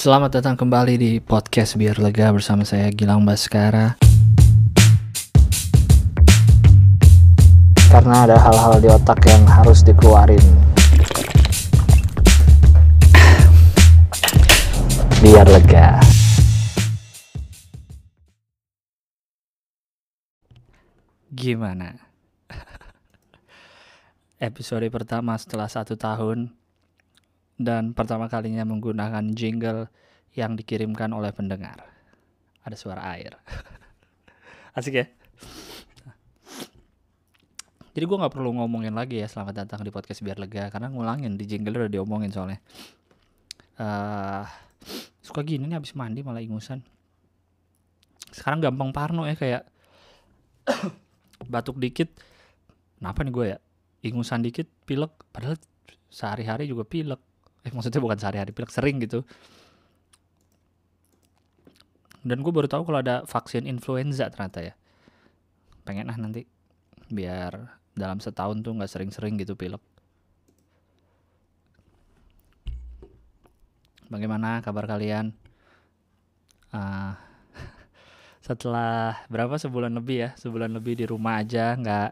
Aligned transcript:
Selamat 0.00 0.32
datang 0.32 0.56
kembali 0.56 0.96
di 0.96 1.12
podcast 1.20 1.76
Biar 1.76 2.00
Lega 2.00 2.32
bersama 2.32 2.64
saya 2.64 2.88
Gilang 2.88 3.20
Baskara. 3.20 4.00
Karena 7.92 8.24
ada 8.24 8.40
hal-hal 8.40 8.80
di 8.80 8.88
otak 8.88 9.20
yang 9.28 9.44
harus 9.44 9.84
dikeluarin. 9.84 10.40
Biar 15.20 15.44
lega. 15.52 16.00
Gimana? 21.28 21.92
Episode 24.48 24.88
pertama 24.88 25.36
setelah 25.36 25.68
satu 25.68 26.00
tahun 26.00 26.56
dan 27.60 27.92
pertama 27.92 28.24
kalinya 28.32 28.64
menggunakan 28.64 29.36
jingle 29.36 29.92
yang 30.32 30.56
dikirimkan 30.56 31.12
oleh 31.12 31.28
pendengar. 31.28 31.84
Ada 32.64 32.72
suara 32.72 33.04
air. 33.12 33.36
Asik 34.78 34.96
ya? 34.96 35.06
Jadi 37.92 38.04
gue 38.06 38.16
nggak 38.16 38.32
perlu 38.32 38.56
ngomongin 38.56 38.96
lagi 38.96 39.20
ya 39.20 39.28
selamat 39.28 39.66
datang 39.66 39.84
di 39.84 39.92
podcast 39.92 40.24
biar 40.24 40.40
lega 40.40 40.72
karena 40.72 40.88
ngulangin 40.88 41.36
di 41.36 41.44
jingle 41.44 41.84
udah 41.84 41.92
diomongin 41.92 42.32
soalnya. 42.32 42.64
Uh, 43.76 44.48
suka 45.20 45.44
gini 45.44 45.68
nih 45.68 45.76
abis 45.76 45.92
mandi 45.92 46.24
malah 46.24 46.40
ingusan. 46.40 46.80
Sekarang 48.32 48.64
gampang 48.64 48.88
parno 48.96 49.28
ya 49.28 49.36
kayak 49.36 49.68
batuk 51.52 51.76
dikit. 51.76 52.08
Kenapa 52.96 53.20
nih 53.20 53.32
gue 53.36 53.46
ya? 53.52 53.58
Ingusan 54.00 54.40
dikit 54.40 54.70
pilek 54.88 55.12
padahal 55.28 55.60
sehari-hari 56.08 56.64
juga 56.64 56.88
pilek 56.88 57.20
eh 57.60 57.72
maksudnya 57.72 58.00
bukan 58.00 58.16
sehari-hari 58.16 58.52
pilek 58.56 58.72
sering 58.72 59.00
gitu. 59.04 59.24
Dan 62.20 62.44
gue 62.44 62.52
baru 62.52 62.68
tahu 62.68 62.84
kalau 62.84 63.00
ada 63.00 63.24
vaksin 63.24 63.64
influenza 63.64 64.28
ternyata 64.28 64.60
ya. 64.60 64.74
Pengen 65.84 66.12
ah 66.12 66.18
nanti 66.20 66.44
biar 67.08 67.80
dalam 67.96 68.20
setahun 68.20 68.60
tuh 68.60 68.76
nggak 68.76 68.92
sering-sering 68.92 69.40
gitu 69.40 69.56
pilek. 69.56 69.80
Bagaimana 74.12 74.60
kabar 74.60 74.84
kalian? 74.84 75.32
Uh, 76.74 77.16
setelah 78.46 79.16
berapa? 79.32 79.56
Sebulan 79.56 79.96
lebih 79.96 80.28
ya? 80.28 80.30
Sebulan 80.36 80.76
lebih 80.76 81.00
di 81.00 81.04
rumah 81.08 81.40
aja 81.40 81.72
nggak 81.76 82.10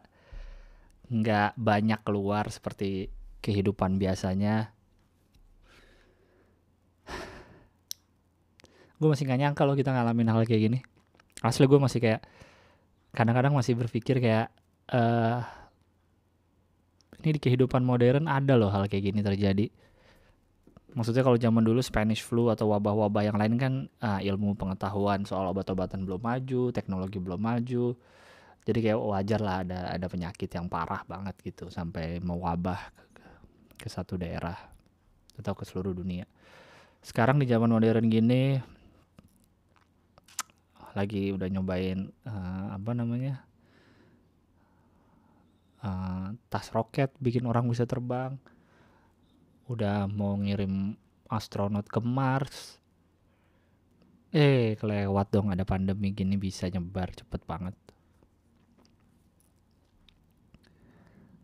nggak 1.08 1.50
banyak 1.56 2.00
keluar 2.04 2.48
seperti 2.52 3.08
kehidupan 3.40 3.96
biasanya 3.96 4.76
gue 8.98 9.08
masih 9.08 9.24
gak 9.30 9.38
nyangka 9.38 9.62
loh 9.62 9.78
kita 9.78 9.94
ngalamin 9.94 10.28
hal 10.30 10.42
kayak 10.42 10.62
gini. 10.70 10.78
Asli 11.42 11.70
gue 11.70 11.78
masih 11.78 12.02
kayak 12.02 12.20
kadang-kadang 13.14 13.54
masih 13.54 13.78
berpikir 13.78 14.18
kayak 14.18 14.50
uh, 14.90 15.46
ini 17.22 17.38
di 17.38 17.40
kehidupan 17.42 17.82
modern 17.82 18.26
ada 18.26 18.54
loh 18.58 18.70
hal 18.70 18.90
kayak 18.90 19.14
gini 19.14 19.22
terjadi. 19.22 19.66
Maksudnya 20.98 21.22
kalau 21.22 21.38
zaman 21.38 21.62
dulu 21.62 21.78
Spanish 21.78 22.26
flu 22.26 22.50
atau 22.50 22.74
wabah-wabah 22.74 23.22
yang 23.22 23.38
lain 23.38 23.54
kan 23.54 23.72
uh, 24.02 24.18
ilmu 24.18 24.58
pengetahuan 24.58 25.22
soal 25.22 25.46
obat-obatan 25.52 26.02
belum 26.02 26.18
maju 26.18 26.74
teknologi 26.74 27.22
belum 27.22 27.38
maju. 27.38 27.94
Jadi 28.66 28.78
kayak 28.84 28.98
wajar 28.98 29.40
lah 29.40 29.56
ada 29.64 29.80
ada 29.94 30.06
penyakit 30.10 30.50
yang 30.52 30.66
parah 30.66 31.00
banget 31.06 31.38
gitu 31.40 31.70
sampai 31.70 32.20
mewabah 32.20 32.90
ke, 33.14 33.26
ke 33.80 33.88
satu 33.88 34.18
daerah 34.18 34.58
atau 35.38 35.54
ke 35.54 35.62
seluruh 35.62 35.94
dunia. 35.94 36.26
Sekarang 36.98 37.38
di 37.38 37.46
zaman 37.46 37.70
modern 37.70 38.10
gini 38.10 38.58
lagi 40.98 41.30
udah 41.30 41.46
nyobain 41.46 42.10
uh, 42.26 42.74
apa 42.74 42.90
namanya 42.90 43.46
uh, 45.82 46.34
tas 46.50 46.68
roket 46.74 47.14
bikin 47.22 47.46
orang 47.46 47.70
bisa 47.70 47.86
terbang. 47.86 48.34
Udah 49.68 50.08
mau 50.08 50.34
ngirim 50.34 50.96
astronot 51.28 51.86
ke 51.86 52.00
Mars. 52.02 52.80
Eh 54.32 54.76
kelewat 54.76 55.32
dong 55.32 55.52
ada 55.52 55.64
pandemi 55.64 56.12
gini 56.12 56.36
bisa 56.36 56.68
nyebar 56.68 57.12
cepet 57.14 57.40
banget. 57.46 57.76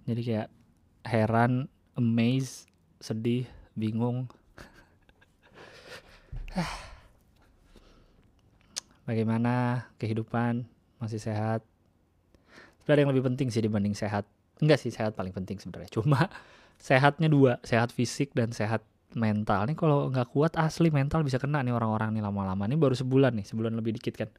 Jadi 0.04 0.20
kayak 0.20 0.48
heran 1.04 1.68
amazed 1.96 2.68
sedih 3.00 3.48
bingung 3.76 4.28
bagaimana 9.04 9.86
kehidupan? 10.00 10.64
Masih 11.00 11.20
sehat? 11.20 11.60
Ada 12.84 13.00
yang 13.00 13.12
lebih 13.12 13.24
penting 13.24 13.48
sih 13.48 13.64
dibanding 13.64 13.96
sehat. 13.96 14.28
Enggak 14.60 14.80
sih 14.80 14.92
sehat 14.92 15.16
paling 15.16 15.32
penting 15.32 15.56
sebenarnya. 15.56 15.88
Cuma 15.92 16.28
sehatnya 16.86 17.28
dua 17.32 17.60
sehat 17.64 17.92
fisik 17.92 18.36
dan 18.36 18.52
sehat 18.52 18.84
mental. 19.16 19.64
Nih 19.64 19.76
kalau 19.78 20.12
nggak 20.12 20.28
kuat 20.34 20.52
asli 20.60 20.92
mental 20.92 21.24
bisa 21.24 21.40
kena 21.40 21.64
nih 21.64 21.72
orang-orang 21.72 22.12
nih 22.12 22.22
lama-lama. 22.24 22.68
Ini 22.68 22.76
baru 22.76 22.92
sebulan 22.92 23.32
nih 23.40 23.46
sebulan 23.48 23.72
lebih 23.72 23.96
dikit 23.96 24.14
kan. 24.20 24.30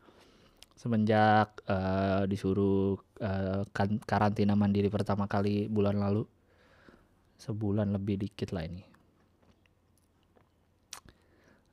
Semenjak 0.75 1.65
uh, 1.71 2.27
disuruh 2.27 2.99
uh, 3.23 3.63
karantina 4.05 4.53
mandiri 4.53 4.91
pertama 4.91 5.25
kali 5.25 5.65
bulan 5.71 5.97
lalu. 5.97 6.27
Sebulan 7.41 7.89
lebih 7.95 8.21
dikit 8.21 8.53
lah 8.53 8.63
ini. 8.67 8.83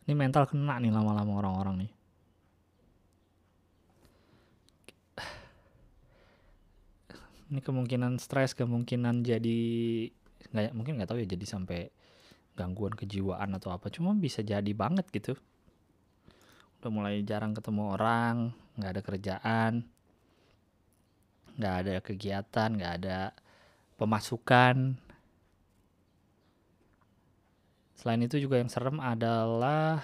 Ini 0.03 0.13
mental 0.19 0.51
kena 0.51 0.83
nih 0.83 0.91
lama-lama 0.91 1.39
orang-orang 1.39 1.87
nih 1.87 2.02
ini 7.53 7.61
kemungkinan 7.61 8.17
stres 8.17 8.57
kemungkinan 8.57 9.29
jadi 9.29 9.61
nggak 10.57 10.73
mungkin 10.73 10.97
nggak 10.97 11.13
tahu 11.13 11.21
ya 11.21 11.29
jadi 11.29 11.45
sampai 11.45 11.93
gangguan 12.57 12.97
kejiwaan 12.97 13.53
atau 13.53 13.77
apa. 13.77 13.93
Cuma 13.93 14.17
bisa 14.17 14.41
jadi 14.41 14.73
banget 14.73 15.05
gitu. 15.13 15.37
Udah 16.81 16.91
mulai 16.91 17.21
jarang 17.23 17.53
ketemu 17.53 17.93
orang 17.93 18.57
nggak 18.81 18.91
ada 18.97 19.03
kerjaan 19.05 19.73
nggak 21.53 21.75
ada 21.85 21.95
kegiatan 22.01 22.69
nggak 22.73 22.95
ada 23.05 23.19
pemasukan. 24.01 24.97
Selain 27.93 28.25
itu 28.25 28.41
juga 28.41 28.59
yang 28.59 28.73
serem 28.73 28.99
adalah 28.99 30.03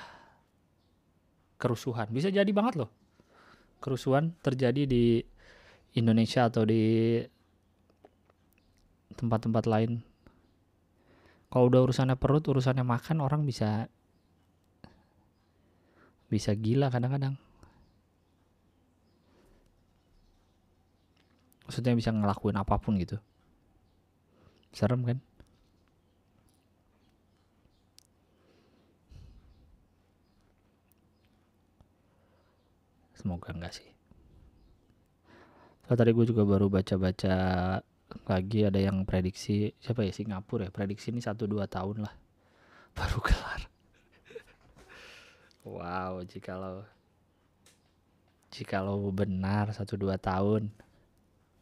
kerusuhan. 1.59 2.07
Bisa 2.13 2.29
jadi 2.31 2.47
banget 2.53 2.85
loh. 2.85 2.91
Kerusuhan 3.83 4.37
terjadi 4.39 4.87
di 4.87 5.19
Indonesia 5.99 6.47
atau 6.47 6.63
di 6.63 7.19
tempat-tempat 9.19 9.67
lain. 9.67 10.01
Kalau 11.51 11.67
udah 11.67 11.83
urusannya 11.83 12.15
perut 12.15 12.47
urusannya 12.47 12.87
makan 12.87 13.19
orang 13.19 13.43
bisa 13.43 13.91
bisa 16.29 16.55
gila 16.55 16.93
kadang-kadang. 16.93 17.35
Maksudnya 21.67 21.97
bisa 21.99 22.15
ngelakuin 22.15 22.57
apa 22.57 22.81
pun 22.81 22.97
gitu. 22.97 23.19
Serem 24.73 25.05
kan? 25.05 25.19
Semoga 33.19 33.51
enggak 33.51 33.75
sih. 33.75 33.89
So, 35.89 35.97
tadi 35.97 36.13
gue 36.13 36.25
juga 36.29 36.45
baru 36.45 36.69
baca-baca 36.69 37.37
lagi 38.29 38.65
ada 38.65 38.81
yang 38.81 39.05
prediksi 39.05 39.73
siapa 39.81 40.05
ya 40.05 40.13
Singapura 40.13 40.69
ya 40.69 40.73
prediksi 40.73 41.13
ini 41.13 41.21
satu 41.21 41.45
dua 41.45 41.69
tahun 41.69 42.05
lah 42.05 42.15
baru 42.97 43.21
kelar. 43.21 43.63
Wow 45.69 46.25
jika 46.25 46.57
lo 46.57 46.89
jika 48.49 48.81
lo 48.81 49.13
benar 49.13 49.69
satu 49.77 50.01
dua 50.01 50.17
tahun. 50.17 50.73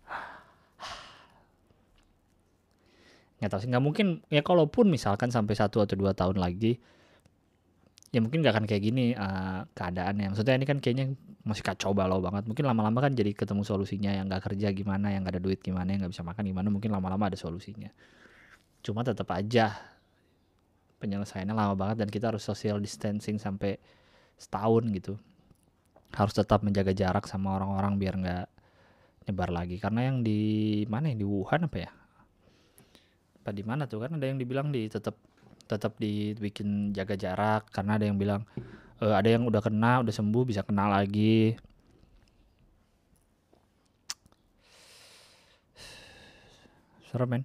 Nggak 3.43 3.51
tahu 3.51 3.61
sih 3.61 3.69
nggak 3.69 3.85
mungkin 3.85 4.23
ya 4.31 4.47
kalaupun 4.47 4.87
misalkan 4.87 5.35
sampai 5.35 5.59
satu 5.59 5.83
atau 5.83 5.99
dua 5.99 6.15
tahun 6.15 6.39
lagi 6.39 6.79
ya 8.15 8.21
mungkin 8.23 8.39
gak 8.43 8.55
akan 8.55 8.67
kayak 8.71 8.83
gini 8.83 9.13
uh, 9.19 9.67
keadaannya. 9.75 10.33
Maksudnya 10.35 10.55
ini 10.55 10.67
kan 10.67 10.79
kayaknya 10.79 11.15
masih 11.43 11.63
kacau 11.67 11.91
balau 11.91 12.23
banget. 12.23 12.47
Mungkin 12.47 12.65
lama-lama 12.67 13.03
kan 13.03 13.13
jadi 13.15 13.35
ketemu 13.35 13.63
solusinya 13.67 14.15
yang 14.15 14.31
gak 14.31 14.53
kerja 14.53 14.71
gimana 14.71 15.11
yang 15.11 15.27
gak 15.27 15.39
ada 15.39 15.43
duit 15.43 15.61
gimana 15.63 15.91
yang 15.91 16.07
gak 16.07 16.13
bisa 16.15 16.23
makan 16.23 16.43
gimana 16.47 16.69
mungkin 16.71 16.91
lama-lama 16.95 17.31
ada 17.31 17.39
solusinya. 17.39 17.91
Cuma 18.83 19.03
tetap 19.03 19.27
aja 19.35 19.75
penyelesaiannya 20.97 21.53
lama 21.53 21.75
banget 21.77 22.07
dan 22.07 22.09
kita 22.09 22.33
harus 22.33 22.47
social 22.47 22.81
distancing 22.81 23.37
sampai 23.37 23.77
setahun 24.39 24.85
gitu. 24.95 25.15
Harus 26.15 26.33
tetap 26.39 26.63
menjaga 26.63 26.95
jarak 26.95 27.27
sama 27.27 27.59
orang-orang 27.59 27.99
biar 27.99 28.15
nggak 28.17 28.47
nyebar 29.27 29.51
lagi. 29.51 29.77
Karena 29.83 30.07
yang 30.07 30.23
di 30.23 30.41
mana 30.87 31.11
yang 31.11 31.19
di 31.21 31.27
Wuhan 31.27 31.67
apa 31.67 31.79
ya? 31.83 31.91
Apa 33.43 33.51
di 33.51 33.63
mana 33.67 33.91
tuh? 33.91 34.07
Kan 34.07 34.17
ada 34.17 34.27
yang 34.27 34.39
dibilang 34.39 34.71
di 34.71 34.87
tetap 34.87 35.19
tetap 35.67 35.99
dibikin 35.99 36.95
jaga 36.95 37.19
jarak 37.19 37.67
karena 37.75 37.99
ada 37.99 38.07
yang 38.07 38.19
bilang 38.19 38.43
e, 39.03 39.07
ada 39.11 39.29
yang 39.29 39.45
udah 39.51 39.59
kena 39.59 40.01
udah 40.03 40.15
sembuh 40.15 40.45
bisa 40.47 40.63
kena 40.63 40.87
lagi. 40.91 41.59
Serem 47.11 47.29
men. 47.31 47.43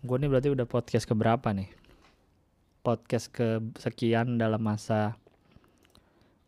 Gue 0.00 0.16
nih 0.16 0.32
berarti 0.32 0.48
udah 0.48 0.64
podcast 0.64 1.04
keberapa 1.04 1.52
nih? 1.52 1.68
Podcast 2.80 3.28
ke 3.28 3.60
sekian 3.76 4.40
dalam 4.40 4.64
masa 4.64 5.20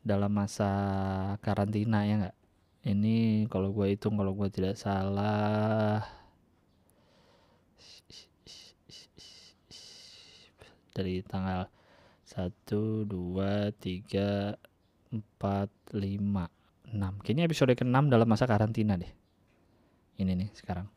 dalam 0.02 0.32
masa 0.32 0.70
karantina 1.44 2.02
ya 2.08 2.14
nggak? 2.18 2.36
Ini 2.82 3.46
kalau 3.52 3.70
gue 3.70 3.92
hitung 3.94 4.18
kalau 4.18 4.32
gue 4.34 4.48
tidak 4.50 4.74
salah 4.80 6.21
dari 10.92 11.24
tanggal 11.24 11.66
1, 12.28 13.08
2, 13.08 13.08
3, 13.08 14.56
4, 15.12 15.20
5, 15.92 16.52
6 16.92 17.22
Kayaknya 17.24 17.44
episode 17.48 17.72
ke-6 17.76 17.96
dalam 18.08 18.28
masa 18.28 18.44
karantina 18.44 19.00
deh. 19.00 19.08
Ini 20.20 20.32
nih 20.36 20.52
sekarang. 20.52 20.88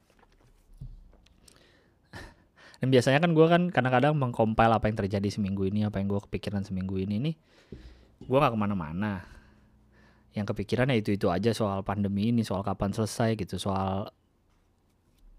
Dan 2.84 2.92
biasanya 2.92 3.24
kan 3.24 3.32
gue 3.32 3.48
kan 3.48 3.72
kadang-kadang 3.72 4.14
mengcompile 4.20 4.76
apa 4.76 4.92
yang 4.92 5.00
terjadi 5.00 5.32
seminggu 5.32 5.64
ini 5.72 5.88
Apa 5.88 6.04
yang 6.04 6.12
gue 6.12 6.22
kepikiran 6.28 6.68
seminggu 6.68 7.00
ini. 7.00 7.18
Nih 7.32 7.36
Gue 8.20 8.38
gak 8.40 8.52
ke 8.52 8.60
mana-mana. 8.60 9.24
Yang 10.36 10.52
kepikirannya 10.52 11.00
itu-itu 11.00 11.32
aja 11.32 11.56
soal 11.56 11.84
pandemi 11.88 12.36
ini 12.36 12.44
Soal 12.44 12.64
kapan 12.68 12.92
selesai 12.92 13.40
gitu 13.40 13.56
Soal 13.56 14.12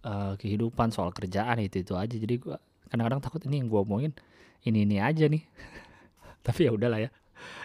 uh, 0.06 0.32
kehidupan, 0.38 0.94
soal 0.94 1.10
kerjaan 1.10 1.58
itu-itu 1.58 1.98
aja. 1.98 2.14
Jadi 2.14 2.34
gue 2.38 2.56
kadang-kadang 2.86 3.18
takut 3.18 3.42
ini 3.50 3.58
yang 3.58 3.68
gue 3.68 3.80
omongin 3.82 4.12
ini-ini 4.62 5.02
aja 5.02 5.26
nih. 5.26 5.42
Tapi 6.46 6.70
ya 6.70 6.72
udahlah 6.72 7.02
ya. 7.02 7.10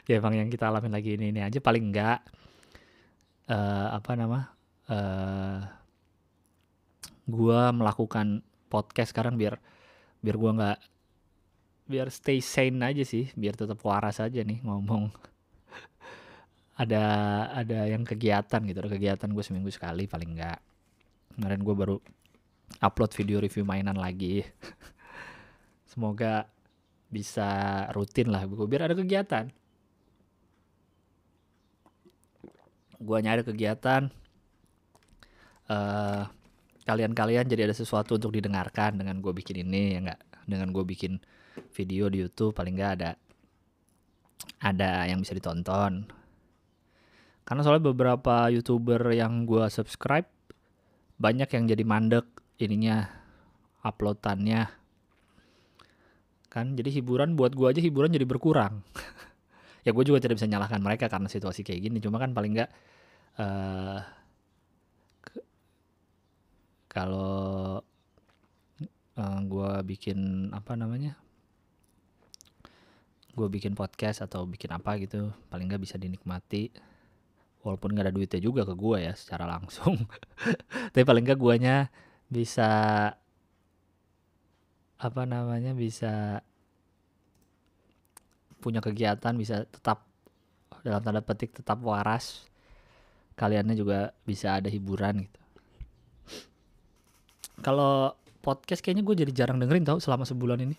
Ya 0.09 0.19
emang 0.19 0.33
yang 0.35 0.49
kita 0.49 0.67
alamin 0.67 0.93
lagi 0.93 1.15
ini 1.15 1.29
ini 1.29 1.41
aja. 1.45 1.61
Paling 1.61 1.93
enggak 1.93 2.19
uh, 3.49 3.87
apa 3.95 4.11
nama 4.17 4.39
uh, 4.89 5.59
gua 7.29 7.71
melakukan 7.71 8.43
podcast 8.67 9.15
sekarang 9.15 9.39
biar 9.39 9.55
biar 10.19 10.35
gua 10.35 10.51
nggak 10.57 10.79
biar 11.87 12.07
stay 12.11 12.43
sane 12.43 12.81
aja 12.81 13.05
sih. 13.05 13.29
Biar 13.37 13.55
tetap 13.55 13.79
waras 13.85 14.19
aja 14.19 14.41
nih 14.41 14.59
ngomong. 14.65 15.13
Ada 16.81 17.03
ada 17.61 17.85
yang 17.85 18.01
kegiatan 18.01 18.57
gitu. 18.65 18.77
Ada 18.81 18.89
kegiatan 18.89 19.29
gue 19.29 19.43
seminggu 19.45 19.69
sekali 19.69 20.09
paling 20.09 20.33
enggak 20.33 20.57
kemarin 21.37 21.61
gue 21.61 21.75
baru 21.77 21.97
upload 22.79 23.11
video 23.11 23.43
review 23.43 23.67
mainan 23.67 23.99
lagi. 23.99 24.47
Semoga 25.91 26.47
bisa 27.11 27.83
rutin 27.91 28.31
lah 28.31 28.47
gue 28.47 28.67
biar 28.69 28.87
ada 28.87 28.95
kegiatan. 28.95 29.51
Gue 33.01 33.17
nyari 33.19 33.43
kegiatan 33.43 34.07
uh, 35.67 36.23
kalian-kalian 36.87 37.49
jadi 37.49 37.67
ada 37.67 37.75
sesuatu 37.75 38.15
untuk 38.15 38.31
didengarkan 38.31 38.95
dengan 38.95 39.19
gue 39.19 39.33
bikin 39.35 39.67
ini 39.67 39.97
ya 39.97 39.99
nggak? 40.07 40.21
Dengan 40.47 40.71
gue 40.71 40.83
bikin 40.87 41.19
video 41.75 42.07
di 42.07 42.23
YouTube 42.23 42.55
paling 42.55 42.79
nggak 42.79 42.93
ada 43.01 43.11
ada 44.61 45.05
yang 45.09 45.21
bisa 45.21 45.35
ditonton. 45.35 46.07
Karena 47.41 47.61
soalnya 47.65 47.91
beberapa 47.91 48.47
youtuber 48.47 49.01
yang 49.11 49.43
gue 49.43 49.65
subscribe 49.67 50.29
banyak 51.21 51.49
yang 51.53 51.69
jadi 51.69 51.83
mandek 51.85 52.25
ininya 52.65 53.09
uploadannya. 53.81 54.69
Kan 56.51 56.75
jadi 56.75 56.89
hiburan 57.01 57.33
buat 57.39 57.55
gue 57.55 57.67
aja 57.67 57.81
hiburan 57.81 58.13
jadi 58.13 58.25
berkurang. 58.27 58.81
Ya 59.81 59.97
gue 59.97 60.05
juga 60.05 60.21
tidak 60.21 60.37
bisa 60.37 60.45
nyalahkan 60.45 60.77
mereka 60.77 61.09
karena 61.09 61.25
situasi 61.25 61.65
kayak 61.65 61.89
gini. 61.89 61.97
Cuma 61.97 62.21
kan 62.21 62.37
paling 62.37 62.53
nggak 62.53 62.69
uh, 63.41 63.97
kalau 66.85 67.81
uh, 67.81 69.21
eh, 69.25 69.39
gue 69.41 69.71
bikin 69.89 70.51
apa 70.53 70.77
namanya 70.77 71.17
gue 73.31 73.47
bikin 73.47 73.73
podcast 73.79 74.21
atau 74.27 74.43
bikin 74.43 74.69
apa 74.75 74.99
gitu 74.99 75.33
paling 75.49 75.65
nggak 75.65 75.81
bisa 75.81 75.97
dinikmati. 75.97 76.69
Walaupun 77.65 77.97
nggak 77.97 78.05
ada 78.05 78.13
duitnya 78.13 78.37
juga 78.37 78.69
ke 78.69 78.77
gue 78.77 78.97
ya 79.01 79.17
secara 79.17 79.49
langsung. 79.49 79.97
Tapi 80.93 81.01
paling 81.01 81.25
nggak 81.25 81.41
guanya 81.41 81.89
bisa 82.31 82.69
apa 85.01 85.21
namanya 85.27 85.75
bisa 85.75 86.39
punya 88.63 88.79
kegiatan 88.79 89.35
bisa 89.35 89.67
tetap 89.67 90.07
dalam 90.85 91.03
tanda 91.03 91.19
petik 91.19 91.51
tetap 91.59 91.83
waras 91.83 92.47
kaliannya 93.35 93.75
juga 93.75 94.15
bisa 94.23 94.61
ada 94.61 94.69
hiburan 94.69 95.25
gitu. 95.25 95.39
Kalau 97.61 98.13
podcast 98.41 98.81
kayaknya 98.81 99.05
gue 99.05 99.15
jadi 99.25 99.31
jarang 99.33 99.61
dengerin 99.61 99.85
tau 99.85 99.99
selama 100.01 100.25
sebulan 100.25 100.61
ini. 100.65 100.77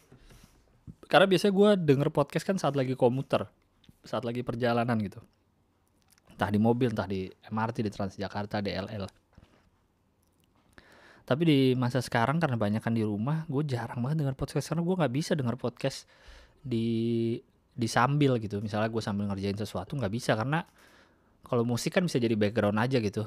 Karena 1.07 1.27
biasanya 1.31 1.53
gue 1.55 1.71
denger 1.79 2.09
podcast 2.11 2.47
kan 2.47 2.57
saat 2.59 2.75
lagi 2.75 2.97
komuter 2.97 3.47
saat 4.03 4.27
lagi 4.27 4.43
perjalanan 4.43 4.99
gitu. 4.99 5.23
Entah 6.35 6.51
di 6.51 6.59
mobil 6.59 6.91
entah 6.91 7.07
di 7.07 7.31
MRT 7.51 7.87
di 7.87 7.91
Transjakarta 7.91 8.59
di 8.59 8.75
LL 8.75 9.22
tapi 11.23 11.43
di 11.47 11.61
masa 11.79 12.03
sekarang 12.03 12.43
karena 12.43 12.59
banyak 12.59 12.83
kan 12.83 12.91
di 12.91 13.07
rumah 13.07 13.47
gue 13.47 13.63
jarang 13.63 14.03
banget 14.03 14.27
denger 14.27 14.35
podcast. 14.35 14.75
Karena 14.75 14.83
gue 14.83 14.95
nggak 14.99 15.15
bisa 15.15 15.33
denger 15.39 15.57
podcast 15.59 16.11
di 16.59 17.39
di 17.73 17.89
sambil 17.89 18.43
gitu. 18.43 18.59
Misalnya 18.59 18.91
gue 18.91 19.03
sambil 19.03 19.31
ngerjain 19.31 19.55
sesuatu 19.55 19.95
nggak 19.95 20.13
bisa. 20.13 20.35
Karena 20.35 20.67
kalau 21.47 21.63
musik 21.63 21.95
kan 21.95 22.03
bisa 22.03 22.19
jadi 22.19 22.35
background 22.35 22.79
aja 22.83 22.99
gitu. 22.99 23.23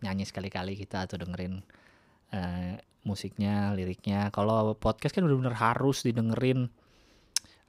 Nyanyi 0.00 0.24
sekali-kali 0.24 0.80
kita 0.80 1.04
atau 1.04 1.20
dengerin 1.20 1.60
uh, 2.32 2.74
musiknya 3.04 3.76
liriknya. 3.76 4.32
Kalau 4.32 4.72
podcast 4.80 5.12
kan 5.12 5.28
benar-benar 5.28 5.60
harus 5.60 6.08
didengerin 6.08 6.72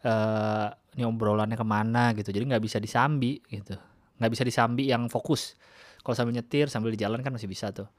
uh, 0.07 0.67
ini 0.95 1.03
obrolannya 1.03 1.59
ke 1.59 1.67
mana 1.67 2.15
gitu. 2.15 2.31
Jadi 2.31 2.55
nggak 2.55 2.63
bisa 2.63 2.79
disambi 2.79 3.43
gitu. 3.51 3.75
Nggak 4.15 4.31
bisa 4.31 4.43
disambi 4.47 4.87
yang 4.87 5.11
fokus. 5.11 5.59
Kalau 5.99 6.15
sambil 6.15 6.39
nyetir 6.39 6.71
sambil 6.71 6.95
di 6.95 6.99
jalan 7.03 7.19
kan 7.19 7.35
masih 7.35 7.51
bisa 7.51 7.75
tuh 7.75 7.91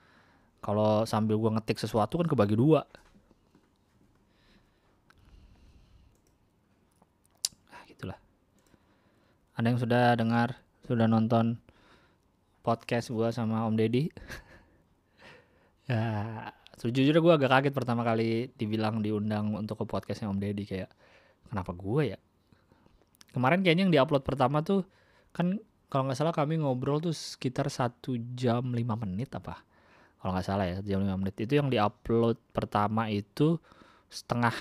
kalau 0.67 1.07
sambil 1.07 1.39
gua 1.39 1.55
ngetik 1.55 1.79
sesuatu 1.79 2.19
kan 2.19 2.27
kebagi 2.27 2.59
dua. 2.59 2.83
Ah 7.71 7.83
gitulah. 7.87 8.19
Ada 9.55 9.67
yang 9.71 9.79
sudah 9.79 10.19
dengar 10.19 10.59
sudah 10.91 11.07
nonton 11.07 11.63
podcast 12.67 13.15
gua 13.15 13.31
sama 13.31 13.63
Om 13.71 13.79
Deddy? 13.79 14.11
Ya 15.87 16.03
sejujurnya 16.83 17.23
gue 17.23 17.31
agak 17.31 17.47
kaget 17.47 17.71
pertama 17.79 18.03
kali 18.03 18.51
dibilang 18.59 19.07
diundang 19.07 19.55
untuk 19.55 19.79
ke 19.79 19.85
podcastnya 19.87 20.27
Om 20.27 20.43
Deddy 20.43 20.67
kayak 20.67 20.91
kenapa 21.47 21.71
gue 21.79 22.03
ya? 22.11 22.19
Kemarin 23.31 23.63
kayaknya 23.63 23.83
yang 23.87 23.95
diupload 23.95 24.27
pertama 24.27 24.67
tuh 24.67 24.83
kan 25.31 25.63
kalau 25.87 26.11
nggak 26.11 26.19
salah 26.19 26.35
kami 26.35 26.59
ngobrol 26.59 26.99
tuh 26.99 27.15
sekitar 27.15 27.71
satu 27.71 28.19
jam 28.35 28.75
lima 28.75 28.99
menit 28.99 29.31
apa 29.39 29.63
kalau 30.21 30.31
nggak 30.35 30.47
salah 30.47 30.67
ya 30.67 30.77
jam 30.83 31.05
5 31.05 31.21
menit. 31.21 31.35
Itu 31.39 31.59
yang 31.61 31.69
diupload 31.69 32.41
pertama 32.51 33.09
itu 33.13 33.61
setengah 34.11 34.55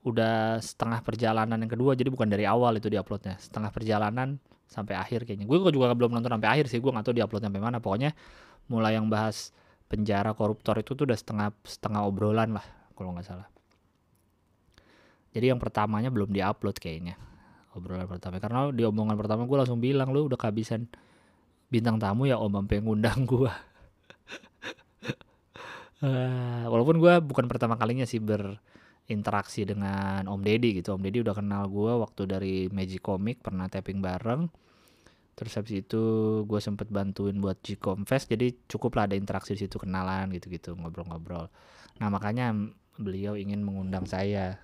udah 0.00 0.58
setengah 0.60 1.04
perjalanan 1.04 1.56
yang 1.60 1.72
kedua. 1.72 1.92
Jadi 1.92 2.08
bukan 2.08 2.28
dari 2.28 2.48
awal 2.48 2.80
itu 2.80 2.88
diuploadnya. 2.88 3.36
Setengah 3.36 3.70
perjalanan 3.70 4.40
sampai 4.66 4.96
akhir 4.96 5.28
kayaknya. 5.28 5.44
Gue 5.44 5.60
juga 5.72 5.92
belum 5.92 6.14
nonton 6.14 6.30
sampai 6.30 6.48
akhir 6.48 6.72
sih. 6.72 6.80
Gue 6.80 6.90
nggak 6.92 7.06
tahu 7.10 7.16
diupload 7.16 7.42
sampai 7.44 7.60
mana. 7.60 7.78
Pokoknya 7.78 8.16
mulai 8.68 8.96
yang 8.96 9.10
bahas 9.10 9.52
penjara 9.90 10.30
koruptor 10.32 10.78
itu 10.78 10.94
tuh 10.94 11.04
udah 11.04 11.18
setengah 11.18 11.48
setengah 11.66 12.06
obrolan 12.06 12.54
lah 12.54 12.64
kalau 12.94 13.12
nggak 13.16 13.26
salah. 13.26 13.48
Jadi 15.30 15.46
yang 15.50 15.62
pertamanya 15.62 16.10
belum 16.10 16.34
diupload 16.34 16.76
kayaknya 16.78 17.14
obrolan 17.74 18.06
pertama. 18.06 18.42
Karena 18.42 18.70
di 18.74 18.82
omongan 18.82 19.14
pertama 19.14 19.46
gue 19.46 19.56
langsung 19.58 19.78
bilang 19.78 20.10
lu 20.10 20.26
udah 20.26 20.38
kehabisan 20.38 20.90
bintang 21.70 22.02
tamu 22.02 22.26
ya 22.26 22.34
om 22.34 22.50
sampai 22.50 22.82
ngundang 22.82 23.22
gue 23.30 23.69
uh, 26.04 26.64
walaupun 26.68 27.00
gue 27.00 27.14
bukan 27.24 27.46
pertama 27.48 27.76
kalinya 27.76 28.04
sih 28.04 28.20
berinteraksi 28.20 29.64
dengan 29.68 30.26
Om 30.28 30.40
Deddy 30.40 30.80
gitu. 30.80 30.96
Om 30.96 31.02
Deddy 31.04 31.24
udah 31.24 31.36
kenal 31.36 31.68
gue 31.68 31.92
waktu 32.00 32.22
dari 32.28 32.54
Magic 32.72 33.04
Comic 33.04 33.44
pernah 33.44 33.68
tapping 33.68 34.00
bareng. 34.00 34.48
Terus 35.38 35.56
habis 35.56 35.74
itu 35.80 36.02
gue 36.44 36.60
sempet 36.60 36.92
bantuin 36.92 37.32
buat 37.40 37.56
Gcom 37.64 38.04
Fest 38.04 38.28
jadi 38.28 38.52
cukup 38.68 39.00
lah 39.00 39.08
ada 39.08 39.16
interaksi 39.16 39.56
di 39.56 39.64
situ 39.64 39.80
kenalan 39.80 40.28
gitu-gitu 40.36 40.76
ngobrol-ngobrol. 40.76 41.48
Nah 41.96 42.08
makanya 42.12 42.52
beliau 43.00 43.40
ingin 43.40 43.64
mengundang 43.64 44.04
saya. 44.04 44.60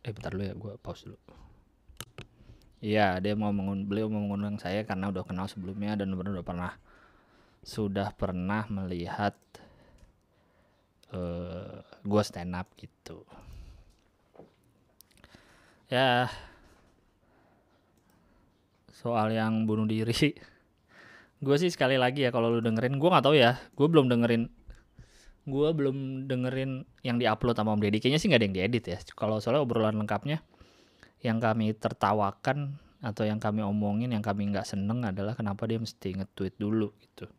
Eh 0.00 0.12
bentar 0.14 0.32
dulu 0.32 0.44
ya 0.48 0.54
gue 0.56 0.72
pause 0.80 1.04
dulu. 1.04 1.20
Iya, 2.78 3.18
dia 3.18 3.34
mau 3.34 3.50
mengun 3.50 3.90
beliau 3.90 4.06
mau 4.06 4.22
mengundang 4.22 4.54
saya 4.62 4.86
karena 4.86 5.10
udah 5.10 5.26
kenal 5.26 5.50
sebelumnya 5.50 5.98
dan 5.98 6.14
udah 6.14 6.46
pernah 6.46 6.78
sudah 7.62 8.14
pernah 8.14 8.64
melihat 8.70 9.34
uh, 11.12 11.84
gue 11.84 12.22
stand 12.24 12.54
up 12.56 12.68
gitu. 12.76 13.24
Ya 15.88 16.28
soal 18.92 19.30
yang 19.30 19.62
bunuh 19.64 19.86
diri 19.86 20.34
gue 21.44 21.56
sih 21.56 21.70
sekali 21.70 21.94
lagi 21.94 22.26
ya 22.26 22.34
kalau 22.34 22.50
lu 22.50 22.58
dengerin 22.58 22.98
gue 22.98 23.08
nggak 23.08 23.22
tahu 23.22 23.38
ya 23.38 23.54
gue 23.78 23.86
belum 23.86 24.10
dengerin 24.10 24.50
gue 25.48 25.68
belum 25.70 26.26
dengerin 26.28 26.82
yang 27.00 27.16
diupload 27.16 27.56
sama 27.56 27.72
Om 27.72 27.80
Deddy. 27.80 28.04
Kayaknya 28.04 28.20
sih 28.20 28.28
nggak 28.28 28.40
ada 28.40 28.46
yang 28.52 28.56
diedit 28.58 28.84
ya. 28.84 28.98
Kalau 29.16 29.40
soalnya 29.40 29.64
obrolan 29.64 29.96
lengkapnya 29.96 30.44
yang 31.24 31.40
kami 31.40 31.72
tertawakan 31.72 32.76
atau 32.98 33.24
yang 33.24 33.38
kami 33.38 33.62
omongin 33.62 34.10
yang 34.10 34.20
kami 34.20 34.50
nggak 34.50 34.66
seneng 34.66 35.06
adalah 35.06 35.38
kenapa 35.38 35.64
dia 35.70 35.78
mesti 35.78 36.18
nge-tweet 36.18 36.58
dulu 36.58 36.90
gitu 36.98 37.30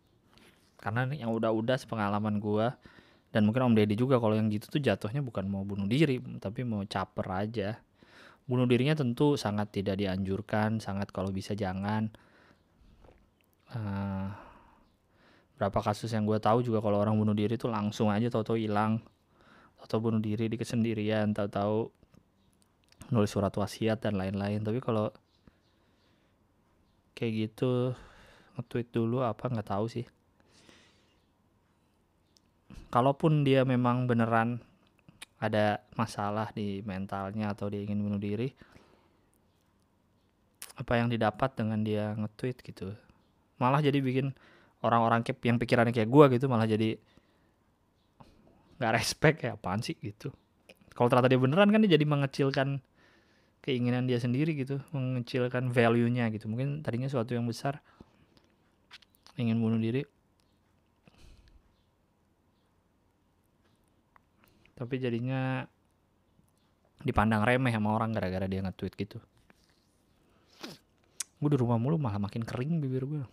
karena 0.79 1.11
yang 1.11 1.35
udah-udah 1.35 1.75
sepengalaman 1.75 2.39
gue 2.39 2.67
dan 3.29 3.45
mungkin 3.45 3.69
Om 3.69 3.73
Deddy 3.77 3.93
juga 3.93 4.17
kalau 4.17 4.33
yang 4.33 4.49
gitu 4.49 4.71
tuh 4.73 4.81
jatuhnya 4.81 5.21
bukan 5.21 5.45
mau 5.45 5.61
bunuh 5.61 5.85
diri 5.85 6.17
tapi 6.41 6.65
mau 6.65 6.81
caper 6.81 7.27
aja. 7.29 7.77
Bunuh 8.49 8.65
dirinya 8.65 8.97
tentu 8.97 9.37
sangat 9.37 9.69
tidak 9.69 10.01
dianjurkan 10.01 10.81
sangat 10.81 11.13
kalau 11.13 11.29
bisa 11.29 11.53
jangan. 11.53 12.09
Uh, 13.69 14.33
berapa 15.61 15.77
kasus 15.85 16.09
yang 16.09 16.25
gue 16.25 16.41
tahu 16.41 16.65
juga 16.65 16.81
kalau 16.81 16.97
orang 16.97 17.13
bunuh 17.13 17.37
diri 17.37 17.53
tuh 17.53 17.69
langsung 17.69 18.09
aja 18.09 18.33
tau-tau 18.33 18.57
hilang. 18.57 18.97
Atau 19.77 20.01
bunuh 20.01 20.17
diri 20.17 20.49
di 20.49 20.57
kesendirian 20.57 21.29
tahu-tahu 21.29 21.85
nulis 23.13 23.29
surat 23.29 23.53
wasiat 23.53 24.01
dan 24.01 24.17
lain-lain. 24.17 24.65
Tapi 24.65 24.81
kalau 24.81 25.13
kayak 27.13 27.33
gitu 27.45 27.93
nge-tweet 28.57 28.89
dulu 28.89 29.21
apa 29.21 29.53
nggak 29.53 29.69
tahu 29.69 29.85
sih 29.85 30.07
kalaupun 32.89 33.45
dia 33.45 33.61
memang 33.65 34.09
beneran 34.09 34.61
ada 35.39 35.79
masalah 35.95 36.51
di 36.51 36.83
mentalnya 36.83 37.55
atau 37.55 37.71
dia 37.71 37.79
ingin 37.79 38.03
bunuh 38.03 38.19
diri 38.19 38.51
apa 40.75 40.99
yang 40.99 41.07
didapat 41.07 41.55
dengan 41.55 41.79
dia 41.83 42.15
nge-tweet 42.15 42.57
gitu? 42.63 42.91
Malah 43.59 43.83
jadi 43.83 43.99
bikin 43.99 44.31
orang-orang 44.83 45.23
yang 45.43 45.59
pikirannya 45.59 45.91
kayak 45.91 46.07
gue 46.07 46.25
gitu 46.39 46.45
malah 46.47 46.67
jadi 46.67 46.95
nggak 48.79 48.93
respect 48.95 49.35
kayak 49.43 49.59
apaan 49.59 49.83
sih 49.83 49.95
gitu? 49.99 50.31
Kalau 50.95 51.07
ternyata 51.07 51.31
dia 51.31 51.39
beneran 51.39 51.71
kan 51.71 51.79
dia 51.83 51.95
jadi 51.95 52.05
mengecilkan 52.07 52.79
keinginan 53.59 54.07
dia 54.07 54.19
sendiri 54.23 54.55
gitu 54.55 54.79
mengecilkan 54.95 55.71
value-nya 55.71 56.31
gitu. 56.31 56.47
Mungkin 56.47 56.79
tadinya 56.83 57.11
suatu 57.11 57.35
yang 57.35 57.43
besar 57.43 57.83
ingin 59.35 59.59
bunuh 59.59 59.79
diri 59.79 60.03
tapi 64.79 64.95
jadinya 64.95 65.67
dipandang 67.03 67.43
remeh 67.43 67.75
sama 67.75 67.91
orang 67.91 68.15
gara-gara 68.15 68.47
dia 68.47 68.63
nge-tweet 68.63 68.95
gitu. 68.95 69.19
Gue 71.39 71.49
di 71.51 71.59
rumah 71.59 71.75
mulu 71.75 71.99
malah 71.99 72.19
makin 72.19 72.43
kering 72.47 72.79
bibir 72.79 73.03
gue 73.03 73.23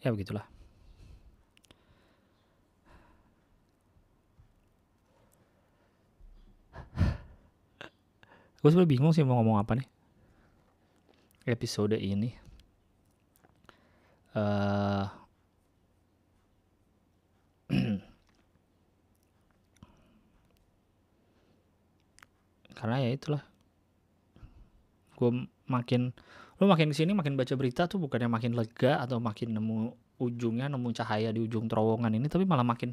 ya 0.00 0.08
begitulah. 0.08 0.48
Gue 8.60 8.68
sebenernya 8.68 8.92
bingung 8.92 9.12
sih 9.16 9.24
mau 9.24 9.40
ngomong 9.40 9.56
apa 9.56 9.72
nih. 9.72 9.88
Episode 11.48 11.96
ini 11.96 12.36
uh, 14.36 15.08
karena 22.80 22.96
ya 23.04 23.10
itulah. 23.12 23.42
Gue 25.14 25.46
makin 25.68 26.10
lu 26.60 26.68
makin 26.68 26.92
ke 26.92 26.96
sini 26.96 27.12
makin 27.16 27.36
baca 27.36 27.56
berita 27.56 27.88
tuh 27.88 28.00
bukannya 28.00 28.28
makin 28.28 28.52
lega 28.52 29.00
atau 29.00 29.16
makin 29.20 29.56
nemu 29.56 29.96
ujungnya 30.20 30.68
nemu 30.68 30.92
cahaya 30.92 31.32
di 31.32 31.40
ujung 31.40 31.64
terowongan 31.72 32.12
ini 32.12 32.28
tapi 32.28 32.44
malah 32.44 32.64
makin 32.64 32.92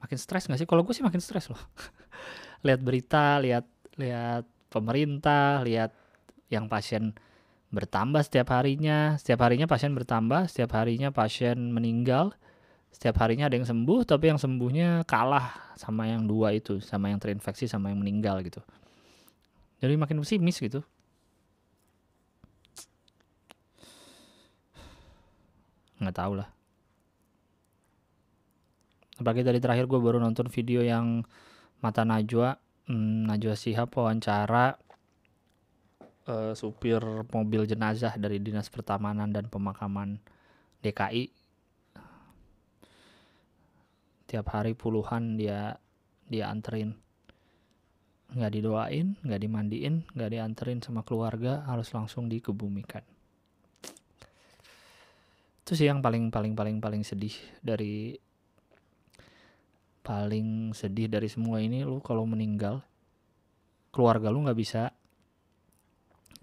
makin 0.00 0.18
stres 0.20 0.48
gak 0.48 0.60
sih? 0.60 0.68
Kalau 0.68 0.84
gue 0.84 0.92
sih 0.92 1.04
makin 1.04 1.20
stres 1.20 1.48
loh. 1.48 1.60
Lihat 2.66 2.80
berita 2.82 3.38
lihat 3.38 3.64
lihat 3.98 4.44
pemerintah 4.68 5.62
lihat 5.62 5.94
yang 6.50 6.66
pasien 6.66 7.14
bertambah 7.70 8.24
setiap 8.24 8.50
harinya. 8.56 9.14
Setiap 9.20 9.44
harinya 9.46 9.68
pasien 9.70 9.94
bertambah 9.94 10.48
setiap 10.50 10.74
harinya 10.74 11.12
pasien 11.14 11.70
meninggal 11.70 12.34
setiap 12.92 13.22
harinya 13.22 13.46
ada 13.46 13.56
yang 13.56 13.68
sembuh 13.68 14.02
tapi 14.02 14.32
yang 14.32 14.40
sembuhnya 14.40 15.06
kalah 15.06 15.76
sama 15.78 16.10
yang 16.10 16.26
dua 16.26 16.50
itu 16.56 16.82
sama 16.82 17.12
yang 17.12 17.22
terinfeksi 17.22 17.70
sama 17.70 17.92
yang 17.94 18.02
meninggal 18.02 18.42
gitu. 18.42 18.58
Jadi 19.78 19.94
makin 19.94 20.18
pesimis 20.18 20.58
gitu. 20.58 20.82
Nggak 26.02 26.16
tahu 26.16 26.32
lah. 26.42 26.48
Apalagi 29.18 29.42
tadi 29.42 29.58
terakhir 29.58 29.90
gue 29.90 29.98
baru 29.98 30.22
nonton 30.22 30.46
video 30.46 30.82
yang 30.82 31.26
mata 31.82 32.06
Najwa 32.06 32.54
hmm, 32.86 33.26
Najwa 33.26 33.54
Sihab 33.54 33.90
wawancara 33.90 34.78
uh, 36.30 36.52
supir 36.54 37.02
mobil 37.30 37.66
jenazah 37.66 38.14
dari 38.14 38.38
dinas 38.38 38.70
pertamanan 38.70 39.30
dan 39.34 39.50
pemakaman 39.50 40.22
DKI 40.82 41.34
tiap 44.28 44.52
hari 44.52 44.76
puluhan 44.76 45.40
dia 45.40 45.80
dia 46.28 46.52
anterin. 46.52 46.92
Nggak 48.28 48.60
didoain 48.60 49.16
nggak 49.24 49.40
dimandiin 49.40 50.04
nggak 50.12 50.30
dianterin 50.36 50.84
sama 50.84 51.00
keluarga 51.00 51.64
harus 51.64 51.88
langsung 51.96 52.28
dikebumikan. 52.28 53.00
Itu 55.64 55.72
sih 55.72 55.88
yang 55.88 56.04
paling 56.04 56.28
paling 56.28 56.52
paling 56.52 56.76
paling 56.84 57.00
sedih 57.08 57.32
dari 57.64 58.20
paling 60.04 60.76
sedih 60.76 61.08
dari 61.08 61.28
semua 61.32 61.64
ini 61.64 61.84
lu 61.84 62.04
kalau 62.04 62.28
meninggal 62.28 62.84
keluarga 63.88 64.28
lu 64.28 64.44
nggak 64.44 64.60
bisa 64.60 64.92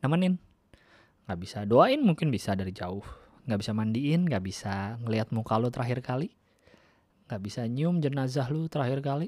nemenin. 0.02 0.42
Nggak 1.30 1.40
bisa 1.42 1.60
doain 1.70 2.02
mungkin 2.02 2.34
bisa 2.34 2.58
dari 2.58 2.74
jauh. 2.74 3.06
Nggak 3.46 3.62
bisa 3.62 3.72
mandiin 3.78 4.26
nggak 4.26 4.42
bisa 4.42 4.98
ngelihat 5.06 5.30
muka 5.30 5.62
lu 5.62 5.70
terakhir 5.70 6.02
kali 6.02 6.34
nggak 7.26 7.42
bisa 7.42 7.66
nyium 7.66 7.98
jenazah 8.02 8.46
lu 8.54 8.70
terakhir 8.70 9.02
kali. 9.02 9.28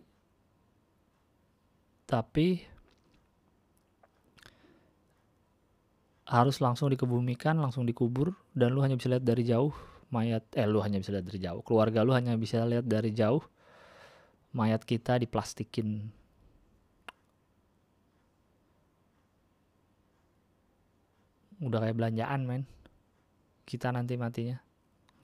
Tapi 2.07 2.63
harus 6.27 6.59
langsung 6.59 6.91
dikebumikan 6.91 7.55
langsung 7.55 7.87
dikubur 7.87 8.35
dan 8.51 8.75
lu 8.75 8.83
hanya 8.83 8.99
bisa 8.99 9.07
lihat 9.07 9.23
dari 9.23 9.47
jauh 9.47 9.71
mayat 10.11 10.43
eh 10.59 10.67
lu 10.67 10.83
hanya 10.83 10.99
bisa 10.99 11.11
lihat 11.15 11.25
dari 11.27 11.39
jauh. 11.41 11.61
Keluarga 11.63 12.03
lu 12.03 12.11
hanya 12.15 12.35
bisa 12.39 12.63
lihat 12.63 12.85
dari 12.87 13.11
jauh 13.11 13.43
mayat 14.55 14.83
kita 14.83 15.19
diplastikin. 15.19 16.13
Udah 21.57 21.81
kayak 21.81 21.97
belanjaan 21.97 22.45
men. 22.45 22.63
Kita 23.67 23.91
nanti 23.91 24.15
matinya. 24.15 24.61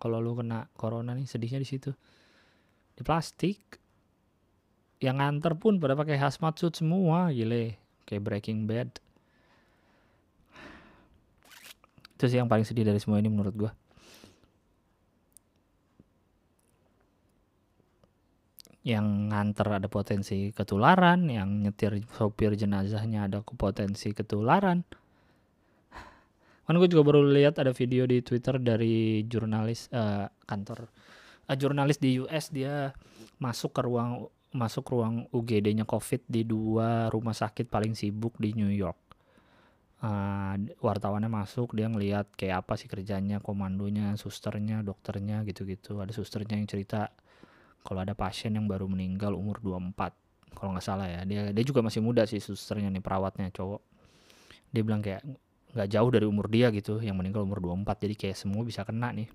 Kalau 0.01 0.19
lu 0.19 0.35
kena 0.35 0.67
corona 0.75 1.15
nih 1.15 1.29
sedihnya 1.29 1.63
di 1.63 1.67
situ 1.69 1.93
di 2.93 3.01
plastik 3.01 3.59
yang 5.03 5.19
nganter 5.19 5.57
pun 5.59 5.81
pada 5.81 5.97
pakai 5.97 6.15
hazmat 6.15 6.55
suit 6.55 6.73
semua 6.77 7.33
gile. 7.33 7.75
Kayak 8.03 8.23
Breaking 8.23 8.67
Bad. 8.67 8.89
Itu 12.15 12.25
sih 12.31 12.39
yang 12.39 12.47
paling 12.47 12.63
sedih 12.63 12.87
dari 12.87 12.99
semua 12.99 13.19
ini 13.19 13.27
menurut 13.27 13.55
gue 13.55 13.71
yang 18.83 19.31
nganter 19.31 19.79
ada 19.79 19.87
potensi 19.87 20.51
ketularan, 20.51 21.31
yang 21.31 21.63
nyetir 21.63 22.03
sopir 22.19 22.51
jenazahnya 22.59 23.31
ada 23.31 23.39
potensi 23.39 24.11
ketularan. 24.11 24.83
Kan 26.63 26.75
gue 26.79 26.89
juga 26.91 27.03
baru 27.03 27.27
lihat 27.31 27.59
ada 27.59 27.71
video 27.71 28.03
di 28.03 28.19
Twitter 28.19 28.59
dari 28.59 29.23
jurnalis 29.27 29.87
uh, 29.95 30.27
kantor 30.47 30.91
uh, 31.49 31.55
jurnalis 31.57 31.99
di 31.99 32.19
US 32.23 32.51
dia 32.53 32.95
masuk 33.39 33.75
ke 33.75 33.81
ruang 33.83 34.29
masuk 34.53 34.85
ruang 34.93 35.25
UGD-nya 35.33 35.83
COVID 35.89 36.29
di 36.29 36.45
dua 36.45 37.09
rumah 37.09 37.33
sakit 37.33 37.67
paling 37.73 37.97
sibuk 37.97 38.37
di 38.37 38.53
New 38.53 38.69
York. 38.69 38.99
Uh, 40.03 40.59
wartawannya 40.83 41.31
masuk 41.31 41.73
dia 41.73 41.87
ngelihat 41.87 42.27
kayak 42.35 42.67
apa 42.67 42.75
sih 42.75 42.91
kerjanya 42.91 43.39
komandonya 43.39 44.13
susternya 44.19 44.85
dokternya 44.85 45.41
gitu-gitu. 45.47 45.97
Ada 46.03 46.13
susternya 46.13 46.59
yang 46.59 46.69
cerita 46.69 47.09
kalau 47.81 48.05
ada 48.05 48.13
pasien 48.13 48.53
yang 48.53 48.69
baru 48.69 48.85
meninggal 48.85 49.33
umur 49.33 49.57
24 49.63 50.53
kalau 50.53 50.77
nggak 50.77 50.85
salah 50.85 51.09
ya. 51.09 51.25
Dia 51.25 51.49
dia 51.49 51.65
juga 51.65 51.81
masih 51.81 52.05
muda 52.05 52.29
sih 52.29 52.37
susternya 52.37 52.93
nih 52.93 53.01
perawatnya 53.01 53.49
cowok. 53.49 53.81
Dia 54.69 54.81
bilang 54.85 55.01
kayak 55.01 55.25
nggak 55.73 55.89
jauh 55.89 56.09
dari 56.13 56.25
umur 56.29 56.45
dia 56.53 56.69
gitu 56.69 57.01
yang 57.01 57.17
meninggal 57.17 57.41
umur 57.41 57.57
24 57.57 58.05
jadi 58.05 58.13
kayak 58.13 58.37
semua 58.37 58.61
bisa 58.61 58.85
kena 58.85 59.09
nih 59.09 59.25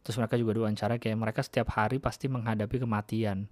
terus 0.00 0.16
mereka 0.16 0.40
juga 0.40 0.56
diwawancara 0.56 0.96
kayak 0.96 1.18
mereka 1.18 1.40
setiap 1.44 1.72
hari 1.76 2.00
pasti 2.00 2.26
menghadapi 2.26 2.80
kematian. 2.80 3.48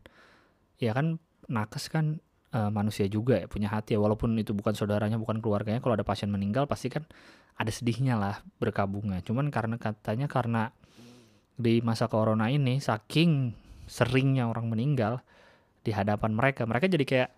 Ya 0.81 0.97
kan 0.97 1.21
nakes 1.49 1.91
kan 1.93 2.23
uh, 2.53 2.71
manusia 2.73 3.05
juga 3.09 3.41
ya 3.41 3.47
punya 3.51 3.69
hati 3.69 3.97
ya. 3.97 4.01
Walaupun 4.01 4.37
itu 4.41 4.57
bukan 4.57 4.73
saudaranya 4.73 5.21
bukan 5.21 5.45
keluarganya 5.45 5.81
kalau 5.85 5.97
ada 5.97 6.07
pasien 6.07 6.33
meninggal 6.33 6.65
pasti 6.65 6.89
kan 6.89 7.05
ada 7.59 7.69
sedihnya 7.69 8.17
lah 8.17 8.41
berkabungnya. 8.63 9.21
Cuman 9.25 9.53
karena 9.53 9.77
katanya 9.77 10.31
karena 10.31 10.73
di 11.59 11.83
masa 11.83 12.07
corona 12.07 12.47
ini 12.49 12.79
saking 12.79 13.51
seringnya 13.89 14.47
orang 14.47 14.71
meninggal 14.71 15.25
di 15.83 15.91
hadapan 15.91 16.37
mereka 16.37 16.69
mereka 16.69 16.87
jadi 16.87 17.05
kayak 17.05 17.29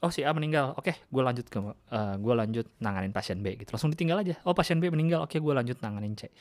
oh 0.00 0.10
si 0.10 0.24
A 0.24 0.32
meninggal. 0.32 0.72
Oke 0.80 0.96
gue 0.96 1.22
lanjut 1.22 1.46
ke 1.46 1.58
uh, 1.60 1.70
eh, 1.70 2.14
gue 2.16 2.34
lanjut 2.34 2.66
nanganin 2.80 3.12
pasien 3.12 3.38
B 3.44 3.54
gitu. 3.60 3.70
Langsung 3.76 3.92
ditinggal 3.92 4.24
aja. 4.24 4.34
Oh 4.48 4.56
pasien 4.56 4.80
B 4.80 4.88
meninggal. 4.88 5.22
Oke 5.28 5.38
gue 5.38 5.54
lanjut 5.54 5.76
nanganin 5.84 6.16
C. 6.16 6.32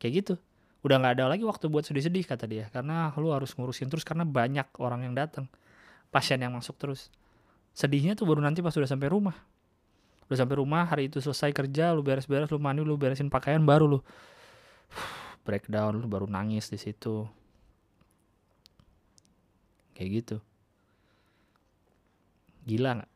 Kayak 0.00 0.12
gitu 0.24 0.34
udah 0.80 0.96
nggak 0.96 1.12
ada 1.20 1.24
lagi 1.28 1.44
waktu 1.44 1.68
buat 1.68 1.84
sedih-sedih 1.84 2.24
kata 2.24 2.48
dia. 2.48 2.72
Karena 2.72 3.12
lu 3.20 3.32
harus 3.36 3.52
ngurusin 3.52 3.92
terus 3.92 4.04
karena 4.04 4.24
banyak 4.24 4.66
orang 4.80 5.04
yang 5.04 5.12
datang. 5.12 5.44
Pasien 6.08 6.40
yang 6.40 6.56
masuk 6.56 6.80
terus. 6.80 7.12
Sedihnya 7.76 8.16
tuh 8.16 8.24
baru 8.24 8.40
nanti 8.40 8.64
pas 8.64 8.72
udah 8.72 8.88
sampai 8.88 9.12
rumah. 9.12 9.36
Udah 10.26 10.46
sampai 10.46 10.56
rumah 10.56 10.88
hari 10.88 11.12
itu 11.12 11.20
selesai 11.20 11.52
kerja 11.52 11.92
lu 11.92 12.00
beres-beres 12.00 12.48
lu 12.48 12.58
mandi 12.62 12.80
lu 12.80 12.96
beresin 12.96 13.28
pakaian 13.28 13.60
baru 13.60 13.86
lu. 13.86 13.98
Breakdown 15.46 16.00
lu 16.00 16.06
baru 16.08 16.24
nangis 16.24 16.72
di 16.72 16.80
situ. 16.80 17.28
Kayak 19.92 20.08
gitu. 20.24 20.36
Gila 22.64 23.04
nggak? 23.04 23.12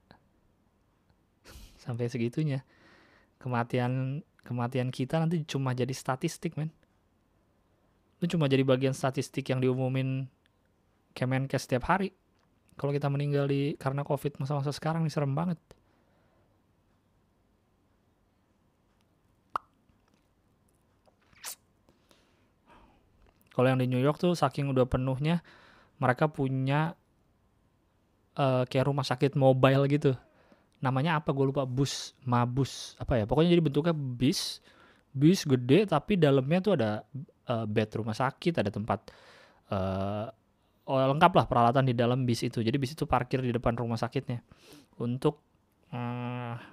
Sampai 1.84 2.12
segitunya. 2.12 2.60
Kematian 3.40 4.20
kematian 4.44 4.92
kita 4.92 5.16
nanti 5.16 5.40
cuma 5.48 5.72
jadi 5.72 5.92
statistik, 5.96 6.60
men. 6.60 6.68
Itu 8.24 8.40
cuma 8.40 8.48
jadi 8.48 8.64
bagian 8.64 8.96
statistik 8.96 9.52
yang 9.52 9.60
diumumin 9.60 10.24
Kemenkes 11.12 11.68
setiap 11.68 11.92
hari. 11.92 12.08
Kalau 12.80 12.88
kita 12.88 13.12
meninggal 13.12 13.44
di 13.44 13.76
karena 13.76 14.00
Covid 14.00 14.40
masa-masa 14.40 14.72
sekarang 14.72 15.04
ini 15.04 15.12
serem 15.12 15.36
banget. 15.36 15.60
Kalau 23.52 23.68
yang 23.68 23.76
di 23.76 23.92
New 23.92 24.00
York 24.00 24.16
tuh 24.16 24.32
saking 24.32 24.72
udah 24.72 24.88
penuhnya 24.88 25.44
mereka 26.00 26.24
punya 26.32 26.96
uh, 28.40 28.64
kayak 28.64 28.88
rumah 28.88 29.04
sakit 29.04 29.36
mobile 29.36 29.84
gitu. 29.92 30.16
Namanya 30.80 31.20
apa? 31.20 31.28
Gue 31.36 31.52
lupa. 31.52 31.68
Bus 31.68 32.16
mabus. 32.24 32.96
Apa 32.96 33.20
ya? 33.20 33.28
Pokoknya 33.28 33.52
jadi 33.52 33.62
bentuknya 33.68 33.92
bis 33.92 34.64
bis 35.14 35.46
gede 35.46 35.86
tapi 35.86 36.18
dalamnya 36.18 36.58
tuh 36.58 36.72
ada 36.74 37.06
uh, 37.46 37.64
bed 37.64 37.88
rumah 37.94 38.18
sakit 38.18 38.58
ada 38.58 38.70
tempat 38.74 39.14
uh, 39.70 40.26
oh, 40.88 40.98
lengkap 41.14 41.32
lah 41.32 41.46
peralatan 41.48 41.88
di 41.88 41.94
dalam 41.96 42.28
bis 42.28 42.44
itu. 42.44 42.60
Jadi 42.60 42.76
bis 42.76 42.92
itu 42.92 43.08
parkir 43.08 43.40
di 43.40 43.52
depan 43.52 43.76
rumah 43.76 43.96
sakitnya 43.96 44.44
untuk 45.00 45.40
pasien 45.94 46.72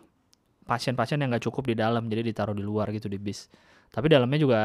pasien-pasien 0.65 1.21
yang 1.21 1.29
nggak 1.29 1.45
cukup 1.45 1.69
di 1.69 1.75
dalam 1.77 2.10
jadi 2.10 2.25
ditaruh 2.25 2.57
di 2.57 2.63
luar 2.65 2.89
gitu 2.95 3.05
di 3.05 3.21
bis. 3.21 3.45
Tapi 3.91 4.07
dalamnya 4.10 4.39
juga 4.39 4.60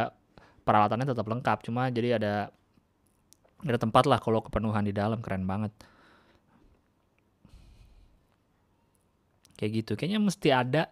peralatannya 0.65 1.07
tetap 1.07 1.27
lengkap 1.27 1.59
cuma 1.67 1.91
jadi 1.93 2.17
ada 2.17 2.35
ada 3.67 3.79
tempat 3.81 4.05
lah 4.07 4.21
kalau 4.21 4.41
kepenuhan 4.45 4.87
di 4.87 4.95
dalam 4.95 5.19
keren 5.21 5.45
banget. 5.45 5.73
Kayak 9.57 9.71
gitu. 9.83 9.93
Kayaknya 9.97 10.21
mesti 10.21 10.49
ada 10.53 10.83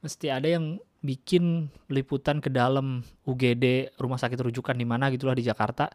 mesti 0.00 0.26
ada 0.32 0.48
yang 0.48 0.80
bikin 1.00 1.72
liputan 1.88 2.44
ke 2.44 2.52
dalam 2.52 3.00
UGD 3.24 3.96
rumah 3.96 4.20
sakit 4.20 4.36
rujukan 4.36 4.76
di 4.76 4.84
mana 4.84 5.08
gitulah 5.08 5.32
di 5.32 5.44
Jakarta 5.44 5.88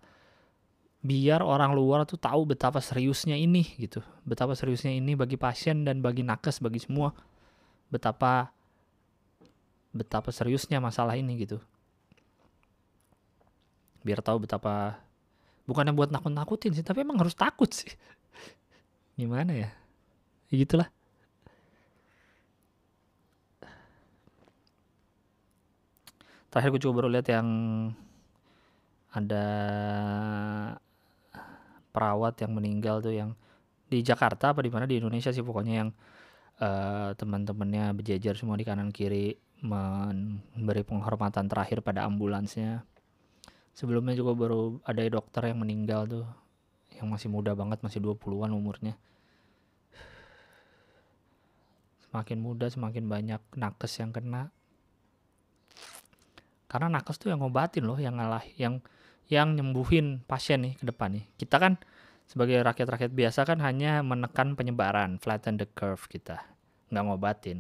biar 1.06 1.46
orang 1.46 1.78
luar 1.78 2.02
tuh 2.10 2.18
tahu 2.18 2.50
betapa 2.50 2.82
seriusnya 2.82 3.38
ini 3.38 3.62
gitu. 3.78 4.02
Betapa 4.26 4.58
seriusnya 4.58 4.90
ini 4.90 5.14
bagi 5.14 5.38
pasien 5.38 5.86
dan 5.86 6.02
bagi 6.02 6.26
nakes 6.26 6.58
bagi 6.58 6.82
semua. 6.82 7.14
Betapa 7.94 8.50
betapa 9.94 10.34
seriusnya 10.34 10.82
masalah 10.82 11.14
ini 11.14 11.46
gitu. 11.46 11.62
Biar 14.02 14.26
tahu 14.26 14.50
betapa 14.50 14.98
bukannya 15.70 15.94
buat 15.94 16.10
nakut-nakutin 16.10 16.74
sih 16.74 16.82
tapi 16.82 17.06
emang 17.06 17.22
harus 17.22 17.38
takut 17.38 17.70
sih. 17.70 17.94
Gimana 19.22 19.54
ya, 19.54 19.70
gitulah 20.50 20.90
terakhir 26.56 26.72
gue 26.72 26.82
juga 26.88 27.04
baru 27.04 27.12
lihat 27.12 27.28
yang 27.28 27.48
ada 29.12 29.46
perawat 31.92 32.40
yang 32.40 32.56
meninggal 32.56 33.04
tuh 33.04 33.12
yang 33.12 33.36
di 33.92 34.00
Jakarta 34.00 34.56
apa 34.56 34.64
di 34.64 34.72
mana? 34.72 34.88
Di 34.88 35.04
Indonesia 35.04 35.36
sih 35.36 35.44
pokoknya 35.44 35.84
yang 35.84 35.90
uh, 36.64 37.12
teman-temannya 37.20 37.92
berjejer 38.00 38.40
semua 38.40 38.56
di 38.56 38.64
kanan 38.64 38.96
kiri 38.96 39.36
memberi 39.68 40.88
penghormatan 40.88 41.52
terakhir 41.52 41.84
pada 41.84 42.08
ambulansnya. 42.08 42.88
Sebelumnya 43.76 44.16
juga 44.16 44.32
baru 44.32 44.80
ada 44.88 45.04
dokter 45.12 45.52
yang 45.52 45.60
meninggal 45.60 46.08
tuh 46.08 46.24
yang 46.96 47.12
masih 47.12 47.28
muda 47.28 47.52
banget 47.52 47.84
masih 47.84 48.00
20-an 48.00 48.56
umurnya. 48.56 48.96
Semakin 52.08 52.40
muda 52.40 52.72
semakin 52.72 53.12
banyak 53.12 53.44
nakes 53.60 54.00
yang 54.00 54.16
kena 54.16 54.56
karena 56.76 57.00
nakes 57.00 57.16
tuh 57.16 57.32
yang 57.32 57.40
ngobatin 57.40 57.88
loh 57.88 57.96
yang 57.96 58.20
ngalah 58.20 58.44
yang 58.60 58.84
yang 59.32 59.56
nyembuhin 59.56 60.20
pasien 60.28 60.60
nih 60.60 60.76
ke 60.76 60.84
depan 60.84 61.16
nih. 61.16 61.24
Kita 61.40 61.56
kan 61.56 61.80
sebagai 62.28 62.60
rakyat-rakyat 62.68 63.16
biasa 63.16 63.48
kan 63.48 63.64
hanya 63.64 64.04
menekan 64.04 64.60
penyebaran 64.60 65.16
flatten 65.24 65.56
the 65.56 65.64
curve 65.72 66.04
kita. 66.12 66.44
Nggak 66.92 67.04
ngobatin. 67.08 67.58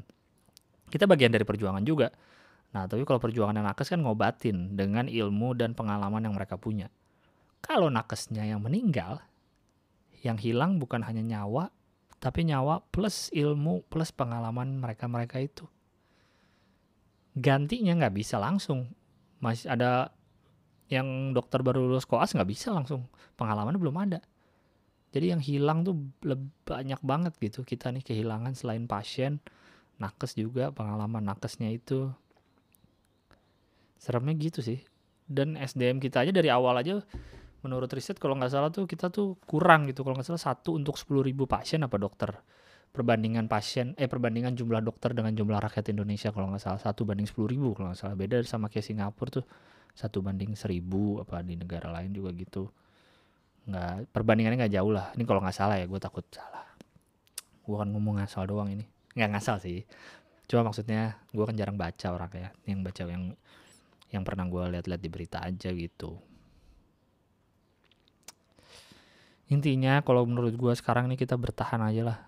Kita 0.91 1.07
bagian 1.07 1.31
dari 1.31 1.47
perjuangan 1.47 1.79
juga. 1.87 2.11
Nah 2.75 2.91
tapi 2.91 3.07
kalau 3.07 3.23
perjuangan 3.23 3.55
yang 3.55 3.63
nakes 3.71 3.87
kan 3.87 4.03
ngobatin 4.03 4.75
dengan 4.75 5.07
ilmu 5.07 5.55
dan 5.55 5.71
pengalaman 5.71 6.19
yang 6.19 6.35
mereka 6.35 6.59
punya. 6.59 6.91
Kalau 7.63 7.87
nakesnya 7.87 8.43
yang 8.43 8.59
meninggal 8.59 9.23
yang 10.27 10.35
hilang 10.35 10.75
bukan 10.75 11.07
hanya 11.07 11.23
nyawa 11.23 11.71
tapi 12.19 12.43
nyawa 12.43 12.83
plus 12.91 13.31
ilmu 13.31 13.87
plus 13.87 14.11
pengalaman 14.11 14.75
mereka-mereka 14.75 15.39
itu. 15.39 15.63
Gantinya 17.31 17.95
nggak 17.95 18.15
bisa 18.19 18.43
langsung 18.43 18.91
masih 19.39 19.71
ada 19.71 20.13
yang 20.91 21.33
dokter 21.33 21.65
baru 21.65 21.81
lulus 21.81 22.05
koas 22.05 22.33
nggak 22.33 22.49
bisa 22.49 22.69
langsung. 22.71 23.09
Pengalamannya 23.35 23.81
belum 23.81 23.97
ada. 23.97 24.19
Jadi 25.15 25.31
yang 25.31 25.41
hilang 25.41 25.87
tuh 25.87 25.95
banyak 26.67 26.99
banget 26.99 27.33
gitu. 27.39 27.63
Kita 27.63 27.89
nih 27.89 28.03
kehilangan 28.03 28.53
selain 28.53 28.85
pasien 28.85 29.39
nakes 29.95 30.35
juga 30.35 30.75
pengalaman 30.75 31.23
nakesnya 31.23 31.71
itu. 31.71 32.11
Seremnya 33.95 34.35
gitu 34.35 34.59
sih. 34.59 34.83
Dan 35.25 35.57
SDM 35.57 35.97
kita 35.97 36.21
aja 36.21 36.29
dari 36.35 36.51
awal 36.51 36.77
aja 36.77 37.01
menurut 37.65 37.89
riset 37.89 38.21
kalau 38.21 38.37
nggak 38.37 38.53
salah 38.53 38.69
tuh 38.69 38.85
kita 38.85 39.09
tuh 39.09 39.39
kurang 39.47 39.89
gitu. 39.89 40.05
Kalau 40.05 40.13
nggak 40.13 40.27
salah 40.27 40.43
satu 40.53 40.77
untuk 40.77 40.99
sepuluh 40.99 41.25
ribu 41.25 41.49
pasien 41.49 41.81
apa 41.81 41.97
dokter 41.97 42.35
perbandingan 42.95 43.51
pasien 43.51 43.91
eh 43.99 44.07
perbandingan 44.07 44.55
jumlah 44.55 44.79
dokter 44.79 45.11
dengan 45.11 45.35
jumlah 45.35 45.59
rakyat 45.59 45.91
Indonesia 45.91 46.31
kalau 46.31 46.47
nggak 46.47 46.63
salah. 46.63 46.79
Satu 46.79 47.03
banding 47.03 47.27
sepuluh 47.27 47.51
ribu 47.51 47.75
kalau 47.75 47.91
nggak 47.91 47.99
salah. 47.99 48.15
Beda 48.15 48.39
sama 48.47 48.71
kayak 48.71 48.87
Singapura 48.87 49.43
tuh. 49.43 49.45
Satu 49.91 50.23
banding 50.23 50.55
seribu 50.55 51.19
apa 51.19 51.43
di 51.43 51.59
negara 51.59 51.91
lain 51.91 52.15
juga 52.15 52.31
gitu. 52.31 52.71
Nggak 53.67 54.07
perbandingannya 54.15 54.57
nggak 54.63 54.73
jauh 54.79 54.91
lah. 54.95 55.11
Ini 55.19 55.23
kalau 55.27 55.43
nggak 55.43 55.55
salah 55.55 55.75
ya 55.75 55.85
gue 55.85 55.99
takut 55.99 56.23
salah. 56.31 56.63
Gue 57.67 57.75
kan 57.75 57.91
ngomong 57.91 58.23
ngasal 58.23 58.47
doang 58.47 58.71
ini. 58.71 58.87
Nggak 59.11 59.29
ngasal 59.35 59.59
sih. 59.59 59.83
Cuma 60.47 60.71
maksudnya 60.71 61.19
gue 61.35 61.43
kan 61.43 61.55
jarang 61.59 61.75
baca 61.75 62.07
orang 62.15 62.31
ya. 62.31 62.49
Yang 62.63 62.79
baca 62.87 63.01
yang 63.11 63.23
yang 64.15 64.23
pernah 64.23 64.47
gue 64.47 64.63
lihat-lihat 64.79 65.01
di 65.03 65.09
berita 65.11 65.43
aja 65.43 65.69
gitu. 65.75 66.15
Intinya 69.51 69.99
kalau 70.01 70.23
menurut 70.23 70.55
gue 70.55 70.73
sekarang 70.73 71.11
ini 71.11 71.19
kita 71.19 71.37
bertahan 71.37 71.77
aja 71.83 72.01
lah 72.01 72.19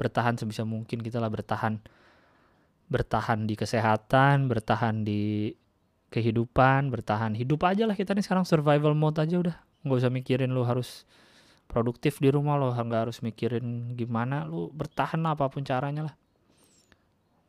bertahan 0.00 0.40
sebisa 0.40 0.64
mungkin 0.64 1.04
kita 1.04 1.20
lah 1.20 1.28
bertahan. 1.28 1.76
Bertahan 2.88 3.44
di 3.44 3.54
kesehatan 3.54 4.48
bertahan 4.48 5.04
di 5.04 5.52
kehidupan 6.10 6.90
bertahan 6.90 7.38
hidup 7.38 7.62
aja 7.68 7.86
lah 7.86 7.94
kita 7.94 8.16
nih 8.16 8.24
sekarang 8.24 8.48
survival 8.48 8.96
mode 8.96 9.20
aja 9.20 9.36
udah. 9.36 9.56
Nggak 9.84 9.98
usah 10.00 10.10
mikirin 10.10 10.50
lu 10.50 10.64
harus 10.64 11.04
produktif 11.70 12.18
di 12.18 12.32
rumah 12.32 12.58
lo 12.58 12.74
nggak 12.74 13.06
harus 13.06 13.22
mikirin 13.22 13.94
gimana 13.94 14.42
lu 14.42 14.72
bertahan 14.74 15.20
lah 15.22 15.36
apa 15.36 15.52
pun 15.52 15.62
caranya 15.62 16.10
lah. 16.10 16.14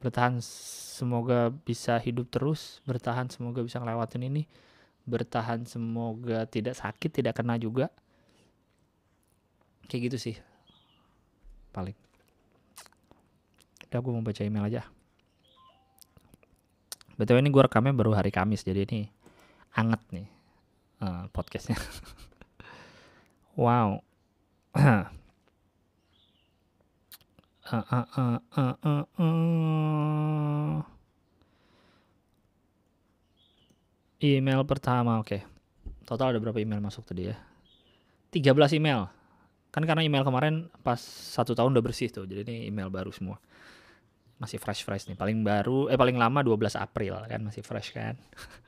Bertahan 0.04 0.38
semoga 0.44 1.50
bisa 1.50 1.98
hidup 1.98 2.30
terus 2.30 2.84
bertahan 2.86 3.32
semoga 3.32 3.66
bisa 3.66 3.82
ngelewatin 3.82 4.28
ini 4.28 4.44
bertahan 5.10 5.66
semoga 5.66 6.46
tidak 6.46 6.78
sakit 6.78 7.10
tidak 7.10 7.34
kena 7.40 7.58
juga. 7.58 7.90
Kayak 9.90 10.14
gitu 10.14 10.18
sih 10.30 10.36
paling 11.74 12.11
udah 13.92 14.00
gue 14.00 14.12
mau 14.16 14.24
baca 14.24 14.42
email 14.48 14.66
aja 14.72 14.84
Betul 17.20 17.38
ini 17.44 17.54
gue 17.54 17.62
rekamnya 17.62 17.94
baru 17.94 18.18
hari 18.18 18.34
Kamis 18.34 18.66
jadi 18.66 18.82
ini 18.88 19.06
anget 19.78 20.02
nih 20.10 20.42
uh, 21.02 21.30
podcastnya. 21.34 21.78
wow. 23.62 24.00
uh, 24.74 25.06
uh. 29.22 30.80
Email 34.22 34.62
pertama, 34.70 35.18
oke. 35.18 35.30
Okay. 35.30 35.42
Total 36.06 36.34
ada 36.34 36.40
berapa 36.42 36.62
email 36.62 36.78
masuk 36.78 37.06
tadi 37.10 37.34
ya? 37.34 37.38
13 38.30 38.78
email. 38.78 39.10
Kan 39.74 39.88
karena 39.88 40.06
email 40.06 40.22
kemarin 40.22 40.70
pas 40.86 41.00
satu 41.02 41.58
tahun 41.58 41.74
udah 41.74 41.84
bersih 41.86 42.10
tuh, 42.14 42.30
jadi 42.30 42.46
ini 42.46 42.70
email 42.70 42.94
baru 42.94 43.10
semua. 43.10 43.42
Masih 44.42 44.58
fresh-fresh 44.58 45.06
nih, 45.14 45.18
paling 45.18 45.46
baru, 45.46 45.86
eh 45.94 45.96
paling 45.96 46.18
lama 46.18 46.42
12 46.42 46.74
April 46.82 47.14
kan, 47.30 47.40
masih 47.46 47.62
fresh 47.62 47.94
kan. 47.94 48.18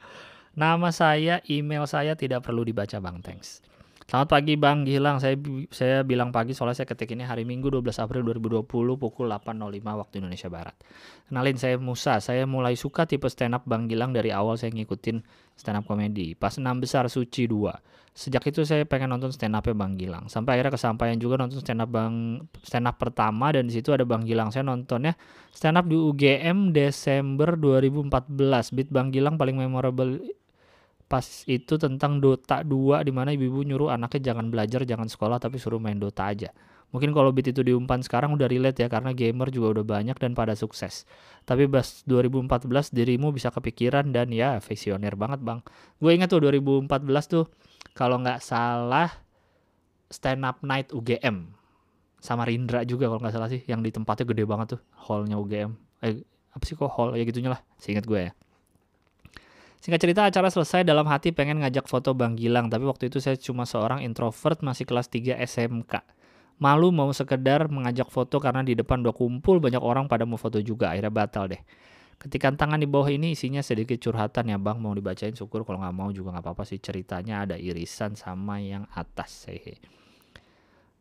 Nama 0.54 0.94
saya, 0.94 1.42
email 1.50 1.90
saya 1.90 2.14
tidak 2.14 2.46
perlu 2.46 2.62
dibaca 2.62 3.02
Bang, 3.02 3.26
thanks. 3.26 3.66
Selamat 4.14 4.30
pagi 4.30 4.54
Bang 4.62 4.86
Gilang, 4.86 5.18
saya 5.18 5.34
saya 5.74 6.06
bilang 6.06 6.30
pagi 6.30 6.54
soalnya 6.54 6.78
saya 6.78 6.86
ketik 6.86 7.18
ini 7.18 7.26
hari 7.26 7.50
Minggu 7.50 7.74
12 7.74 7.98
April 7.98 8.22
2020 8.38 8.62
pukul 9.02 9.26
8.05 9.26 9.58
waktu 9.82 10.22
Indonesia 10.22 10.54
Barat. 10.54 10.78
Kenalin 11.26 11.58
saya 11.58 11.82
Musa, 11.82 12.22
saya 12.22 12.46
mulai 12.46 12.78
suka 12.78 13.10
tipe 13.10 13.26
stand 13.26 13.58
up 13.58 13.66
Bang 13.66 13.90
Gilang 13.90 14.14
dari 14.14 14.30
awal 14.30 14.62
saya 14.62 14.70
ngikutin 14.70 15.18
stand 15.58 15.82
up 15.82 15.90
komedi. 15.90 16.38
Pas 16.38 16.54
6 16.54 16.62
besar 16.78 17.10
Suci 17.10 17.50
2. 17.50 17.74
Sejak 18.14 18.46
itu 18.54 18.62
saya 18.62 18.86
pengen 18.86 19.18
nonton 19.18 19.34
stand 19.34 19.58
up 19.58 19.66
Bang 19.74 19.98
Gilang. 19.98 20.30
Sampai 20.30 20.62
akhirnya 20.62 20.78
kesampaian 20.78 21.18
juga 21.18 21.42
nonton 21.42 21.58
stand 21.66 21.82
up 21.82 21.90
Bang 21.90 22.46
stand 22.62 22.86
up 22.86 23.02
pertama 23.02 23.50
dan 23.50 23.66
di 23.66 23.74
situ 23.74 23.98
ada 23.98 24.06
Bang 24.06 24.30
Gilang. 24.30 24.54
Saya 24.54 24.62
nontonnya 24.62 25.18
stand 25.50 25.82
up 25.82 25.90
di 25.90 25.98
UGM 25.98 26.70
Desember 26.70 27.58
2014. 27.58 28.78
Beat 28.78 28.94
Bang 28.94 29.10
Gilang 29.10 29.42
paling 29.42 29.58
memorable 29.58 30.22
pas 31.14 31.46
itu 31.46 31.78
tentang 31.78 32.18
Dota 32.18 32.66
2 32.66 33.06
di 33.06 33.14
mana 33.14 33.30
ibu-ibu 33.38 33.62
nyuruh 33.62 33.94
anaknya 33.94 34.34
jangan 34.34 34.50
belajar, 34.50 34.82
jangan 34.82 35.06
sekolah 35.06 35.38
tapi 35.38 35.62
suruh 35.62 35.78
main 35.78 36.02
Dota 36.02 36.26
aja. 36.26 36.50
Mungkin 36.90 37.14
kalau 37.14 37.30
beat 37.30 37.54
itu 37.54 37.62
diumpan 37.62 38.02
sekarang 38.02 38.34
udah 38.34 38.50
relate 38.50 38.82
ya 38.82 38.90
karena 38.90 39.14
gamer 39.14 39.54
juga 39.54 39.78
udah 39.78 39.86
banyak 39.86 40.18
dan 40.18 40.34
pada 40.34 40.58
sukses. 40.58 41.06
Tapi 41.46 41.70
pas 41.70 42.02
2014 42.10 42.66
dirimu 42.90 43.30
bisa 43.30 43.54
kepikiran 43.54 44.10
dan 44.10 44.34
ya 44.34 44.58
visioner 44.58 45.14
banget 45.14 45.46
bang. 45.46 45.62
Gue 46.02 46.18
ingat 46.18 46.34
tuh 46.34 46.42
2014 46.42 46.90
tuh 47.30 47.46
kalau 47.94 48.18
nggak 48.18 48.42
salah 48.42 49.14
stand 50.10 50.42
up 50.42 50.66
night 50.66 50.90
UGM 50.90 51.54
sama 52.18 52.50
Rindra 52.50 52.82
juga 52.90 53.06
kalau 53.06 53.22
nggak 53.22 53.38
salah 53.38 53.50
sih 53.54 53.62
yang 53.70 53.86
di 53.86 53.94
tempatnya 53.94 54.26
gede 54.34 54.50
banget 54.50 54.78
tuh 54.78 54.82
hallnya 54.98 55.38
UGM. 55.38 55.78
Eh 56.02 56.26
apa 56.54 56.64
sih 56.66 56.74
kok 56.74 56.90
hall 56.90 57.14
ya 57.14 57.22
gitunya 57.22 57.54
lah. 57.54 57.62
Seingat 57.78 58.10
gue 58.10 58.30
ya. 58.30 58.34
Singkat 59.84 60.00
cerita 60.00 60.22
acara 60.24 60.48
selesai 60.48 60.88
dalam 60.88 61.04
hati 61.12 61.36
pengen 61.36 61.60
ngajak 61.60 61.92
foto 61.92 62.16
Bang 62.16 62.40
Gilang 62.40 62.72
tapi 62.72 62.88
waktu 62.88 63.12
itu 63.12 63.20
saya 63.20 63.36
cuma 63.36 63.68
seorang 63.68 64.00
introvert 64.00 64.64
masih 64.64 64.88
kelas 64.88 65.12
3 65.12 65.36
SMK. 65.44 66.08
Malu 66.56 66.96
mau 66.96 67.12
sekedar 67.12 67.68
mengajak 67.68 68.08
foto 68.08 68.40
karena 68.40 68.64
di 68.64 68.80
depan 68.80 69.04
udah 69.04 69.12
kumpul 69.12 69.60
banyak 69.60 69.84
orang 69.84 70.08
pada 70.08 70.24
mau 70.24 70.40
foto 70.40 70.64
juga 70.64 70.96
akhirnya 70.96 71.12
batal 71.12 71.52
deh. 71.52 71.60
Ketikan 72.16 72.56
tangan 72.56 72.80
di 72.80 72.88
bawah 72.88 73.12
ini 73.12 73.36
isinya 73.36 73.60
sedikit 73.60 74.00
curhatan 74.00 74.56
ya 74.56 74.56
bang 74.56 74.80
mau 74.80 74.96
dibacain 74.96 75.36
syukur 75.36 75.68
kalau 75.68 75.84
nggak 75.84 75.96
mau 76.00 76.16
juga 76.16 76.32
nggak 76.32 76.48
apa-apa 76.48 76.64
sih 76.64 76.80
ceritanya 76.80 77.44
ada 77.44 77.60
irisan 77.60 78.16
sama 78.16 78.64
yang 78.64 78.88
atas 78.96 79.52
hehe. 79.52 79.84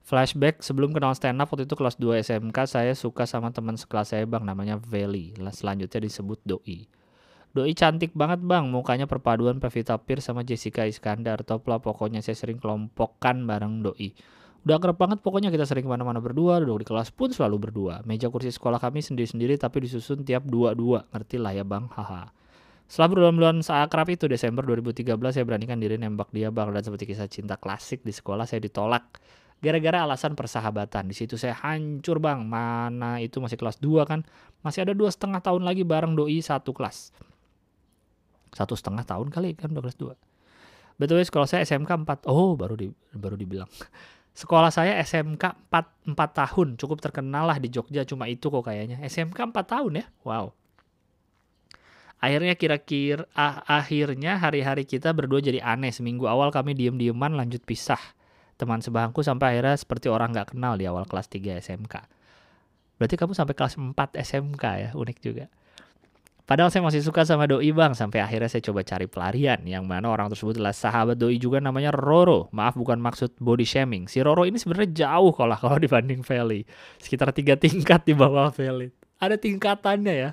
Flashback 0.03 0.59
sebelum 0.59 0.91
kenal 0.91 1.15
stand 1.15 1.39
up 1.39 1.47
waktu 1.55 1.71
itu 1.71 1.79
kelas 1.79 2.03
2 2.03 2.19
SMK 2.19 2.59
saya 2.67 2.99
suka 2.99 3.31
sama 3.31 3.55
teman 3.55 3.79
sekelas 3.79 4.11
saya 4.11 4.27
bang 4.27 4.43
namanya 4.43 4.75
Veli. 4.75 5.39
Selanjutnya 5.39 6.03
disebut 6.03 6.43
Doi. 6.43 7.02
Doi 7.53 7.77
cantik 7.77 8.17
banget 8.17 8.41
bang, 8.41 8.65
mukanya 8.73 9.05
perpaduan 9.05 9.61
Pevita 9.61 10.01
Pierce 10.01 10.33
sama 10.33 10.41
Jessica 10.41 10.89
Iskandar. 10.89 11.45
Top 11.45 11.69
lah 11.69 11.85
pokoknya 11.85 12.25
saya 12.25 12.33
sering 12.33 12.57
kelompokkan 12.57 13.45
bareng 13.45 13.85
Doi. 13.85 14.17
Udah 14.65 14.81
kerap 14.81 14.97
banget 14.97 15.21
pokoknya 15.21 15.53
kita 15.53 15.69
sering 15.69 15.85
ke 15.85 15.91
mana-mana 15.93 16.17
berdua, 16.17 16.65
duduk 16.65 16.81
di 16.81 16.87
kelas 16.89 17.13
pun 17.13 17.29
selalu 17.29 17.69
berdua. 17.69 18.01
Meja 18.09 18.33
kursi 18.33 18.49
sekolah 18.49 18.81
kami 18.81 19.05
sendiri-sendiri 19.05 19.61
tapi 19.61 19.85
disusun 19.85 20.25
tiap 20.25 20.49
dua-dua. 20.49 21.05
Ngerti 21.13 21.37
lah 21.37 21.53
ya 21.53 21.61
bang, 21.61 21.93
haha. 21.93 22.33
Setelah 22.89 23.09
berbulan-bulan 23.13 23.61
seakrab 23.61 24.09
itu 24.09 24.33
Desember 24.33 24.65
2013 24.65 25.13
saya 25.21 25.45
beranikan 25.45 25.77
diri 25.77 26.01
nembak 26.01 26.33
dia 26.33 26.49
bang 26.49 26.73
dan 26.73 26.81
seperti 26.81 27.05
kisah 27.05 27.29
cinta 27.29 27.61
klasik 27.61 28.01
di 28.01 28.17
sekolah 28.17 28.49
saya 28.49 28.65
ditolak 28.65 29.21
gara-gara 29.61 30.09
alasan 30.09 30.33
persahabatan. 30.33 31.05
Di 31.05 31.21
situ 31.21 31.37
saya 31.37 31.53
hancur 31.53 32.17
bang. 32.17 32.49
Mana 32.49 33.21
itu 33.21 33.45
masih 33.45 33.61
kelas 33.61 33.77
2 33.77 34.09
kan? 34.09 34.25
Masih 34.65 34.89
ada 34.89 34.97
dua 34.97 35.13
setengah 35.13 35.45
tahun 35.45 35.69
lagi 35.69 35.85
bareng 35.85 36.17
doi 36.17 36.41
satu 36.41 36.73
kelas 36.73 37.13
satu 38.53 38.77
setengah 38.77 39.03
tahun 39.03 39.33
kali 39.33 39.57
kan 39.57 39.73
udah 39.73 39.83
kelas 39.89 39.99
2 39.99 40.13
betul 41.01 41.19
sekolah 41.19 41.49
saya 41.49 41.65
SMK 41.65 41.89
4 41.89 42.31
oh 42.31 42.55
baru 42.55 42.77
di 42.79 42.87
baru 43.17 43.35
dibilang. 43.35 43.69
Sekolah 44.33 44.73
saya 44.73 44.97
SMK 45.05 45.69
4 45.69 46.09
4 46.09 46.17
tahun. 46.17 46.81
Cukup 46.81 47.05
terkenal 47.05 47.45
lah 47.45 47.61
di 47.61 47.69
Jogja 47.69 48.01
cuma 48.09 48.25
itu 48.33 48.49
kok 48.49 48.65
kayaknya. 48.65 49.05
SMK 49.05 49.37
4 49.37 49.53
tahun 49.61 49.93
ya? 50.01 50.05
Wow. 50.25 50.57
Akhirnya 52.17 52.57
kira-kira 52.57 53.29
ah, 53.37 53.61
akhirnya 53.69 54.41
hari-hari 54.41 54.89
kita 54.89 55.13
berdua 55.13 55.45
jadi 55.45 55.61
aneh. 55.61 55.93
Seminggu 55.93 56.25
awal 56.33 56.49
kami 56.49 56.73
diem-dieman 56.73 57.37
lanjut 57.37 57.61
pisah. 57.69 58.01
Teman 58.57 58.81
sebangku 58.81 59.21
sampai 59.21 59.53
akhirnya 59.61 59.77
seperti 59.77 60.09
orang 60.09 60.33
nggak 60.33 60.57
kenal 60.57 60.81
di 60.81 60.89
awal 60.89 61.05
kelas 61.05 61.29
3 61.29 61.61
SMK 61.61 62.23
berarti 63.03 63.19
kamu 63.19 63.35
sampai 63.35 63.55
kelas 63.59 63.75
4 63.83 63.99
SMK 64.15 64.65
ya? 64.79 64.91
Unik 64.95 65.19
juga 65.19 65.51
Padahal 66.43 66.75
saya 66.75 66.83
masih 66.83 67.07
suka 67.07 67.23
sama 67.23 67.47
doi 67.47 67.71
bang, 67.71 67.95
sampai 67.95 68.19
akhirnya 68.19 68.51
saya 68.51 68.67
coba 68.67 68.83
cari 68.83 69.07
pelarian, 69.07 69.63
yang 69.63 69.87
mana 69.87 70.11
orang 70.11 70.27
tersebut 70.27 70.59
adalah 70.59 70.75
sahabat 70.75 71.15
doi 71.15 71.39
juga 71.39 71.63
namanya 71.63 71.95
Roro. 71.95 72.51
Maaf 72.51 72.75
bukan 72.75 72.99
maksud 72.99 73.39
body 73.39 73.63
shaming. 73.63 74.11
Si 74.11 74.19
Roro 74.19 74.43
ini 74.43 74.59
sebenarnya 74.59 75.07
jauh 75.07 75.31
kalau 75.31 75.55
kalau 75.55 75.79
dibanding 75.85 76.27
Feli, 76.27 76.67
sekitar 76.99 77.31
tiga 77.31 77.55
tingkat 77.55 78.03
di 78.03 78.19
bawah 78.19 78.51
Feli. 78.51 78.91
Ada 79.23 79.39
tingkatannya 79.39 80.15
ya. 80.19 80.31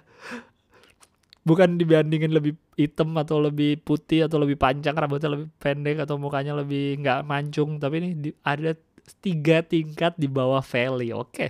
Bukan 1.46 1.78
dibandingin 1.78 2.34
lebih 2.34 2.58
hitam 2.74 3.14
atau 3.14 3.38
lebih 3.38 3.78
putih 3.86 4.26
atau 4.26 4.42
lebih 4.42 4.58
panjang 4.58 4.98
rambutnya 4.98 5.30
lebih 5.30 5.48
pendek 5.62 6.04
atau 6.10 6.18
mukanya 6.18 6.58
lebih 6.58 7.06
nggak 7.06 7.22
mancung, 7.22 7.78
tapi 7.78 8.02
ini 8.02 8.34
ada 8.42 8.74
tiga 9.22 9.62
tingkat 9.62 10.18
di 10.18 10.26
bawah 10.26 10.66
Feli. 10.66 11.14
Oke. 11.14 11.30
Okay 11.30 11.50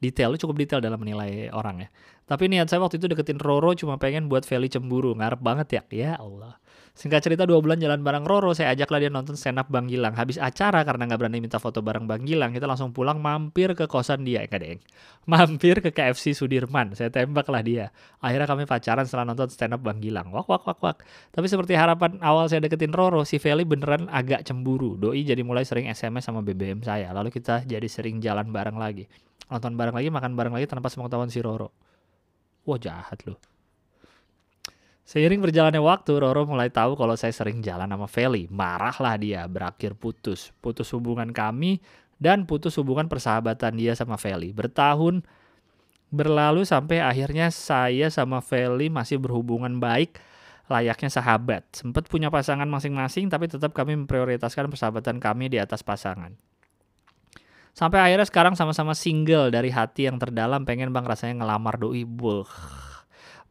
detail, 0.00 0.36
cukup 0.36 0.56
detail 0.60 0.80
dalam 0.84 1.00
menilai 1.00 1.48
orang 1.52 1.86
ya. 1.86 1.88
Tapi 2.26 2.50
niat 2.50 2.66
saya 2.66 2.82
waktu 2.82 2.98
itu 2.98 3.06
deketin 3.06 3.38
Roro 3.38 3.70
cuma 3.78 4.02
pengen 4.02 4.26
buat 4.26 4.42
Feli 4.42 4.66
cemburu, 4.66 5.14
ngarep 5.14 5.38
banget 5.38 5.78
ya. 5.78 5.82
Ya 5.94 6.12
Allah. 6.18 6.58
Singkat 6.96 7.22
cerita 7.22 7.46
dua 7.46 7.62
bulan 7.62 7.78
jalan 7.78 8.02
bareng 8.02 8.26
Roro, 8.26 8.50
saya 8.50 8.74
ajaklah 8.74 8.98
dia 8.98 9.12
nonton 9.12 9.38
stand 9.38 9.62
up 9.62 9.70
Bang 9.70 9.86
Gilang. 9.86 10.16
Habis 10.16 10.40
acara 10.40 10.82
karena 10.82 11.06
nggak 11.06 11.20
berani 11.22 11.38
minta 11.38 11.62
foto 11.62 11.84
bareng 11.86 12.08
Bang 12.10 12.26
Gilang, 12.26 12.50
kita 12.50 12.66
langsung 12.66 12.90
pulang 12.90 13.22
mampir 13.22 13.78
ke 13.78 13.86
kosan 13.86 14.26
dia, 14.26 14.42
eh, 14.42 14.50
deng. 14.50 14.82
Mampir 15.30 15.78
ke 15.84 15.94
KFC 15.94 16.34
Sudirman, 16.34 16.98
saya 16.98 17.12
tembak 17.14 17.46
lah 17.46 17.62
dia. 17.62 17.94
Akhirnya 18.18 18.48
kami 18.50 18.66
pacaran 18.66 19.06
setelah 19.06 19.28
nonton 19.28 19.46
stand 19.46 19.76
up 19.76 19.84
Bang 19.86 20.02
Gilang. 20.02 20.34
Wak 20.34 20.50
wak 20.50 20.66
wak 20.66 20.80
wak. 20.82 20.96
Tapi 21.30 21.46
seperti 21.46 21.78
harapan 21.78 22.18
awal 22.24 22.50
saya 22.50 22.58
deketin 22.58 22.90
Roro, 22.90 23.22
si 23.22 23.38
Feli 23.38 23.62
beneran 23.62 24.10
agak 24.10 24.42
cemburu. 24.42 24.98
Doi 24.98 25.22
jadi 25.22 25.46
mulai 25.46 25.62
sering 25.62 25.86
SMS 25.92 26.26
sama 26.26 26.42
BBM 26.42 26.82
saya. 26.82 27.14
Lalu 27.14 27.30
kita 27.30 27.62
jadi 27.68 27.86
sering 27.86 28.18
jalan 28.18 28.50
bareng 28.50 28.74
lagi 28.74 29.06
nonton 29.46 29.78
bareng 29.78 29.94
lagi 29.94 30.10
makan 30.10 30.34
bareng 30.34 30.54
lagi 30.58 30.66
tanpa 30.66 30.90
sepengetahuan 30.90 31.30
si 31.30 31.38
Roro 31.38 31.70
wah 32.66 32.76
jahat 32.76 33.22
loh 33.24 33.38
Seiring 35.06 35.38
berjalannya 35.38 35.78
waktu, 35.78 36.18
Roro 36.18 36.50
mulai 36.50 36.66
tahu 36.66 36.98
kalau 36.98 37.14
saya 37.14 37.30
sering 37.30 37.62
jalan 37.62 37.86
sama 37.86 38.10
Feli. 38.10 38.50
Marahlah 38.50 39.14
dia, 39.14 39.46
berakhir 39.46 39.94
putus. 39.94 40.50
Putus 40.58 40.90
hubungan 40.98 41.30
kami 41.30 41.78
dan 42.18 42.42
putus 42.42 42.74
hubungan 42.74 43.06
persahabatan 43.06 43.78
dia 43.78 43.94
sama 43.94 44.18
Feli. 44.18 44.50
Bertahun 44.50 45.22
berlalu 46.10 46.66
sampai 46.66 47.06
akhirnya 47.06 47.54
saya 47.54 48.10
sama 48.10 48.42
Feli 48.42 48.90
masih 48.90 49.22
berhubungan 49.22 49.78
baik 49.78 50.18
layaknya 50.66 51.06
sahabat. 51.06 51.62
Sempat 51.70 52.10
punya 52.10 52.26
pasangan 52.26 52.66
masing-masing 52.66 53.30
tapi 53.30 53.46
tetap 53.46 53.78
kami 53.78 53.94
memprioritaskan 53.94 54.66
persahabatan 54.66 55.22
kami 55.22 55.54
di 55.54 55.62
atas 55.62 55.86
pasangan. 55.86 56.34
Sampai 57.76 58.00
akhirnya 58.00 58.24
sekarang 58.24 58.56
sama-sama 58.56 58.96
single 58.96 59.52
dari 59.52 59.68
hati 59.68 60.08
yang 60.08 60.16
terdalam 60.16 60.64
pengen 60.64 60.96
bang 60.96 61.04
rasanya 61.04 61.44
ngelamar 61.44 61.76
doi. 61.76 62.08
Buh. 62.08 62.48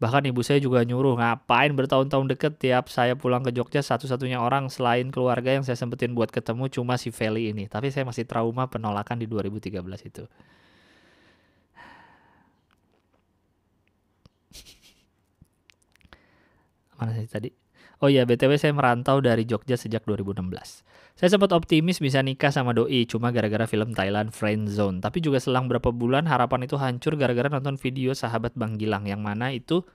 Bahkan 0.02 0.26
ibu 0.34 0.42
saya 0.42 0.58
juga 0.58 0.82
nyuruh 0.82 1.14
ngapain 1.22 1.72
bertahun-tahun 1.78 2.34
deket 2.34 2.58
tiap 2.58 2.90
saya 2.90 3.14
pulang 3.14 3.46
ke 3.46 3.54
Jogja 3.54 3.86
satu-satunya 3.86 4.42
orang 4.42 4.68
selain 4.74 5.14
keluarga 5.14 5.54
yang 5.54 5.64
saya 5.64 5.78
sempetin 5.78 6.18
buat 6.18 6.34
ketemu 6.34 6.68
cuma 6.74 6.98
si 6.98 7.14
Feli 7.14 7.54
ini. 7.54 7.70
Tapi 7.70 7.94
saya 7.94 8.04
masih 8.04 8.26
trauma 8.26 8.66
penolakan 8.66 9.22
di 9.22 9.30
2013 9.30 9.78
itu. 10.10 10.26
Mana 16.98 17.12
sih 17.14 17.30
tadi? 17.30 17.65
Oh 18.04 18.12
iya, 18.12 18.28
BTW 18.28 18.60
saya 18.60 18.76
merantau 18.76 19.24
dari 19.24 19.48
Jogja 19.48 19.80
sejak 19.80 20.04
2016. 20.04 20.44
Saya 21.16 21.30
sempat 21.32 21.56
optimis 21.56 22.04
bisa 22.04 22.20
nikah 22.20 22.52
sama 22.52 22.76
doi 22.76 23.08
cuma 23.08 23.32
gara-gara 23.32 23.64
film 23.64 23.96
Thailand 23.96 24.36
Friend 24.36 24.68
Zone. 24.68 25.00
Tapi 25.00 25.24
juga 25.24 25.40
selang 25.40 25.72
berapa 25.72 25.96
bulan 25.96 26.28
harapan 26.28 26.68
itu 26.68 26.76
hancur 26.76 27.16
gara-gara 27.16 27.48
nonton 27.48 27.80
video 27.80 28.12
sahabat 28.12 28.52
Bang 28.60 28.76
Gilang 28.76 29.08
yang 29.08 29.24
mana 29.24 29.56
itu 29.56 29.88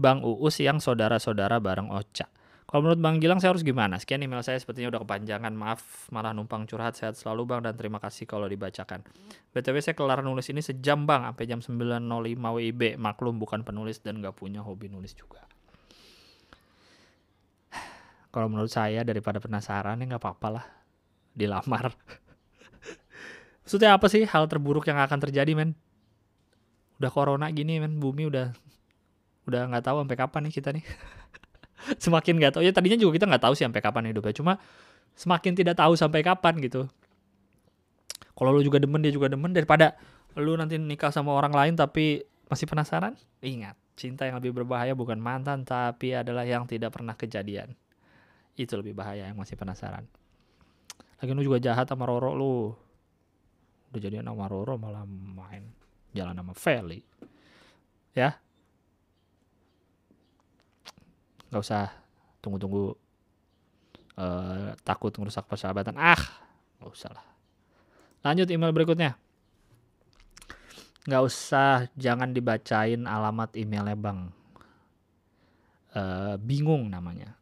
Bang 0.00 0.24
Uus 0.24 0.56
yang 0.64 0.80
saudara-saudara 0.80 1.60
bareng 1.60 1.92
Ocha. 1.92 2.32
Kalau 2.64 2.80
menurut 2.80 2.98
Bang 2.98 3.20
Gilang 3.20 3.38
saya 3.44 3.52
harus 3.52 3.60
gimana? 3.60 4.00
Sekian 4.00 4.24
email 4.24 4.40
saya 4.40 4.56
sepertinya 4.56 4.96
udah 4.96 5.04
kepanjangan. 5.04 5.52
Maaf 5.52 6.08
malah 6.10 6.32
numpang 6.32 6.64
curhat. 6.64 6.96
Sehat 6.96 7.14
selalu 7.14 7.44
Bang 7.44 7.60
dan 7.60 7.76
terima 7.76 8.00
kasih 8.00 8.24
kalau 8.24 8.48
dibacakan. 8.48 9.04
BTW 9.52 9.84
saya 9.84 9.94
kelar 9.94 10.24
nulis 10.24 10.48
ini 10.48 10.64
sejam 10.64 11.04
Bang 11.04 11.28
sampai 11.28 11.44
jam 11.44 11.60
9.05 11.60 12.08
WIB. 12.40 12.96
Maklum 12.96 13.36
bukan 13.36 13.62
penulis 13.62 14.00
dan 14.00 14.18
gak 14.24 14.34
punya 14.40 14.64
hobi 14.64 14.88
nulis 14.90 15.12
juga. 15.12 15.44
Kalau 18.34 18.50
menurut 18.50 18.72
saya 18.74 19.06
daripada 19.06 19.38
penasaran 19.38 20.02
ya 20.02 20.04
nggak 20.10 20.22
apa-apa 20.22 20.48
lah 20.58 20.66
dilamar. 21.38 21.94
Maksudnya 23.62 23.94
apa 23.94 24.10
sih 24.10 24.26
hal 24.26 24.50
terburuk 24.50 24.82
yang 24.90 24.98
akan 24.98 25.22
terjadi 25.22 25.54
men? 25.54 25.78
Udah 26.98 27.14
corona 27.14 27.46
gini 27.54 27.78
men, 27.78 28.02
bumi 28.02 28.26
udah 28.26 28.50
udah 29.46 29.70
nggak 29.70 29.86
tahu 29.86 30.02
sampai 30.02 30.18
kapan 30.18 30.40
nih 30.50 30.54
kita 30.58 30.74
nih. 30.74 30.82
semakin 32.04 32.34
nggak 32.40 32.52
tahu 32.58 32.62
ya 32.64 32.72
tadinya 32.72 32.98
juga 32.98 33.20
kita 33.20 33.26
nggak 33.28 33.44
tahu 33.44 33.54
sih 33.56 33.64
sampai 33.66 33.82
kapan 33.84 34.10
hidupnya 34.12 34.34
cuma 34.34 34.52
semakin 35.14 35.52
tidak 35.52 35.76
tahu 35.78 35.92
sampai 35.94 36.24
kapan 36.24 36.56
gitu 36.64 36.88
kalau 38.34 38.50
lu 38.50 38.64
juga 38.64 38.80
demen 38.82 39.00
dia 39.04 39.12
juga 39.12 39.30
demen 39.30 39.52
daripada 39.52 39.94
lu 40.34 40.58
nanti 40.58 40.80
nikah 40.80 41.14
sama 41.14 41.30
orang 41.36 41.54
lain 41.54 41.74
tapi 41.78 42.24
masih 42.50 42.66
penasaran 42.66 43.14
ingat 43.44 43.78
cinta 43.94 44.26
yang 44.26 44.42
lebih 44.42 44.50
berbahaya 44.56 44.96
bukan 44.96 45.20
mantan 45.20 45.62
tapi 45.62 46.16
adalah 46.16 46.42
yang 46.42 46.66
tidak 46.66 46.90
pernah 46.90 47.14
kejadian 47.14 47.78
itu 48.54 48.74
lebih 48.78 48.94
bahaya 48.94 49.26
yang 49.26 49.38
masih 49.38 49.58
penasaran. 49.58 50.06
Lagi 51.18 51.30
lu 51.34 51.42
juga 51.42 51.58
jahat 51.58 51.90
sama 51.90 52.06
Roro 52.06 52.32
lu. 52.34 52.56
Udah 53.90 54.00
jadi 54.00 54.22
sama 54.22 54.46
Roro 54.46 54.78
malah 54.78 55.06
main 55.06 55.66
jalan 56.14 56.38
sama 56.38 56.54
Feli. 56.54 57.02
Ya? 58.14 58.38
Nggak 61.50 61.62
usah 61.62 61.90
tunggu-tunggu 62.38 62.94
uh, 64.18 64.70
takut 64.86 65.10
merusak 65.18 65.46
persahabatan. 65.50 65.98
Ah 65.98 66.22
nggak 66.78 66.90
usah 66.94 67.10
lah. 67.10 67.26
Lanjut 68.22 68.46
email 68.54 68.70
berikutnya. 68.70 69.18
Nggak 71.04 71.22
usah 71.26 71.90
jangan 71.98 72.30
dibacain 72.30 73.02
alamat 73.02 73.50
emailnya 73.58 73.98
bang. 73.98 74.20
Uh, 75.94 76.34
bingung 76.42 76.90
namanya 76.90 77.38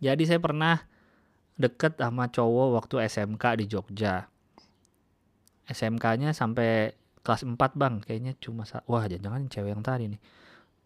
jadi 0.00 0.22
saya 0.24 0.40
pernah 0.42 0.84
deket 1.56 1.96
sama 2.00 2.28
cowok 2.28 2.68
waktu 2.76 2.94
SMK 3.08 3.44
di 3.60 3.64
Jogja 3.70 4.28
SMK-nya 5.66 6.36
sampai 6.36 6.94
kelas 7.24 7.42
4 7.42 7.58
bang 7.58 7.98
kayaknya 8.04 8.38
cuma 8.38 8.62
wah 8.86 9.04
jangan-jangan 9.08 9.50
cewek 9.50 9.70
yang 9.72 9.82
tadi 9.82 10.04
nih 10.14 10.20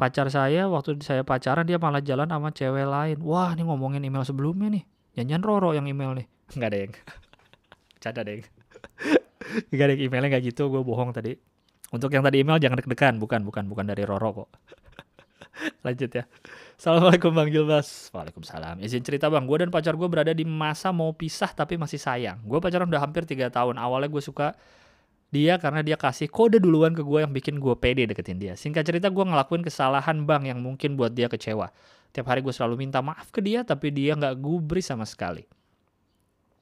pacar 0.01 0.33
saya 0.33 0.65
waktu 0.65 0.97
saya 1.05 1.21
pacaran 1.29 1.69
dia 1.69 1.77
malah 1.77 2.01
jalan 2.01 2.25
sama 2.25 2.49
cewek 2.57 2.89
lain. 2.89 3.21
Wah, 3.21 3.53
ini 3.53 3.69
ngomongin 3.69 4.01
email 4.01 4.25
sebelumnya 4.25 4.73
nih. 4.73 4.85
Jangan 5.21 5.45
Roro 5.45 5.77
yang 5.77 5.85
email 5.85 6.17
nih. 6.17 6.27
Enggak 6.57 6.69
ada 6.73 6.79
yang. 6.81 6.93
Canda 8.03 8.21
deh. 8.25 8.41
Enggak 9.69 9.85
ada 9.85 9.93
yang 9.93 10.03
emailnya 10.09 10.29
enggak 10.33 10.43
gitu, 10.49 10.73
gue 10.73 10.81
bohong 10.81 11.13
tadi. 11.13 11.37
Untuk 11.93 12.09
yang 12.17 12.25
tadi 12.25 12.41
email 12.41 12.57
jangan 12.57 12.81
deg-degan, 12.81 13.21
bukan, 13.21 13.45
bukan, 13.45 13.69
bukan 13.69 13.85
dari 13.85 14.09
Roro 14.09 14.47
kok. 14.47 14.49
Lanjut 15.81 16.13
ya. 16.13 16.25
Assalamualaikum 16.77 17.33
Bang 17.33 17.49
Gilbas. 17.49 18.13
Waalaikumsalam. 18.13 18.85
Izin 18.85 19.01
cerita 19.01 19.33
Bang, 19.33 19.49
gue 19.49 19.65
dan 19.65 19.73
pacar 19.73 19.97
gue 19.97 20.09
berada 20.13 20.37
di 20.37 20.45
masa 20.45 20.93
mau 20.93 21.13
pisah 21.17 21.49
tapi 21.57 21.81
masih 21.81 21.97
sayang. 21.97 22.37
Gue 22.45 22.61
pacaran 22.61 22.85
udah 22.85 23.01
hampir 23.01 23.25
3 23.25 23.49
tahun. 23.49 23.81
Awalnya 23.81 24.13
gue 24.13 24.21
suka 24.21 24.53
dia 25.31 25.57
karena 25.63 25.81
dia 25.81 25.95
kasih 25.95 26.27
kode 26.27 26.59
duluan 26.59 26.93
ke 26.93 27.01
gue 27.07 27.23
yang 27.23 27.33
bikin 27.33 27.57
gue 27.63 27.73
pede 27.79 28.05
deketin 28.11 28.37
dia. 28.37 28.59
Singkat 28.59 28.83
cerita 28.83 29.09
gue 29.09 29.25
ngelakuin 29.25 29.65
kesalahan 29.65 30.27
bang 30.29 30.53
yang 30.53 30.59
mungkin 30.61 30.99
buat 30.99 31.17
dia 31.17 31.31
kecewa. 31.31 31.73
Tiap 32.11 32.27
hari 32.27 32.43
gue 32.43 32.51
selalu 32.51 32.85
minta 32.85 32.99
maaf 33.01 33.31
ke 33.33 33.41
dia 33.41 33.63
tapi 33.63 33.89
dia 33.95 34.19
nggak 34.19 34.37
gubris 34.43 34.91
sama 34.91 35.07
sekali. 35.07 35.47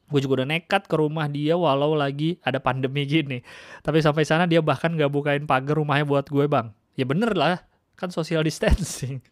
Gue 0.09 0.21
juga 0.25 0.41
udah 0.45 0.49
nekat 0.49 0.89
ke 0.89 0.97
rumah 0.97 1.29
dia 1.29 1.57
walau 1.57 1.93
lagi 1.97 2.41
ada 2.45 2.61
pandemi 2.61 3.05
gini. 3.05 3.45
Tapi 3.85 4.01
sampai 4.01 4.25
sana 4.25 4.49
dia 4.49 4.65
bahkan 4.65 4.93
gak 4.97 5.13
bukain 5.13 5.45
pagar 5.45 5.77
rumahnya 5.77 6.09
buat 6.09 6.29
gue 6.29 6.49
bang. 6.49 6.73
Ya 6.97 7.05
bener 7.05 7.37
lah, 7.37 7.68
kan 7.99 8.15
social 8.15 8.47
distancing. 8.47 9.19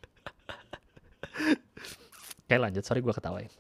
Oke 2.47 2.57
lanjut, 2.59 2.83
sorry 2.83 2.99
gue 2.99 3.15
ketawain. 3.15 3.51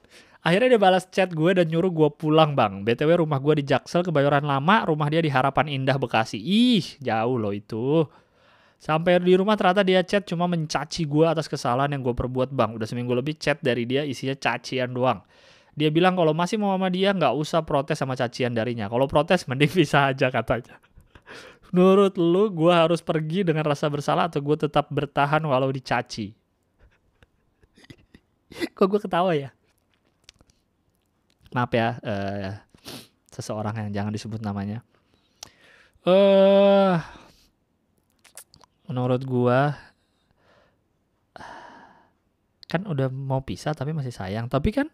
Akhirnya 0.47 0.79
dia 0.79 0.83
balas 0.83 1.11
chat 1.11 1.35
gue 1.35 1.51
dan 1.59 1.67
nyuruh 1.67 1.91
gue 1.91 2.09
pulang 2.15 2.55
bang. 2.55 2.87
BTW 2.87 3.23
rumah 3.23 3.43
gue 3.43 3.63
di 3.63 3.65
Jaksel 3.67 4.07
kebayoran 4.07 4.47
lama, 4.47 4.87
rumah 4.87 5.11
dia 5.11 5.19
di 5.19 5.27
Harapan 5.27 5.67
Indah 5.67 5.99
Bekasi. 5.99 6.39
Ih, 6.39 6.87
jauh 7.03 7.35
loh 7.35 7.51
itu. 7.51 8.07
Sampai 8.79 9.19
di 9.19 9.35
rumah 9.35 9.59
ternyata 9.59 9.83
dia 9.83 10.07
chat 10.07 10.23
cuma 10.23 10.47
mencaci 10.47 11.03
gue 11.03 11.27
atas 11.27 11.51
kesalahan 11.51 11.99
yang 11.99 12.03
gue 12.07 12.15
perbuat 12.15 12.55
bang. 12.55 12.79
Udah 12.79 12.87
seminggu 12.87 13.11
lebih 13.11 13.35
chat 13.43 13.59
dari 13.59 13.91
dia 13.91 14.07
isinya 14.07 14.39
cacian 14.39 14.95
doang. 14.95 15.19
Dia 15.75 15.91
bilang 15.91 16.15
kalau 16.15 16.31
masih 16.31 16.57
mau 16.57 16.73
sama 16.73 16.89
dia 16.95 17.11
nggak 17.11 17.35
usah 17.35 17.67
protes 17.67 17.99
sama 17.99 18.15
cacian 18.15 18.55
darinya. 18.55 18.87
Kalau 18.87 19.11
protes 19.11 19.51
mending 19.51 19.73
bisa 19.83 20.15
aja 20.15 20.31
katanya. 20.31 20.79
Menurut 21.75 22.15
lu 22.19 22.51
gue 22.51 22.73
harus 22.73 23.03
pergi 23.03 23.43
dengan 23.43 23.67
rasa 23.67 23.91
bersalah 23.91 24.31
atau 24.31 24.43
gue 24.43 24.57
tetap 24.69 24.87
bertahan 24.91 25.43
walau 25.43 25.71
dicaci? 25.71 26.35
Kok 28.77 28.87
gue 28.87 29.01
ketawa 29.03 29.35
ya? 29.35 29.57
maaf 31.57 31.73
ya 31.73 31.97
uh, 32.05 32.53
seseorang 33.33 33.89
yang 33.89 33.89
jangan 33.89 34.13
disebut 34.13 34.45
namanya 34.45 34.85
uh, 36.05 37.01
menurut 38.85 39.25
gua 39.25 39.73
kan 42.69 42.85
udah 42.85 43.09
mau 43.09 43.41
pisah 43.41 43.73
tapi 43.73 43.97
masih 43.97 44.13
sayang 44.13 44.53
tapi 44.53 44.69
kan 44.75 44.93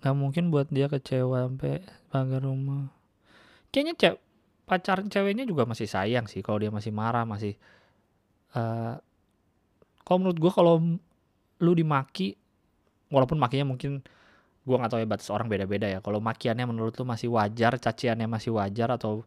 nggak 0.00 0.16
mungkin 0.16 0.48
buat 0.48 0.72
dia 0.72 0.88
kecewa 0.88 1.44
sampai 1.44 1.84
pagar 2.08 2.48
rumah 2.48 2.88
kayaknya 3.68 3.94
cewek 4.00 4.22
pacar 4.68 5.00
ceweknya 5.08 5.48
juga 5.48 5.64
masih 5.64 5.88
sayang 5.88 6.28
sih 6.28 6.44
kalau 6.44 6.60
dia 6.60 6.68
masih 6.68 6.92
marah 6.92 7.24
masih 7.24 7.56
uh, 8.52 9.00
kalau 10.04 10.18
menurut 10.20 10.38
gue 10.38 10.52
kalau 10.52 10.74
lu 11.64 11.72
dimaki 11.72 12.36
walaupun 13.08 13.40
makinya 13.40 13.72
mungkin 13.72 14.04
gue 14.68 14.76
gak 14.76 14.92
tahu 14.92 15.00
ya 15.00 15.08
batas 15.08 15.32
orang 15.32 15.48
beda-beda 15.48 15.88
ya 15.88 16.04
kalau 16.04 16.20
makiannya 16.20 16.68
menurut 16.68 16.92
lu 17.00 17.08
masih 17.08 17.32
wajar 17.32 17.80
caciannya 17.80 18.28
masih 18.28 18.52
wajar 18.52 18.92
atau 18.92 19.24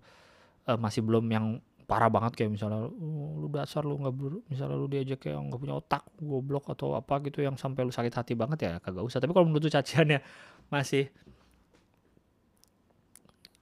uh, 0.69 0.77
masih 0.77 1.01
belum 1.01 1.25
yang 1.33 1.45
parah 1.91 2.07
banget 2.07 2.39
kayak 2.39 2.55
misalnya 2.55 2.87
oh, 2.87 3.35
lu 3.35 3.51
dasar 3.51 3.83
lu 3.83 3.99
nggak 3.99 4.15
misalnya 4.47 4.79
lu 4.79 4.87
diajak 4.87 5.19
kayak 5.27 5.43
nggak 5.43 5.59
punya 5.59 5.75
otak 5.75 6.07
goblok 6.23 6.71
atau 6.71 6.95
apa 6.95 7.19
gitu 7.27 7.43
yang 7.43 7.59
sampai 7.59 7.83
lu 7.83 7.91
sakit 7.91 8.15
hati 8.15 8.31
banget 8.31 8.63
ya 8.63 8.71
kagak 8.79 9.03
usah. 9.03 9.19
Tapi 9.19 9.35
kalau 9.35 9.51
menurut 9.51 9.67
lu 9.67 9.71
caciannya 9.75 10.23
masih 10.71 11.11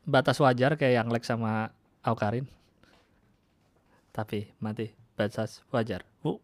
batas 0.05 0.38
wajar 0.39 0.75
kayak 0.79 1.03
yang 1.03 1.07
Lex 1.12 1.27
sama 1.27 1.71
Aukarin. 2.03 2.47
Tapi 4.15 4.51
mati. 4.59 4.91
Batas 5.19 5.59
wajar. 5.73 6.07
Uh. 6.23 6.39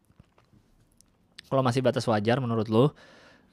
kalau 1.45 1.61
masih 1.61 1.79
batas 1.79 2.03
wajar 2.09 2.43
menurut 2.43 2.67
lu 2.67 2.91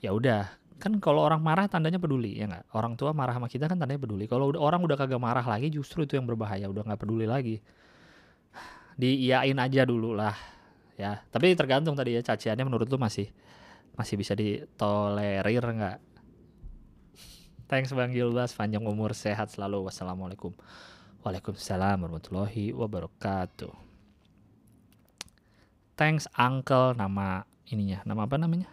ya 0.03 0.11
udah. 0.11 0.51
Kan 0.83 0.99
kalau 0.99 1.23
orang 1.23 1.39
marah 1.39 1.71
tandanya 1.71 2.03
peduli 2.03 2.35
ya 2.35 2.51
nggak? 2.51 2.75
Orang 2.75 2.99
tua 2.99 3.15
marah 3.15 3.39
sama 3.39 3.47
kita 3.47 3.71
kan 3.71 3.79
tandanya 3.79 4.03
peduli. 4.03 4.27
Kalau 4.27 4.51
udah 4.51 4.59
orang 4.59 4.83
udah 4.83 4.99
kagak 4.99 5.23
marah 5.23 5.47
lagi 5.47 5.71
justru 5.71 6.03
itu 6.03 6.19
yang 6.19 6.27
berbahaya. 6.27 6.67
Udah 6.67 6.83
nggak 6.83 6.99
peduli 6.99 7.23
lagi. 7.29 7.63
Diiyain 8.99 9.55
aja 9.63 9.87
dulu 9.87 10.11
lah 10.11 10.35
ya. 10.99 11.23
Tapi 11.23 11.55
tergantung 11.55 11.95
tadi 11.95 12.19
ya 12.19 12.23
caciannya 12.27 12.67
menurut 12.67 12.91
lu 12.91 12.99
masih 12.99 13.31
masih 13.95 14.17
bisa 14.19 14.33
ditolerir 14.35 15.63
nggak 15.63 16.12
thanks 17.73 17.89
bang 17.97 18.13
Gilbas 18.13 18.53
panjang 18.53 18.85
umur 18.85 19.17
sehat 19.17 19.49
selalu. 19.49 19.89
Wassalamualaikum. 19.89 20.53
Waalaikumsalam 21.25 22.05
warahmatullahi 22.05 22.77
wabarakatuh. 22.77 23.73
Thanks 25.97 26.29
uncle. 26.37 26.93
Nama 26.93 27.49
ininya. 27.73 28.05
Nama 28.05 28.29
apa 28.29 28.37
namanya? 28.37 28.69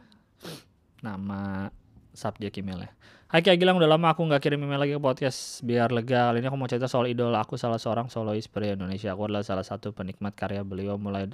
Nama 0.99 1.71
subjek 2.11 2.59
emailnya. 2.59 2.91
Hai 3.31 3.39
Kia 3.39 3.55
Gilang, 3.55 3.79
udah 3.79 3.87
lama 3.87 4.11
aku 4.11 4.25
nggak 4.25 4.41
kirim 4.43 4.67
email 4.67 4.81
lagi 4.83 4.97
ke 4.97 4.99
podcast 4.99 5.63
biar 5.63 5.95
lega. 5.95 6.33
Kali 6.33 6.43
ini 6.43 6.51
aku 6.51 6.59
mau 6.59 6.67
cerita 6.67 6.91
soal 6.91 7.07
idol 7.07 7.31
aku 7.39 7.55
salah 7.55 7.79
seorang 7.79 8.11
solois 8.11 8.51
pria 8.51 8.75
Indonesia. 8.75 9.15
Aku 9.15 9.31
adalah 9.31 9.47
salah 9.47 9.63
satu 9.63 9.95
penikmat 9.95 10.35
karya 10.35 10.65
beliau 10.67 10.99
mulai 10.99 11.31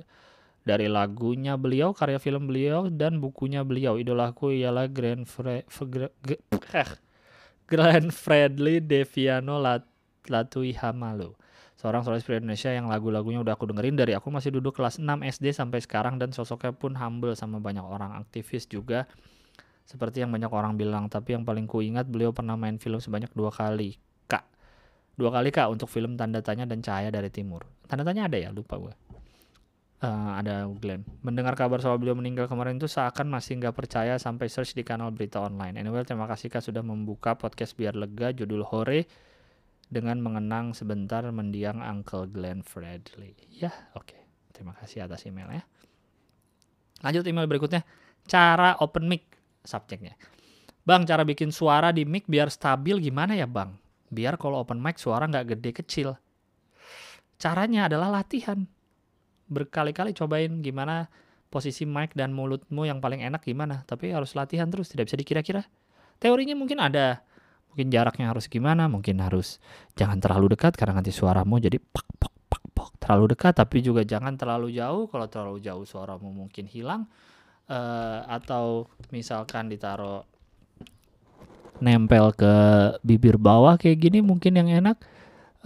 dari 0.61 0.85
lagunya 0.85 1.57
beliau, 1.57 1.97
karya 1.97 2.21
film 2.21 2.45
beliau, 2.45 2.93
dan 2.93 3.17
bukunya 3.17 3.65
beliau. 3.65 3.97
Idolaku 3.97 4.53
ialah 4.53 4.85
Grand 4.91 5.25
Fre 5.25 5.63
Fre 5.71 6.11
eh, 6.29 6.91
Grand 7.65 8.13
Fredly 8.13 8.81
Deviano 8.81 9.57
Lat 9.57 9.85
Latui 10.29 10.73
Hamalu. 10.77 11.33
Seorang 11.75 12.01
solois 12.01 12.25
pria 12.25 12.41
Indonesia 12.41 12.71
yang 12.71 12.89
lagu-lagunya 12.89 13.41
udah 13.41 13.53
aku 13.53 13.69
dengerin 13.69 13.99
dari 13.99 14.13
aku 14.17 14.31
masih 14.33 14.53
duduk 14.53 14.77
kelas 14.77 14.97
6 14.97 15.05
SD 15.21 15.53
sampai 15.53 15.83
sekarang 15.83 16.17
dan 16.17 16.33
sosoknya 16.33 16.73
pun 16.73 16.97
humble 16.97 17.35
sama 17.37 17.61
banyak 17.61 17.83
orang 17.83 18.15
aktivis 18.17 18.65
juga 18.65 19.05
seperti 19.85 20.25
yang 20.25 20.33
banyak 20.33 20.49
orang 20.49 20.73
bilang, 20.81 21.05
tapi 21.05 21.37
yang 21.37 21.45
paling 21.45 21.69
ku 21.69 21.77
ingat 21.77 22.09
beliau 22.09 22.33
pernah 22.33 22.57
main 22.57 22.81
film 22.81 22.97
sebanyak 22.97 23.29
dua 23.37 23.53
kali. 23.53 24.01
Kak. 24.25 24.41
Dua 25.13 25.29
kali 25.29 25.53
kak 25.53 25.69
untuk 25.69 25.85
film 25.93 26.17
Tanda 26.17 26.41
Tanya 26.41 26.65
dan 26.65 26.81
Cahaya 26.81 27.13
dari 27.13 27.29
Timur. 27.29 27.61
Tanda 27.85 28.01
Tanya 28.01 28.25
ada 28.25 28.33
ya? 28.33 28.49
Lupa 28.49 28.81
gue. 28.81 28.93
Eh, 30.03 30.31
ada 30.35 30.67
Glenn. 30.75 31.07
Mendengar 31.23 31.55
kabar 31.55 31.79
soal 31.79 31.95
beliau 31.95 32.19
meninggal 32.19 32.51
kemarin 32.51 32.75
itu 32.75 32.85
seakan 32.85 33.31
masih 33.31 33.63
nggak 33.63 33.71
percaya 33.71 34.19
sampai 34.19 34.51
search 34.51 34.75
di 34.75 34.83
kanal 34.83 35.15
berita 35.15 35.39
online. 35.39 35.79
Anyway, 35.79 36.03
terima 36.03 36.27
kasih 36.27 36.51
Kak 36.51 36.67
sudah 36.67 36.83
membuka 36.83 37.39
podcast 37.39 37.79
biar 37.79 37.95
lega 37.95 38.35
judul 38.35 38.67
Hore 38.67 39.07
dengan 39.87 40.19
mengenang 40.19 40.75
sebentar 40.75 41.23
mendiang 41.31 41.79
Uncle 41.79 42.27
Glenn 42.27 42.59
Fredly. 42.59 43.39
Ya, 43.55 43.71
oke. 43.95 44.19
Terima 44.51 44.75
kasih 44.75 45.07
atas 45.07 45.23
emailnya. 45.23 45.63
Lanjut 46.99 47.23
email 47.23 47.47
berikutnya. 47.47 47.87
Cara 48.27 48.75
open 48.83 49.07
mic 49.07 49.23
subjeknya. 49.63 50.19
Bang, 50.83 51.07
cara 51.07 51.23
bikin 51.23 51.55
suara 51.55 51.95
di 51.95 52.03
mic 52.03 52.27
biar 52.27 52.51
stabil 52.51 52.99
gimana 52.99 53.31
ya 53.31 53.47
bang? 53.47 53.71
Biar 54.11 54.35
kalau 54.35 54.59
open 54.59 54.83
mic 54.83 54.99
suara 54.99 55.23
nggak 55.23 55.55
gede 55.55 55.71
kecil. 55.71 56.09
Caranya 57.39 57.87
adalah 57.87 58.11
latihan 58.11 58.67
berkali-kali 59.49 60.11
cobain 60.17 60.61
gimana 60.61 61.09
posisi 61.49 61.87
mic 61.87 62.11
dan 62.17 62.35
mulutmu 62.35 62.83
yang 62.83 62.99
paling 62.99 63.23
enak 63.23 63.45
gimana. 63.45 63.87
Tapi 63.87 64.11
harus 64.11 64.35
latihan 64.35 64.67
terus, 64.67 64.91
tidak 64.91 65.07
bisa 65.07 65.17
dikira-kira. 65.17 65.63
Teorinya 66.19 66.57
mungkin 66.57 66.83
ada. 66.83 67.23
Mungkin 67.71 67.91
jaraknya 67.91 68.31
harus 68.31 68.47
gimana, 68.47 68.87
mungkin 68.87 69.19
harus 69.19 69.59
jangan 69.99 70.19
terlalu 70.19 70.55
dekat 70.55 70.79
karena 70.79 70.99
nanti 71.03 71.11
suaramu 71.11 71.59
jadi 71.59 71.75
pak 71.79 72.07
pak 72.15 72.33
pak 72.47 72.63
pak 72.71 72.89
terlalu 73.03 73.35
dekat 73.35 73.53
tapi 73.59 73.83
juga 73.83 74.07
jangan 74.07 74.39
terlalu 74.39 74.71
jauh 74.79 75.11
kalau 75.11 75.27
terlalu 75.27 75.59
jauh 75.59 75.83
suaramu 75.83 76.31
mungkin 76.31 76.71
hilang 76.71 77.03
uh, 77.67 78.23
atau 78.31 78.87
misalkan 79.11 79.67
ditaruh 79.67 80.23
nempel 81.83 82.31
ke 82.31 82.53
bibir 83.03 83.35
bawah 83.35 83.75
kayak 83.75 83.99
gini 83.99 84.23
mungkin 84.23 84.55
yang 84.55 84.71
enak 84.71 84.95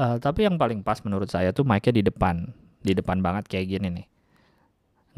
uh, 0.01 0.17
tapi 0.17 0.49
yang 0.49 0.57
paling 0.57 0.81
pas 0.81 0.97
menurut 1.05 1.29
saya 1.29 1.53
tuh 1.53 1.61
mic-nya 1.61 2.01
di 2.01 2.03
depan 2.09 2.49
di 2.79 2.95
depan 2.95 3.19
banget 3.19 3.47
kayak 3.51 3.65
gini 3.79 3.87
nih. 4.01 4.07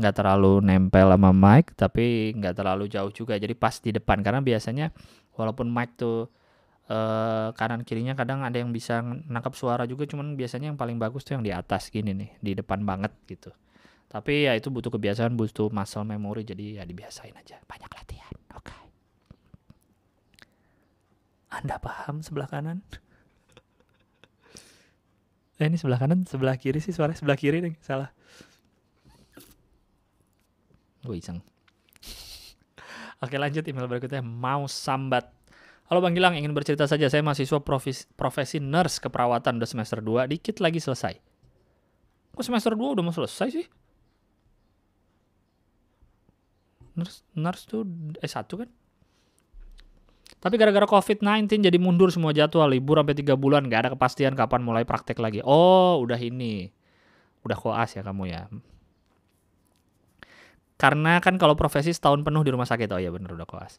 Nggak 0.02 0.14
terlalu 0.18 0.66
nempel 0.66 1.14
sama 1.14 1.32
mic 1.32 1.78
tapi 1.78 2.34
nggak 2.34 2.58
terlalu 2.58 2.90
jauh 2.90 3.12
juga. 3.14 3.38
Jadi 3.38 3.54
pas 3.54 3.78
di 3.78 3.94
depan 3.94 4.26
karena 4.26 4.42
biasanya 4.42 4.90
walaupun 5.38 5.70
mic 5.70 5.94
tuh 5.98 6.30
eh, 6.90 7.50
kanan 7.54 7.86
kirinya 7.86 8.18
kadang 8.18 8.42
ada 8.42 8.58
yang 8.58 8.74
bisa 8.74 9.02
nangkap 9.04 9.54
suara 9.54 9.86
juga 9.86 10.10
cuman 10.10 10.34
biasanya 10.34 10.74
yang 10.74 10.80
paling 10.80 10.98
bagus 10.98 11.22
tuh 11.22 11.38
yang 11.38 11.46
di 11.46 11.54
atas 11.54 11.94
gini 11.94 12.12
nih 12.18 12.30
di 12.42 12.52
depan 12.58 12.82
banget 12.82 13.14
gitu. 13.30 13.54
Tapi 14.12 14.50
ya 14.50 14.58
itu 14.60 14.68
butuh 14.68 14.92
kebiasaan 14.92 15.40
butuh 15.40 15.72
muscle 15.72 16.04
memory 16.04 16.44
jadi 16.44 16.82
ya 16.82 16.84
dibiasain 16.84 17.32
aja. 17.38 17.62
Banyak 17.64 17.92
latihan 17.94 18.36
oke. 18.58 18.68
Okay. 18.68 18.84
anda 21.52 21.76
paham 21.84 22.24
sebelah 22.24 22.48
kanan 22.48 22.80
eh 25.62 25.70
ini 25.70 25.78
sebelah 25.78 26.02
kanan 26.02 26.26
sebelah 26.26 26.58
kiri 26.58 26.82
sih 26.82 26.90
suara 26.90 27.14
sebelah 27.14 27.38
kiri 27.38 27.62
nih 27.62 27.78
salah 27.86 28.10
gue 31.06 31.14
iseng 31.14 31.38
oke 33.22 33.36
lanjut 33.38 33.62
email 33.70 33.86
berikutnya 33.86 34.26
mau 34.26 34.66
sambat 34.66 35.30
Halo 35.92 36.00
Bang 36.00 36.16
Gilang, 36.16 36.40
ingin 36.40 36.56
bercerita 36.56 36.88
saja. 36.88 37.12
Saya 37.12 37.20
mahasiswa 37.20 37.60
profesi, 37.60 38.08
profesi 38.16 38.64
nurse 38.64 39.04
keperawatan 39.04 39.60
udah 39.60 39.68
semester 39.68 40.00
2, 40.00 40.24
dikit 40.24 40.64
lagi 40.64 40.80
selesai. 40.80 41.20
Kok 42.32 42.40
semester 42.48 42.80
2 42.80 42.96
udah 42.96 43.04
mau 43.04 43.12
selesai 43.12 43.52
sih? 43.52 43.68
Nurse, 46.96 47.28
nurse 47.36 47.68
tuh 47.68 47.84
S1 48.24 48.48
kan? 48.48 48.72
Tapi 50.42 50.58
gara-gara 50.58 50.90
COVID-19 50.90 51.70
jadi 51.70 51.78
mundur 51.78 52.10
semua 52.10 52.34
jadwal, 52.34 52.74
libur 52.74 52.98
sampai 52.98 53.14
tiga 53.14 53.38
bulan, 53.38 53.70
gak 53.70 53.86
ada 53.86 53.90
kepastian 53.94 54.34
kapan 54.34 54.66
mulai 54.66 54.82
praktek 54.82 55.22
lagi. 55.22 55.46
Oh, 55.46 56.02
udah 56.02 56.18
ini. 56.18 56.74
Udah 57.46 57.54
koas 57.54 57.94
ya 57.94 58.02
kamu 58.02 58.26
ya. 58.34 58.50
Karena 60.82 61.22
kan 61.22 61.38
kalau 61.38 61.54
profesi 61.54 61.94
setahun 61.94 62.26
penuh 62.26 62.42
di 62.42 62.50
rumah 62.50 62.66
sakit, 62.66 62.90
oh 62.90 62.98
ya 62.98 63.14
bener 63.14 63.38
udah 63.38 63.46
koas. 63.46 63.78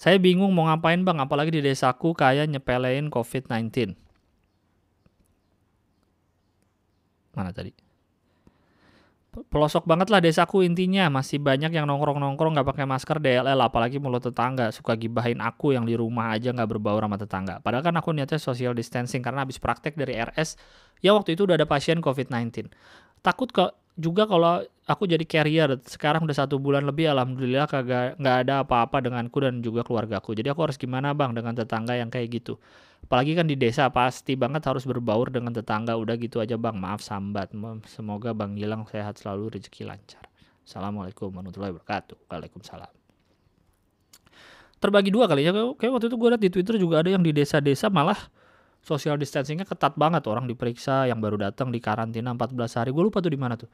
Saya 0.00 0.16
bingung 0.16 0.56
mau 0.56 0.64
ngapain 0.72 1.04
bang, 1.04 1.20
apalagi 1.20 1.52
di 1.52 1.60
desaku 1.60 2.16
kayak 2.16 2.48
nyepelein 2.48 3.12
COVID-19. 3.12 3.92
Mana 7.36 7.52
tadi? 7.52 7.89
Pelosok 9.30 9.86
banget 9.86 10.10
lah 10.10 10.18
desaku 10.18 10.66
intinya. 10.66 11.08
Masih 11.08 11.38
banyak 11.38 11.70
yang 11.72 11.86
nongkrong 11.86 12.18
nongkrong 12.18 12.58
nggak 12.58 12.68
pakai 12.68 12.84
masker 12.86 13.18
DLL 13.22 13.58
apalagi 13.58 14.02
mulut 14.02 14.22
tetangga. 14.22 14.74
Suka 14.74 14.98
gibahin 14.98 15.38
aku 15.40 15.72
yang 15.72 15.86
di 15.86 15.94
rumah 15.94 16.34
aja 16.34 16.50
nggak 16.50 16.68
berbau 16.76 16.98
sama 16.98 17.16
tetangga. 17.16 17.58
Padahal 17.62 17.86
kan 17.86 17.94
aku 17.96 18.10
niatnya 18.12 18.38
social 18.38 18.76
distancing 18.76 19.22
karena 19.22 19.46
habis 19.46 19.56
praktek 19.56 19.96
dari 19.96 20.18
RS 20.18 20.58
ya 21.00 21.16
waktu 21.16 21.34
itu 21.34 21.48
udah 21.48 21.56
ada 21.56 21.64
pasien 21.64 21.98
COVID-19 22.04 22.68
takut 23.20 23.48
kok 23.52 23.76
juga 24.00 24.24
kalau 24.24 24.64
aku 24.88 25.04
jadi 25.06 25.22
carrier 25.28 25.76
sekarang 25.84 26.24
udah 26.24 26.34
satu 26.34 26.56
bulan 26.56 26.82
lebih 26.88 27.12
alhamdulillah 27.12 27.68
kagak 27.68 28.16
nggak 28.18 28.36
ada 28.48 28.64
apa-apa 28.64 29.04
denganku 29.04 29.38
dan 29.44 29.60
juga 29.60 29.84
keluargaku. 29.84 30.32
Jadi 30.32 30.48
aku 30.48 30.64
harus 30.64 30.80
gimana 30.80 31.12
bang 31.12 31.36
dengan 31.36 31.52
tetangga 31.52 31.94
yang 31.94 32.08
kayak 32.08 32.42
gitu? 32.42 32.58
Apalagi 33.04 33.36
kan 33.36 33.46
di 33.46 33.54
desa 33.54 33.92
pasti 33.92 34.34
banget 34.34 34.64
harus 34.64 34.88
berbaur 34.88 35.28
dengan 35.30 35.52
tetangga. 35.52 35.94
Udah 35.94 36.16
gitu 36.16 36.40
aja 36.42 36.56
bang. 36.56 36.74
Maaf 36.80 37.04
sambat. 37.04 37.52
Semoga 37.86 38.32
bang 38.32 38.56
Gilang 38.56 38.88
sehat 38.88 39.20
selalu 39.20 39.60
rezeki 39.60 39.86
lancar. 39.86 40.24
Assalamualaikum 40.64 41.30
warahmatullahi 41.30 41.76
wabarakatuh. 41.76 42.16
Waalaikumsalam. 42.30 42.92
Terbagi 44.80 45.10
dua 45.12 45.28
kali 45.28 45.44
ya. 45.44 45.52
Kayak 45.52 45.92
waktu 45.92 46.06
itu 46.08 46.16
gue 46.16 46.28
liat 46.32 46.42
di 46.42 46.50
twitter 46.50 46.76
juga 46.80 47.04
ada 47.04 47.10
yang 47.12 47.20
di 47.20 47.36
desa-desa 47.36 47.92
malah 47.92 48.16
social 48.80 49.16
distancingnya 49.20 49.68
ketat 49.68 49.94
banget. 49.96 50.24
Orang 50.26 50.48
diperiksa 50.48 51.06
yang 51.06 51.20
baru 51.20 51.36
datang 51.50 51.70
di 51.70 51.78
karantina 51.78 52.32
14 52.32 52.78
hari. 52.80 52.90
Gue 52.90 53.06
lupa 53.06 53.20
tuh 53.20 53.32
di 53.32 53.40
mana 53.40 53.56
tuh. 53.56 53.70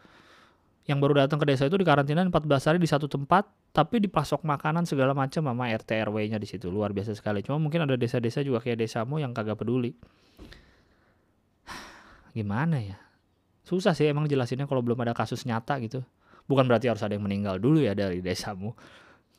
Yang 0.87 0.99
baru 1.03 1.27
datang 1.27 1.43
ke 1.43 1.47
desa 1.51 1.67
itu 1.67 1.75
di 1.75 1.83
karantina 1.83 2.23
14 2.23 2.47
hari 2.71 2.79
di 2.79 2.87
satu 2.87 3.11
tempat 3.11 3.51
tapi 3.75 3.99
dipasok 3.99 4.47
makanan 4.47 4.87
segala 4.87 5.19
macam 5.19 5.43
sama 5.43 5.67
RT 5.67 5.91
RW-nya 6.07 6.39
di 6.39 6.47
situ. 6.47 6.71
Luar 6.71 6.95
biasa 6.95 7.19
sekali. 7.19 7.43
Cuma 7.43 7.59
mungkin 7.59 7.83
ada 7.83 7.99
desa-desa 7.99 8.47
juga 8.47 8.63
kayak 8.63 8.87
desamu 8.87 9.19
yang 9.19 9.35
kagak 9.35 9.59
peduli. 9.59 9.99
Gimana 12.37 12.79
ya? 12.79 12.99
Susah 13.67 13.99
sih 13.99 14.07
emang 14.07 14.31
jelasinnya 14.31 14.71
kalau 14.71 14.79
belum 14.79 15.03
ada 15.03 15.11
kasus 15.11 15.43
nyata 15.43 15.83
gitu. 15.83 16.07
Bukan 16.47 16.71
berarti 16.71 16.87
harus 16.87 17.03
ada 17.03 17.19
yang 17.19 17.27
meninggal 17.27 17.59
dulu 17.59 17.83
ya 17.83 17.99
dari 17.99 18.23
desamu. 18.23 18.79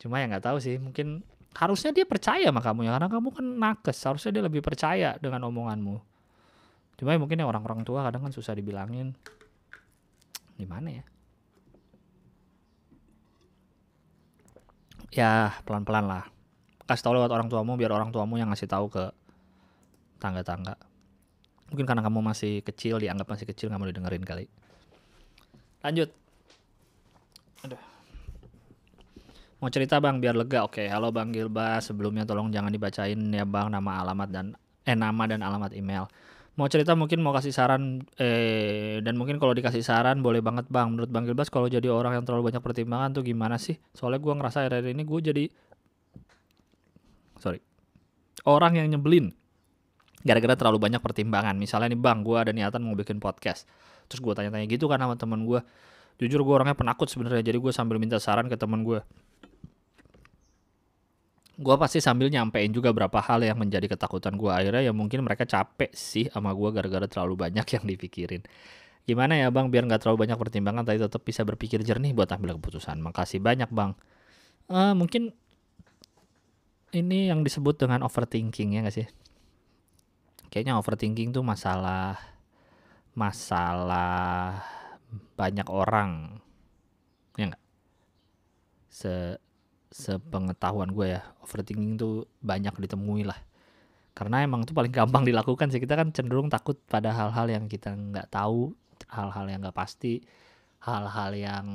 Cuma 0.03 0.19
ya 0.19 0.27
nggak 0.27 0.43
tahu 0.43 0.59
sih. 0.59 0.75
Mungkin 0.83 1.23
harusnya 1.55 1.91
dia 1.95 2.05
percaya 2.05 2.49
sama 2.49 2.59
kamu 2.59 2.89
ya 2.89 2.91
karena 2.97 3.09
kamu 3.09 3.27
kan 3.31 3.45
nakes 3.45 3.97
harusnya 4.03 4.31
dia 4.35 4.43
lebih 4.43 4.61
percaya 4.65 5.15
dengan 5.21 5.47
omonganmu. 5.47 5.95
Cuma 6.97 7.13
ya 7.13 7.19
mungkin 7.21 7.37
ya 7.37 7.45
orang-orang 7.45 7.85
tua 7.85 8.03
kadang 8.05 8.25
kan 8.27 8.33
susah 8.33 8.57
dibilangin. 8.57 9.13
Gimana 10.57 10.89
ya? 10.89 11.03
Ya 15.13 15.31
pelan-pelan 15.63 16.05
lah. 16.09 16.23
Kasih 16.89 17.03
tahu 17.05 17.13
lewat 17.21 17.31
orang 17.31 17.47
tuamu 17.47 17.77
biar 17.77 17.93
orang 17.93 18.09
tuamu 18.09 18.41
yang 18.41 18.49
ngasih 18.49 18.69
tahu 18.69 18.89
ke 18.89 19.13
tangga-tangga. 20.17 20.73
Mungkin 21.69 21.85
karena 21.85 22.01
kamu 22.01 22.19
masih 22.23 22.65
kecil 22.65 22.97
dianggap 22.97 23.27
masih 23.27 23.45
kecil 23.45 23.69
nggak 23.69 23.81
mau 23.81 23.89
didengerin 23.89 24.25
kali. 24.25 24.45
Lanjut. 25.85 26.09
Aduh 27.65 27.96
Mau 29.57 29.73
cerita 29.73 29.97
bang 29.97 30.21
biar 30.21 30.37
lega. 30.37 30.69
Oke, 30.69 30.85
halo 30.85 31.09
Bang 31.09 31.33
Gilbas. 31.33 31.89
Sebelumnya 31.89 32.29
tolong 32.29 32.53
jangan 32.53 32.69
dibacain 32.69 33.17
ya 33.17 33.41
bang 33.41 33.73
nama 33.73 34.05
alamat 34.05 34.29
dan 34.29 34.45
eh 34.85 34.93
nama 34.93 35.25
dan 35.25 35.41
alamat 35.41 35.73
email. 35.73 36.05
Mau 36.57 36.69
cerita 36.69 36.93
mungkin 36.93 37.25
mau 37.25 37.33
kasih 37.33 37.49
saran 37.49 38.05
eh 38.21 39.01
dan 39.01 39.17
mungkin 39.17 39.41
kalau 39.41 39.57
dikasih 39.57 39.81
saran 39.81 40.21
boleh 40.21 40.45
banget 40.45 40.69
bang. 40.69 40.93
Menurut 40.93 41.09
Bang 41.09 41.25
Gilbas 41.25 41.49
kalau 41.49 41.65
jadi 41.65 41.89
orang 41.89 42.21
yang 42.21 42.25
terlalu 42.25 42.53
banyak 42.53 42.61
pertimbangan 42.61 43.17
tuh 43.17 43.25
gimana 43.25 43.57
sih? 43.57 43.81
Soalnya 43.97 44.21
gue 44.21 44.33
ngerasa 44.37 44.57
akhir-akhir 44.61 44.93
ini 44.93 45.03
gue 45.09 45.19
jadi 45.25 45.43
sorry 47.41 47.61
orang 48.45 48.77
yang 48.77 48.87
nyebelin 48.93 49.33
gara-gara 50.21 50.53
terlalu 50.53 50.77
banyak 50.85 51.01
pertimbangan. 51.01 51.57
Misalnya 51.57 51.97
nih 51.97 52.01
bang, 52.01 52.21
gue 52.21 52.37
ada 52.37 52.53
niatan 52.53 52.85
mau 52.85 52.93
bikin 52.93 53.17
podcast. 53.17 53.65
Terus 54.05 54.21
gue 54.21 54.33
tanya-tanya 54.37 54.69
gitu 54.69 54.85
kan 54.85 55.01
sama 55.01 55.17
temen 55.17 55.49
gue. 55.49 55.65
Jujur 56.21 56.45
gue 56.45 56.53
orangnya 56.61 56.77
penakut 56.77 57.09
sebenarnya. 57.09 57.41
Jadi 57.41 57.57
gue 57.57 57.73
sambil 57.73 57.97
minta 57.97 58.21
saran 58.21 58.45
ke 58.45 58.57
temen 58.57 58.85
gue 58.85 59.01
gue 61.57 61.75
pasti 61.81 61.97
sambil 61.97 62.29
nyampein 62.29 62.69
juga 62.69 62.93
berapa 62.93 63.17
hal 63.17 63.41
yang 63.41 63.57
menjadi 63.57 63.89
ketakutan 63.89 64.37
gue 64.37 64.51
akhirnya 64.53 64.85
ya 64.85 64.93
mungkin 64.93 65.25
mereka 65.25 65.49
capek 65.49 65.89
sih 65.89 66.29
sama 66.29 66.53
gue 66.53 66.69
gara-gara 66.69 67.09
terlalu 67.09 67.49
banyak 67.49 67.65
yang 67.75 67.83
dipikirin. 67.83 68.45
Gimana 69.07 69.39
ya 69.39 69.49
bang? 69.49 69.71
Biar 69.71 69.87
nggak 69.89 70.05
terlalu 70.05 70.27
banyak 70.27 70.37
pertimbangan 70.37 70.83
tapi 70.85 71.01
tetap 71.01 71.23
bisa 71.25 71.41
berpikir 71.41 71.81
jernih 71.81 72.13
buat 72.13 72.29
ambil 72.29 72.59
keputusan. 72.61 73.01
Makasih 73.01 73.41
banyak 73.41 73.71
bang. 73.73 73.97
Uh, 74.67 74.93
mungkin 74.93 75.33
ini 76.91 77.31
yang 77.31 77.41
disebut 77.41 77.79
dengan 77.79 78.03
overthinking 78.03 78.77
ya 78.77 78.83
gak 78.83 78.95
sih? 78.95 79.07
Kayaknya 80.51 80.79
overthinking 80.79 81.35
tuh 81.35 81.43
masalah 81.43 82.19
masalah 83.17 84.61
banyak 85.39 85.65
orang 85.71 86.37
ya 87.39 87.49
nggak? 87.49 87.63
Se 88.91 89.39
sepengetahuan 89.91 90.91
gue 90.91 91.15
ya 91.15 91.21
overthinking 91.43 91.95
tuh 91.95 92.27
banyak 92.43 92.75
ditemui 92.75 93.23
lah. 93.23 93.39
Karena 94.17 94.41
emang 94.41 94.65
itu 94.65 94.73
paling 94.73 94.89
gampang 94.89 95.23
dilakukan 95.23 95.69
sih. 95.69 95.77
Kita 95.77 95.93
kan 95.93 96.09
cenderung 96.09 96.49
takut 96.49 96.75
pada 96.89 97.13
hal-hal 97.13 97.47
yang 97.47 97.69
kita 97.69 97.93
nggak 97.93 98.33
tahu 98.33 98.73
hal-hal 99.07 99.45
yang 99.45 99.61
nggak 99.61 99.77
pasti 99.77 100.25
hal-hal 100.81 101.31
yang 101.37 101.67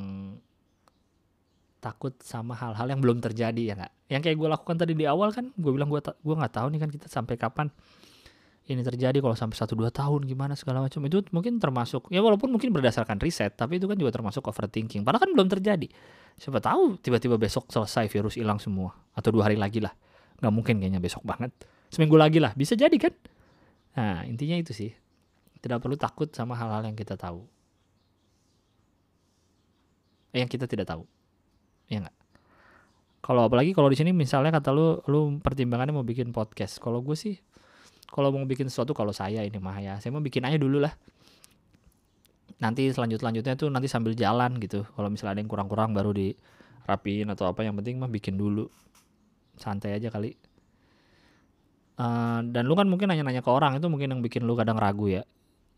takut 1.83 2.15
sama 2.23 2.55
hal-hal 2.55 2.87
yang 2.87 3.01
belum 3.03 3.19
terjadi 3.23 3.63
ya 3.63 3.75
nggak? 3.79 3.93
Yang 4.11 4.21
kayak 4.29 4.37
gue 4.39 4.49
lakukan 4.51 4.77
tadi 4.79 4.93
di 4.95 5.07
awal 5.07 5.31
kan 5.31 5.51
gue 5.55 5.73
bilang 5.75 5.91
gue 5.91 6.03
gue 6.03 6.35
nggak 6.35 6.55
tahu 6.55 6.67
nih 6.75 6.81
kan 6.83 6.91
kita 6.91 7.07
sampai 7.07 7.35
kapan 7.39 7.67
ini 8.67 8.83
terjadi. 8.87 9.19
Kalau 9.19 9.35
sampai 9.35 9.57
satu 9.59 9.75
dua 9.79 9.91
tahun 9.91 10.27
gimana 10.27 10.55
segala 10.55 10.83
macam 10.83 11.03
itu 11.07 11.23
mungkin 11.35 11.59
termasuk 11.59 12.11
ya 12.11 12.23
walaupun 12.23 12.51
mungkin 12.51 12.71
berdasarkan 12.71 13.19
riset 13.23 13.55
tapi 13.59 13.83
itu 13.83 13.87
kan 13.87 13.99
juga 13.99 14.15
termasuk 14.15 14.43
overthinking. 14.47 15.03
Padahal 15.03 15.27
kan 15.27 15.31
belum 15.35 15.47
terjadi 15.47 15.91
siapa 16.37 16.59
tahu 16.61 16.99
tiba-tiba 17.01 17.37
besok 17.37 17.69
selesai 17.69 18.09
virus 18.09 18.35
hilang 18.37 18.61
semua. 18.61 18.97
Atau 19.13 19.33
dua 19.33 19.49
hari 19.51 19.57
lagi 19.57 19.81
lah. 19.81 19.93
Nggak 20.41 20.53
mungkin 20.53 20.75
kayaknya 20.81 21.01
besok 21.03 21.23
banget. 21.25 21.53
Seminggu 21.93 22.17
lagi 22.17 22.41
lah. 22.41 22.57
Bisa 22.57 22.77
jadi 22.77 22.95
kan? 22.97 23.13
Nah 23.97 24.25
intinya 24.25 24.57
itu 24.57 24.73
sih. 24.73 24.91
Tidak 25.63 25.79
perlu 25.79 25.95
takut 25.95 26.29
sama 26.35 26.59
hal-hal 26.59 26.83
yang 26.89 26.97
kita 26.99 27.15
tahu. 27.15 27.45
Eh, 30.33 30.41
yang 30.41 30.49
kita 30.49 30.65
tidak 30.65 30.89
tahu. 30.89 31.05
Ya 31.93 32.03
nggak? 32.03 32.17
Kalau 33.23 33.47
apalagi 33.47 33.71
kalau 33.71 33.87
di 33.87 33.95
sini 33.95 34.11
misalnya 34.11 34.51
kata 34.51 34.75
lu 34.75 34.99
lu 35.07 35.39
pertimbangannya 35.39 35.95
mau 35.95 36.03
bikin 36.03 36.35
podcast. 36.35 36.83
Kalau 36.83 37.05
gue 37.05 37.15
sih 37.15 37.39
kalau 38.13 38.35
mau 38.35 38.45
bikin 38.45 38.67
sesuatu 38.69 38.93
kalau 38.93 39.15
saya 39.15 39.47
ini 39.47 39.61
mah 39.63 39.79
ya. 39.79 39.95
Saya 40.03 40.11
mau 40.11 40.25
bikin 40.25 40.43
aja 40.43 40.59
dulu 40.59 40.83
lah 40.83 40.93
nanti 42.63 42.87
selanjut 42.95 43.19
selanjutnya 43.19 43.59
tuh 43.59 43.69
nanti 43.75 43.91
sambil 43.91 44.15
jalan 44.15 44.63
gitu. 44.63 44.87
Kalau 44.87 45.11
misalnya 45.11 45.35
ada 45.35 45.41
yang 45.43 45.51
kurang-kurang 45.51 45.91
baru 45.91 46.15
dirapiin 46.15 47.27
atau 47.35 47.51
apa 47.51 47.67
yang 47.67 47.75
penting 47.75 47.99
mah 47.99 48.07
bikin 48.07 48.39
dulu. 48.39 48.71
Santai 49.59 49.99
aja 49.99 50.09
kali. 50.15 50.39
Uh, 51.99 52.41
dan 52.55 52.65
lu 52.65 52.79
kan 52.79 52.87
mungkin 52.87 53.11
nanya-nanya 53.11 53.45
ke 53.45 53.51
orang 53.51 53.77
itu 53.77 53.87
mungkin 53.91 54.15
yang 54.15 54.23
bikin 54.23 54.47
lu 54.47 54.55
kadang 54.55 54.79
ragu 54.79 55.11
ya. 55.11 55.27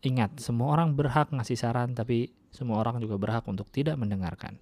Ingat 0.05 0.37
semua 0.37 0.77
orang 0.77 0.93
berhak 0.93 1.33
ngasih 1.33 1.57
saran 1.57 1.97
tapi 1.97 2.29
semua 2.53 2.79
orang 2.85 3.01
juga 3.01 3.17
berhak 3.17 3.49
untuk 3.49 3.65
tidak 3.73 3.97
mendengarkan. 3.97 4.61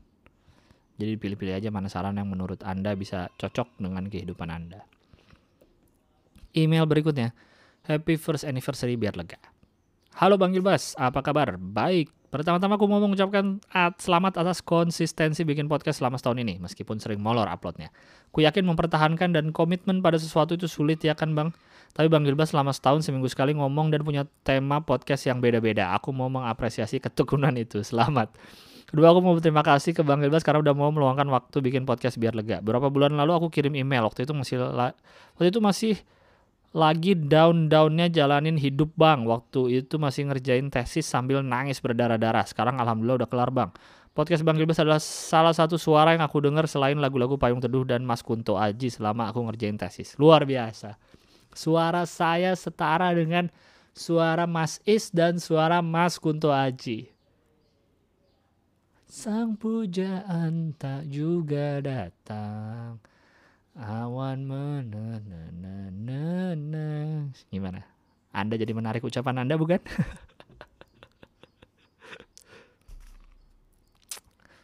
Jadi 0.96 1.20
pilih-pilih 1.20 1.60
aja 1.60 1.70
mana 1.70 1.92
saran 1.92 2.16
yang 2.16 2.32
menurut 2.32 2.64
anda 2.64 2.96
bisa 2.96 3.28
cocok 3.36 3.84
dengan 3.84 4.08
kehidupan 4.08 4.48
anda. 4.48 4.88
Email 6.56 6.88
berikutnya 6.88 7.36
Happy 7.84 8.16
first 8.16 8.48
anniversary 8.48 8.96
biar 8.96 9.20
lega. 9.20 9.36
Halo 10.14 10.38
Bang 10.38 10.54
Gilbas, 10.54 10.94
apa 10.94 11.26
kabar? 11.26 11.58
Baik. 11.58 12.06
Pertama-tama 12.30 12.78
aku 12.78 12.86
mau 12.86 13.02
mengucapkan 13.02 13.58
selamat 13.98 14.46
atas 14.46 14.62
konsistensi 14.62 15.42
bikin 15.42 15.66
podcast 15.66 16.06
selama 16.06 16.22
setahun 16.22 16.38
ini, 16.38 16.62
meskipun 16.62 17.02
sering 17.02 17.18
molor 17.18 17.50
uploadnya. 17.50 17.90
Ku 18.30 18.46
yakin 18.46 18.62
mempertahankan 18.62 19.34
dan 19.34 19.50
komitmen 19.50 20.06
pada 20.06 20.22
sesuatu 20.22 20.54
itu 20.54 20.70
sulit 20.70 21.02
ya 21.02 21.18
kan 21.18 21.34
Bang? 21.34 21.50
Tapi 21.98 22.14
Bang 22.14 22.30
Gilbas 22.30 22.54
selama 22.54 22.70
setahun 22.78 23.10
seminggu 23.10 23.26
sekali 23.26 23.58
ngomong 23.58 23.90
dan 23.90 24.06
punya 24.06 24.30
tema 24.46 24.86
podcast 24.86 25.26
yang 25.26 25.42
beda-beda. 25.42 25.98
Aku 25.98 26.14
mau 26.14 26.30
mengapresiasi 26.30 27.02
ketekunan 27.02 27.58
itu. 27.58 27.82
Selamat. 27.82 28.30
Kedua 28.86 29.10
aku 29.10 29.26
mau 29.26 29.34
berterima 29.34 29.66
kasih 29.66 29.98
ke 29.98 30.06
Bang 30.06 30.22
Gilbas 30.22 30.46
karena 30.46 30.62
udah 30.62 30.78
mau 30.78 30.94
meluangkan 30.94 31.26
waktu 31.26 31.58
bikin 31.58 31.90
podcast 31.90 32.22
biar 32.22 32.38
lega. 32.38 32.62
Beberapa 32.62 32.94
bulan 32.94 33.18
lalu 33.18 33.34
aku 33.34 33.50
kirim 33.50 33.74
email. 33.74 34.06
Waktu 34.06 34.30
itu 34.30 34.34
masih 34.38 34.62
waktu 34.62 35.50
itu 35.50 35.58
masih 35.58 35.98
lagi 36.74 37.14
down-downnya 37.14 38.10
jalanin 38.10 38.58
hidup 38.58 38.90
bang. 38.98 39.24
Waktu 39.30 39.86
itu 39.86 40.02
masih 40.02 40.34
ngerjain 40.34 40.74
tesis 40.74 41.06
sambil 41.06 41.46
nangis 41.46 41.78
berdarah-darah. 41.80 42.44
Sekarang 42.50 42.82
alhamdulillah 42.82 43.24
udah 43.24 43.30
kelar 43.30 43.54
bang. 43.54 43.70
Podcast 44.14 44.46
Bang 44.46 44.62
Gilbas 44.62 44.78
adalah 44.78 45.02
salah 45.02 45.58
satu 45.58 45.74
suara 45.74 46.14
yang 46.14 46.22
aku 46.22 46.38
dengar 46.38 46.70
selain 46.70 46.98
lagu-lagu 47.02 47.34
Payung 47.34 47.58
Teduh 47.58 47.82
dan 47.82 48.06
Mas 48.06 48.22
Kunto 48.22 48.62
Aji 48.62 48.94
selama 48.94 49.30
aku 49.30 49.42
ngerjain 49.42 49.74
tesis. 49.74 50.14
Luar 50.22 50.46
biasa. 50.46 51.02
Suara 51.54 52.06
saya 52.06 52.54
setara 52.54 53.10
dengan 53.14 53.50
suara 53.94 54.46
Mas 54.46 54.78
Is 54.86 55.10
dan 55.10 55.42
suara 55.42 55.82
Mas 55.82 56.22
Kunto 56.22 56.54
Aji. 56.54 57.10
Sang 59.10 59.58
pujaan 59.58 60.74
tak 60.78 61.10
juga 61.10 61.82
datang 61.82 63.13
Awan 63.74 64.46
menenang. 64.46 65.34
Gimana? 67.50 67.82
Anda 68.30 68.54
jadi 68.54 68.70
menarik 68.70 69.02
ucapan 69.02 69.42
Anda 69.42 69.58
bukan? 69.58 69.82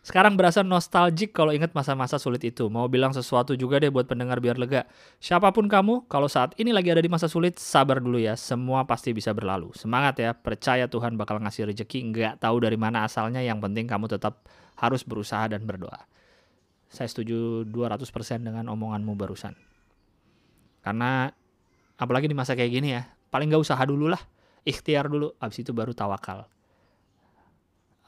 Sekarang 0.05 0.37
berasa 0.37 0.61
nostalgic 0.61 1.33
kalau 1.33 1.49
ingat 1.53 1.73
masa-masa 1.73 2.21
sulit 2.21 2.41
itu. 2.45 2.69
Mau 2.69 2.85
bilang 2.85 3.09
sesuatu 3.13 3.57
juga 3.57 3.81
deh 3.81 3.89
buat 3.89 4.05
pendengar 4.05 4.37
biar 4.41 4.61
lega. 4.61 4.85
Siapa 5.17 5.53
pun 5.53 5.65
kamu, 5.65 6.05
kalau 6.05 6.29
saat 6.29 6.53
ini 6.61 6.69
lagi 6.69 6.93
ada 6.93 7.01
di 7.01 7.09
masa 7.09 7.25
sulit, 7.25 7.57
sabar 7.57 7.97
dulu 8.01 8.21
ya. 8.21 8.37
Semua 8.37 8.85
pasti 8.85 9.13
bisa 9.13 9.33
berlalu. 9.33 9.73
Semangat 9.73 10.21
ya, 10.21 10.37
percaya 10.37 10.85
Tuhan 10.89 11.17
bakal 11.17 11.41
ngasih 11.41 11.69
rejeki. 11.73 12.13
Nggak 12.13 12.41
tahu 12.41 12.61
dari 12.61 12.77
mana 12.77 13.05
asalnya, 13.05 13.41
yang 13.41 13.57
penting 13.57 13.85
kamu 13.89 14.09
tetap 14.09 14.45
harus 14.77 15.01
berusaha 15.05 15.49
dan 15.49 15.65
berdoa 15.65 16.09
saya 16.89 17.05
setuju 17.05 17.69
200% 17.69 18.09
dengan 18.41 18.65
omonganmu 18.73 19.13
barusan. 19.13 19.53
Karena 20.81 21.29
apalagi 21.95 22.25
di 22.25 22.33
masa 22.33 22.57
kayak 22.57 22.71
gini 22.73 22.97
ya, 22.97 23.05
paling 23.29 23.53
gak 23.53 23.61
usaha 23.61 23.81
dulu 23.85 24.09
lah, 24.09 24.19
ikhtiar 24.65 25.05
dulu, 25.05 25.37
abis 25.37 25.61
itu 25.61 25.71
baru 25.71 25.93
tawakal. 25.93 26.49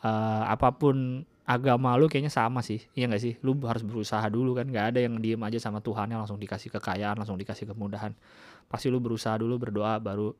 Uh, 0.01 0.43
apa 0.49 0.73
pun 0.73 1.21
agama 1.45 1.93
lu 1.93 2.09
kayaknya 2.09 2.33
sama 2.33 2.65
sih, 2.65 2.81
iya 2.97 3.05
gak 3.05 3.21
sih? 3.21 3.37
Lu 3.45 3.53
harus 3.69 3.85
berusaha 3.85 4.25
dulu 4.33 4.57
kan, 4.57 4.65
gak 4.65 4.97
ada 4.97 4.99
yang 5.05 5.21
diem 5.21 5.41
aja 5.45 5.61
sama 5.61 5.77
Tuhannya 5.77 6.17
langsung 6.17 6.41
dikasih 6.41 6.73
kekayaan, 6.73 7.21
langsung 7.21 7.37
dikasih 7.37 7.69
kemudahan. 7.69 8.17
Pasti 8.65 8.89
lu 8.89 8.97
berusaha 8.97 9.37
dulu, 9.37 9.61
berdoa, 9.61 10.01
baru 10.01 10.33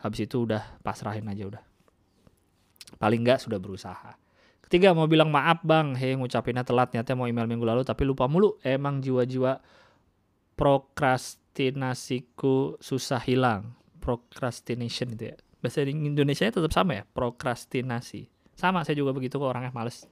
habis 0.00 0.24
itu 0.24 0.48
udah 0.48 0.80
pasrahin 0.80 1.28
aja 1.28 1.44
udah. 1.52 1.62
Paling 2.96 3.20
gak 3.28 3.44
sudah 3.44 3.60
berusaha. 3.60 4.23
Ketiga 4.74 4.90
mau 4.90 5.06
bilang 5.06 5.30
maaf 5.30 5.62
bang, 5.62 5.94
hei 5.94 6.18
ngucapinnya 6.18 6.66
telat 6.66 6.90
nyatanya 6.90 7.14
mau 7.14 7.30
email 7.30 7.46
minggu 7.46 7.62
lalu 7.62 7.86
tapi 7.86 8.02
lupa 8.02 8.26
mulu. 8.26 8.58
Emang 8.66 8.98
jiwa-jiwa 8.98 9.62
prokrastinasiku 10.58 12.82
susah 12.82 13.22
hilang. 13.22 13.70
Procrastination 14.02 15.14
itu 15.14 15.30
ya. 15.30 15.38
Bahasa 15.62 15.86
Indonesia 15.86 16.50
tetap 16.50 16.74
sama 16.74 16.98
ya, 16.98 17.06
prokrastinasi. 17.06 18.26
Sama 18.58 18.82
saya 18.82 18.98
juga 18.98 19.14
begitu 19.14 19.38
kok 19.38 19.46
orangnya 19.46 19.70
males. 19.70 20.10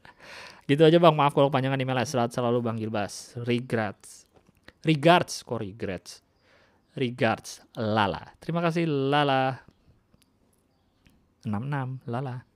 gitu 0.72 0.80
aja 0.80 0.96
bang, 0.96 1.12
maaf 1.12 1.36
kalau 1.36 1.52
panjangan 1.52 1.76
emailnya. 1.76 2.08
Selamat 2.08 2.32
selalu 2.32 2.64
bang 2.64 2.80
Gilbas. 2.80 3.36
Regrets. 3.36 4.24
Regards, 4.80 5.44
kok 5.44 5.60
regrets. 5.60 6.24
Regards, 6.96 7.60
Lala. 7.76 8.32
Terima 8.40 8.64
kasih 8.64 8.88
Lala. 8.88 9.60
66, 11.44 12.08
Lala. 12.08 12.48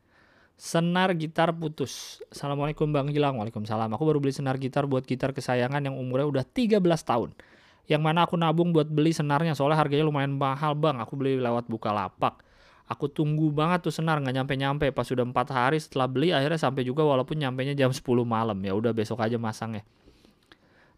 Senar 0.65 1.12
gitar 1.21 1.53
putus. 1.53 2.25
Assalamualaikum 2.33 2.89
Bang 2.89 3.12
Gilang. 3.12 3.37
Waalaikumsalam. 3.37 3.85
Aku 4.01 4.09
baru 4.09 4.17
beli 4.17 4.33
senar 4.33 4.57
gitar 4.57 4.89
buat 4.89 5.05
gitar 5.05 5.37
kesayangan 5.37 5.85
yang 5.85 5.93
umurnya 5.93 6.25
udah 6.25 6.41
13 6.41 6.81
tahun. 6.81 7.37
Yang 7.85 8.01
mana 8.01 8.25
aku 8.25 8.41
nabung 8.41 8.73
buat 8.73 8.89
beli 8.89 9.12
senarnya 9.12 9.53
soalnya 9.53 9.77
harganya 9.77 10.09
lumayan 10.09 10.33
mahal 10.33 10.73
bang. 10.73 11.05
Aku 11.05 11.21
beli 11.21 11.37
lewat 11.37 11.69
buka 11.69 11.93
lapak. 11.93 12.41
Aku 12.89 13.12
tunggu 13.12 13.53
banget 13.53 13.85
tuh 13.85 13.93
senar 13.93 14.25
nggak 14.25 14.41
nyampe-nyampe. 14.41 14.89
Pas 14.97 15.05
sudah 15.05 15.29
empat 15.29 15.53
hari 15.53 15.77
setelah 15.77 16.09
beli 16.09 16.33
akhirnya 16.33 16.57
sampai 16.57 16.81
juga 16.81 17.05
walaupun 17.05 17.37
nyampenya 17.45 17.77
jam 17.77 17.93
10 17.93 18.01
malam. 18.25 18.57
Ya 18.65 18.73
udah 18.73 18.97
besok 18.97 19.21
aja 19.21 19.37
masang 19.37 19.77
ya. 19.77 19.85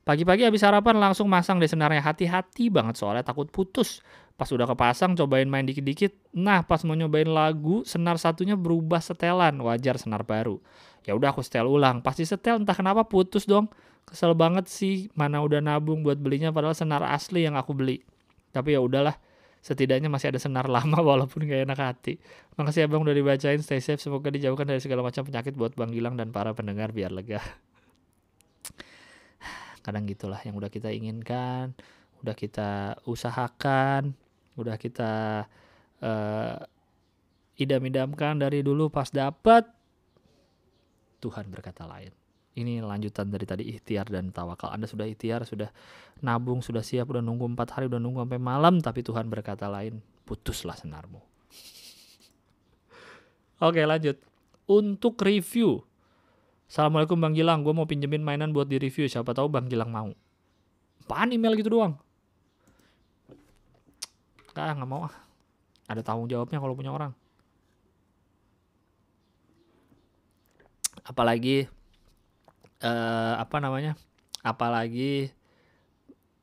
Pagi-pagi 0.06 0.46
habis 0.46 0.62
sarapan 0.62 1.02
langsung 1.02 1.26
masang 1.26 1.58
deh 1.58 1.66
senarnya. 1.66 2.06
Hati-hati 2.06 2.70
banget 2.70 3.02
soalnya 3.02 3.26
takut 3.26 3.50
putus. 3.50 3.98
Pas 4.36 4.52
udah 4.52 4.68
kepasang 4.68 5.16
cobain 5.16 5.48
main 5.48 5.64
dikit-dikit. 5.64 6.12
Nah 6.36 6.60
pas 6.60 6.84
mau 6.84 6.92
nyobain 6.92 7.24
lagu 7.24 7.80
senar 7.88 8.20
satunya 8.20 8.52
berubah 8.52 9.00
setelan. 9.00 9.56
Wajar 9.64 9.96
senar 9.96 10.28
baru. 10.28 10.60
Ya 11.08 11.16
udah 11.16 11.32
aku 11.32 11.40
setel 11.40 11.64
ulang. 11.64 12.04
Pasti 12.04 12.28
setel 12.28 12.60
entah 12.60 12.76
kenapa 12.76 13.08
putus 13.08 13.48
dong. 13.48 13.72
Kesel 14.04 14.36
banget 14.36 14.68
sih 14.68 15.08
mana 15.16 15.40
udah 15.40 15.64
nabung 15.64 16.04
buat 16.04 16.20
belinya 16.20 16.52
padahal 16.52 16.76
senar 16.76 17.00
asli 17.08 17.48
yang 17.48 17.56
aku 17.56 17.72
beli. 17.72 18.04
Tapi 18.52 18.76
ya 18.76 18.84
udahlah. 18.84 19.16
Setidaknya 19.64 20.12
masih 20.12 20.30
ada 20.30 20.38
senar 20.38 20.68
lama 20.68 21.00
walaupun 21.16 21.48
gak 21.48 21.64
enak 21.64 21.80
hati. 21.80 22.20
Makasih 22.60 22.92
abang 22.92 23.08
udah 23.08 23.16
dibacain. 23.16 23.64
Stay 23.64 23.80
safe. 23.80 24.04
Semoga 24.04 24.28
dijauhkan 24.28 24.68
dari 24.68 24.84
segala 24.84 25.00
macam 25.00 25.24
penyakit 25.24 25.56
buat 25.56 25.72
Bang 25.72 25.96
Gilang 25.96 26.20
dan 26.20 26.28
para 26.28 26.52
pendengar 26.52 26.92
biar 26.92 27.08
lega. 27.08 27.40
Kadang 29.84 30.04
gitulah 30.04 30.44
yang 30.44 30.60
udah 30.60 30.68
kita 30.68 30.92
inginkan. 30.92 31.72
Udah 32.20 32.36
kita 32.36 33.00
usahakan 33.08 34.25
udah 34.56 34.76
kita 34.80 35.44
uh, 36.00 36.56
idam-idamkan 37.56 38.40
dari 38.40 38.60
dulu 38.60 38.92
pas 38.92 39.08
dapat 39.08 39.64
Tuhan 41.20 41.48
berkata 41.48 41.88
lain. 41.88 42.12
Ini 42.56 42.80
lanjutan 42.80 43.28
dari 43.28 43.44
tadi 43.44 43.68
ikhtiar 43.68 44.08
dan 44.08 44.32
tawakal. 44.32 44.72
Anda 44.72 44.88
sudah 44.88 45.04
ikhtiar, 45.04 45.44
sudah 45.44 45.68
nabung, 46.24 46.64
sudah 46.64 46.80
siap, 46.80 47.12
udah 47.12 47.20
nunggu 47.20 47.52
empat 47.52 47.76
hari, 47.76 47.84
udah 47.92 48.00
nunggu 48.00 48.24
sampai 48.24 48.40
malam, 48.40 48.80
tapi 48.80 49.04
Tuhan 49.04 49.28
berkata 49.28 49.68
lain, 49.68 50.00
putuslah 50.24 50.72
senarmu. 50.72 51.20
Oke 53.60 53.84
lanjut. 53.84 54.16
Untuk 54.64 55.20
review. 55.20 55.84
Assalamualaikum 56.66 57.20
Bang 57.20 57.36
Gilang, 57.36 57.60
gue 57.60 57.70
mau 57.76 57.86
pinjemin 57.86 58.24
mainan 58.24 58.50
buat 58.56 58.66
di 58.66 58.80
review, 58.80 59.06
siapa 59.06 59.36
tahu 59.36 59.52
Bang 59.52 59.68
Gilang 59.68 59.92
mau. 59.92 60.10
Apaan 61.04 61.30
email 61.36 61.54
gitu 61.60 61.76
doang? 61.76 62.00
Gak, 64.56 64.80
nggak 64.80 64.88
mau 64.88 65.04
ah. 65.04 65.14
Ada 65.86 66.00
tanggung 66.00 66.32
jawabnya 66.32 66.58
kalau 66.58 66.72
punya 66.72 66.90
orang. 66.90 67.12
apalagi 71.06 71.70
eh 72.82 73.34
apa 73.38 73.56
namanya 73.62 73.94
apalagi 74.42 75.30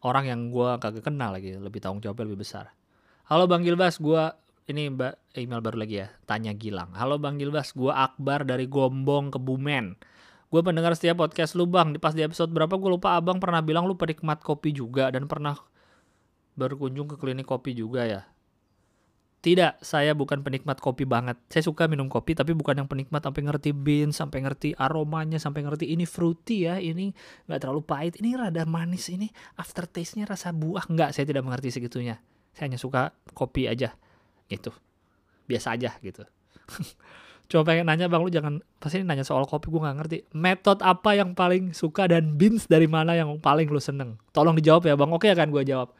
orang 0.01 0.25
yang 0.31 0.41
gua 0.49 0.79
kagak 0.79 1.03
kenal 1.03 1.35
lagi 1.35 1.59
lebih 1.59 1.83
tanggung 1.83 1.99
jawabnya 1.99 2.31
lebih 2.31 2.41
besar 2.47 2.71
halo 3.27 3.45
bang 3.45 3.61
Gilbas 3.67 3.99
gua 3.99 4.39
ini 4.65 4.87
mbak 4.87 5.35
email 5.35 5.59
baru 5.59 5.83
lagi 5.83 5.95
ya 5.99 6.07
tanya 6.23 6.55
Gilang 6.55 6.95
halo 6.95 7.19
bang 7.19 7.35
Gilbas 7.35 7.75
gua 7.75 8.07
Akbar 8.07 8.47
dari 8.47 8.65
Gombong 8.71 9.35
Kebumen 9.35 9.99
gue 10.53 10.61
pendengar 10.61 10.93
setiap 10.93 11.17
podcast 11.17 11.57
lu 11.57 11.65
bang 11.65 11.97
pas 11.97 12.13
di 12.13 12.21
episode 12.21 12.53
berapa 12.53 12.77
gue 12.77 12.85
lupa 12.85 13.17
abang 13.17 13.41
pernah 13.41 13.65
bilang 13.65 13.89
lu 13.89 13.97
penikmat 13.97 14.37
kopi 14.45 14.69
juga 14.69 15.09
dan 15.09 15.25
pernah 15.25 15.57
berkunjung 16.53 17.09
ke 17.09 17.15
klinik 17.17 17.49
kopi 17.49 17.73
juga 17.73 18.05
ya 18.05 18.21
tidak, 19.43 19.75
saya 19.83 20.15
bukan 20.15 20.39
penikmat 20.39 20.79
kopi 20.79 21.03
banget. 21.03 21.35
Saya 21.51 21.67
suka 21.67 21.91
minum 21.91 22.07
kopi 22.07 22.31
tapi 22.31 22.55
bukan 22.55 22.79
yang 22.79 22.87
penikmat 22.87 23.19
sampai 23.19 23.43
ngerti 23.43 23.75
beans, 23.75 24.15
sampai 24.15 24.39
ngerti 24.39 24.71
aromanya, 24.79 25.35
sampai 25.35 25.67
ngerti 25.67 25.91
ini 25.91 26.07
fruity 26.07 26.63
ya, 26.63 26.79
ini 26.79 27.11
nggak 27.51 27.59
terlalu 27.59 27.83
pahit, 27.83 28.15
ini 28.23 28.39
rada 28.39 28.63
manis, 28.63 29.11
ini 29.11 29.27
aftertaste-nya 29.59 30.31
rasa 30.31 30.55
buah. 30.55 30.87
Nggak, 30.87 31.11
saya 31.11 31.27
tidak 31.27 31.43
mengerti 31.43 31.75
segitunya. 31.75 32.23
Saya 32.55 32.71
hanya 32.71 32.79
suka 32.79 33.11
kopi 33.35 33.67
aja, 33.67 33.99
gitu. 34.47 34.71
Biasa 35.43 35.75
aja 35.75 35.91
gitu. 35.99 36.23
Coba 37.51 37.75
pengen 37.75 37.91
nanya 37.91 38.07
bang, 38.07 38.23
lu 38.23 38.31
jangan 38.31 38.63
pasti 38.79 39.03
nanya 39.03 39.27
soal 39.27 39.43
kopi, 39.43 39.67
gue 39.67 39.83
nggak 39.83 39.97
ngerti. 39.99 40.17
Metode 40.39 40.87
apa 40.87 41.19
yang 41.19 41.35
paling 41.35 41.75
suka 41.75 42.07
dan 42.07 42.39
beans 42.39 42.71
dari 42.71 42.87
mana 42.87 43.11
yang 43.11 43.35
paling 43.43 43.67
lu 43.67 43.83
seneng? 43.83 44.15
Tolong 44.31 44.55
dijawab 44.55 44.87
ya 44.87 44.95
bang. 44.95 45.11
Oke 45.11 45.27
kan 45.35 45.51
gue 45.51 45.67
jawab 45.67 45.91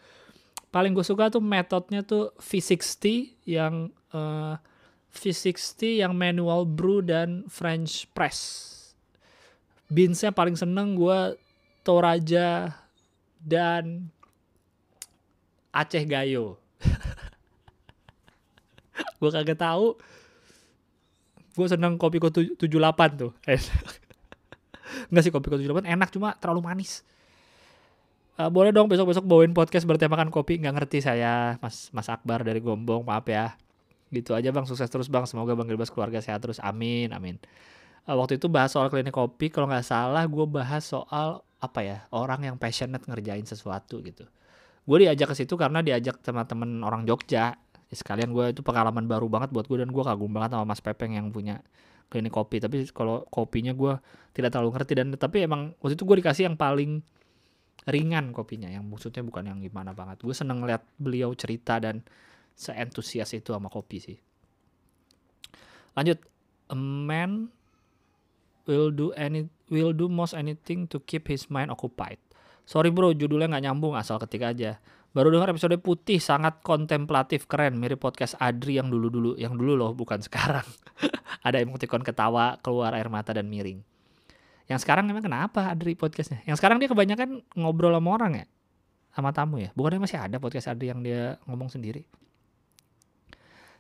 paling 0.74 0.98
gue 0.98 1.06
suka 1.06 1.30
tuh 1.30 1.38
metodenya 1.38 2.02
tuh 2.02 2.34
V60 2.42 3.30
yang 3.46 3.94
uh, 4.10 4.58
V60 5.14 6.02
yang 6.02 6.18
manual 6.18 6.66
brew 6.66 7.06
dan 7.06 7.46
French 7.46 8.10
press. 8.18 8.74
Beansnya 9.94 10.34
paling 10.34 10.58
seneng 10.58 10.98
gue 10.98 11.38
Toraja 11.86 12.74
dan 13.38 14.10
Aceh 15.70 16.02
Gayo. 16.10 16.58
gue 19.22 19.30
kagak 19.30 19.62
tahu. 19.62 19.94
Gue 21.54 21.68
seneng 21.70 22.02
kopi 22.02 22.18
ko 22.18 22.34
78 22.34 22.58
tuh. 23.14 23.30
Enggak 25.14 25.22
sih 25.22 25.30
kopi 25.30 25.54
ko 25.54 25.62
78 25.62 25.86
enak 25.86 26.10
cuma 26.10 26.34
terlalu 26.42 26.66
manis 26.66 27.06
Uh, 28.34 28.50
boleh 28.50 28.74
dong 28.74 28.90
besok-besok 28.90 29.30
bawain 29.30 29.54
podcast 29.54 29.86
bertemakan 29.86 30.34
kopi. 30.34 30.58
Nggak 30.58 30.74
ngerti 30.82 31.06
saya 31.06 31.62
Mas 31.62 31.94
Mas 31.94 32.10
Akbar 32.10 32.42
dari 32.42 32.58
Gombong 32.66 33.06
maaf 33.06 33.30
ya. 33.30 33.54
Gitu 34.10 34.34
aja 34.34 34.50
bang. 34.50 34.66
Sukses 34.66 34.90
terus 34.90 35.06
bang. 35.06 35.30
Semoga 35.30 35.54
bang 35.54 35.70
Gilbas 35.70 35.94
keluarga 35.94 36.18
sehat 36.18 36.42
terus. 36.42 36.58
Amin 36.58 37.14
amin. 37.14 37.38
Uh, 38.10 38.18
waktu 38.18 38.42
itu 38.42 38.50
bahas 38.50 38.74
soal 38.74 38.90
klinik 38.90 39.14
kopi. 39.14 39.54
Kalau 39.54 39.70
nggak 39.70 39.86
salah 39.86 40.26
gue 40.26 40.46
bahas 40.50 40.82
soal 40.82 41.46
apa 41.62 41.80
ya 41.86 41.98
orang 42.10 42.50
yang 42.50 42.56
passionate 42.58 43.06
ngerjain 43.06 43.46
sesuatu 43.46 44.02
gitu. 44.02 44.26
Gue 44.84 45.06
diajak 45.06 45.30
ke 45.32 45.36
situ 45.38 45.54
karena 45.54 45.86
diajak 45.86 46.18
teman-teman 46.26 46.82
orang 46.82 47.06
Jogja. 47.06 47.54
Ya, 47.88 47.96
sekalian 47.96 48.34
gue 48.34 48.50
itu 48.50 48.66
pengalaman 48.66 49.06
baru 49.06 49.30
banget 49.30 49.54
buat 49.54 49.70
gue 49.70 49.78
dan 49.86 49.94
gue 49.94 50.04
kagum 50.04 50.34
banget 50.34 50.58
sama 50.58 50.66
Mas 50.66 50.82
Pepeng 50.82 51.14
yang 51.14 51.30
punya 51.30 51.62
klinik 52.10 52.34
kopi. 52.34 52.58
Tapi 52.58 52.90
kalau 52.90 53.30
kopinya 53.30 53.78
gue 53.78 53.94
tidak 54.34 54.58
terlalu 54.58 54.74
ngerti 54.74 54.94
dan 54.98 55.14
tapi 55.14 55.46
emang 55.46 55.78
waktu 55.86 55.94
itu 55.94 56.02
gue 56.02 56.18
dikasih 56.18 56.50
yang 56.50 56.58
paling 56.58 57.06
ringan 57.84 58.32
kopinya 58.32 58.72
yang 58.72 58.88
maksudnya 58.88 59.24
bukan 59.26 59.44
yang 59.50 59.60
gimana 59.60 59.92
banget. 59.92 60.24
Gue 60.24 60.36
seneng 60.36 60.64
ngeliat 60.64 60.84
beliau 60.96 61.36
cerita 61.36 61.80
dan 61.84 62.00
seentusias 62.56 63.34
itu 63.36 63.52
sama 63.52 63.68
kopi 63.68 63.98
sih. 64.00 64.18
Lanjut. 65.98 66.20
A 66.72 66.80
man 66.80 67.52
will 68.64 68.88
do 68.88 69.12
any 69.20 69.52
will 69.68 69.92
do 69.92 70.08
most 70.08 70.32
anything 70.32 70.88
to 70.88 71.04
keep 71.04 71.28
his 71.28 71.52
mind 71.52 71.70
occupied. 71.70 72.18
Sorry 72.64 72.88
bro 72.88 73.12
judulnya 73.12 73.52
nggak 73.52 73.64
nyambung 73.68 74.00
asal 74.00 74.16
ketik 74.24 74.48
aja. 74.48 74.80
Baru 75.14 75.30
dengar 75.30 75.52
episode 75.52 75.76
putih 75.84 76.18
sangat 76.18 76.64
kontemplatif 76.64 77.46
keren. 77.46 77.78
Mirip 77.78 78.02
podcast 78.02 78.40
Adri 78.40 78.80
yang 78.80 78.88
dulu 78.90 79.12
dulu 79.12 79.32
yang 79.36 79.54
dulu 79.60 79.76
loh 79.76 79.92
bukan 79.92 80.24
sekarang. 80.26 80.66
Ada 81.44 81.60
emoticon 81.60 82.02
ketawa 82.02 82.58
keluar 82.64 82.96
air 82.96 83.12
mata 83.12 83.36
dan 83.36 83.52
miring 83.52 83.84
yang 84.72 84.80
sekarang 84.80 85.12
emang 85.12 85.24
kenapa 85.24 85.68
Adri 85.68 85.94
podcastnya? 85.94 86.40
Yang 86.48 86.64
sekarang 86.64 86.80
dia 86.80 86.88
kebanyakan 86.88 87.44
ngobrol 87.60 87.92
sama 87.92 88.10
orang 88.16 88.32
ya? 88.44 88.46
Sama 89.14 89.30
tamu 89.36 89.60
ya? 89.60 89.70
Bukannya 89.76 90.02
masih 90.02 90.18
ada 90.18 90.40
podcast 90.40 90.72
Adri 90.72 90.90
yang 90.90 91.04
dia 91.04 91.38
ngomong 91.46 91.68
sendiri? 91.68 92.08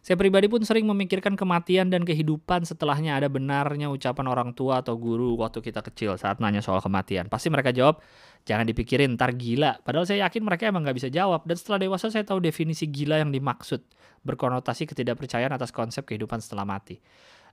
Saya 0.03 0.19
pribadi 0.19 0.51
pun 0.51 0.59
sering 0.67 0.83
memikirkan 0.83 1.39
kematian 1.39 1.87
dan 1.87 2.03
kehidupan 2.03 2.67
setelahnya 2.67 3.15
ada 3.15 3.31
benarnya 3.31 3.87
ucapan 3.87 4.27
orang 4.27 4.51
tua 4.51 4.83
atau 4.83 4.99
guru 4.99 5.39
waktu 5.39 5.63
kita 5.63 5.79
kecil 5.79 6.19
saat 6.19 6.43
nanya 6.43 6.59
soal 6.59 6.83
kematian. 6.83 7.31
Pasti 7.31 7.47
mereka 7.47 7.71
jawab, 7.71 8.03
jangan 8.43 8.67
dipikirin, 8.67 9.15
ntar 9.15 9.31
gila. 9.31 9.79
Padahal 9.79 10.03
saya 10.03 10.27
yakin 10.27 10.43
mereka 10.43 10.67
emang 10.67 10.83
gak 10.83 10.99
bisa 10.99 11.07
jawab. 11.07 11.47
Dan 11.47 11.55
setelah 11.55 11.79
dewasa 11.87 12.11
saya 12.11 12.27
tahu 12.27 12.43
definisi 12.43 12.83
gila 12.91 13.23
yang 13.23 13.31
dimaksud. 13.31 13.79
Berkonotasi 14.27 14.91
ketidakpercayaan 14.91 15.55
atas 15.55 15.71
konsep 15.71 16.03
kehidupan 16.03 16.43
setelah 16.43 16.67
mati. 16.67 16.99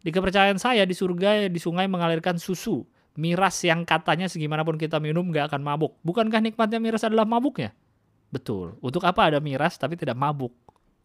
Di 0.02 0.10
kepercayaan 0.10 0.58
saya, 0.58 0.82
di 0.82 0.94
surga 0.98 1.46
di 1.46 1.60
sungai 1.62 1.86
mengalirkan 1.86 2.34
susu 2.34 2.82
miras 3.20 3.60
yang 3.60 3.84
katanya 3.84 4.24
segimanapun 4.32 4.80
kita 4.80 4.96
minum 4.96 5.28
gak 5.28 5.52
akan 5.52 5.60
mabuk. 5.60 5.92
Bukankah 6.00 6.40
nikmatnya 6.40 6.80
miras 6.80 7.04
adalah 7.04 7.28
mabuknya? 7.28 7.76
Betul. 8.32 8.80
Untuk 8.80 9.04
apa 9.04 9.28
ada 9.28 9.38
miras 9.44 9.76
tapi 9.76 10.00
tidak 10.00 10.16
mabuk? 10.16 10.56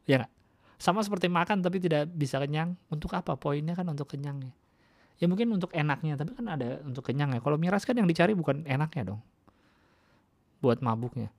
Ya 0.08 0.24
gak? 0.24 0.32
Sama 0.80 1.04
seperti 1.04 1.28
makan 1.28 1.60
tapi 1.60 1.84
tidak 1.84 2.08
bisa 2.16 2.40
kenyang. 2.40 2.80
Untuk 2.88 3.12
apa? 3.12 3.36
Poinnya 3.36 3.76
kan 3.76 3.84
untuk 3.92 4.08
kenyangnya. 4.08 4.56
Ya 5.16 5.32
mungkin 5.32 5.48
untuk 5.56 5.72
enaknya, 5.72 6.20
tapi 6.20 6.36
kan 6.36 6.44
ada 6.52 6.84
untuk 6.84 7.08
kenyangnya. 7.08 7.40
Kalau 7.40 7.56
miras 7.56 7.88
kan 7.88 7.96
yang 7.96 8.08
dicari 8.08 8.36
bukan 8.36 8.68
enaknya 8.68 9.16
dong. 9.16 9.22
Buat 10.60 10.84
mabuknya. 10.84 11.32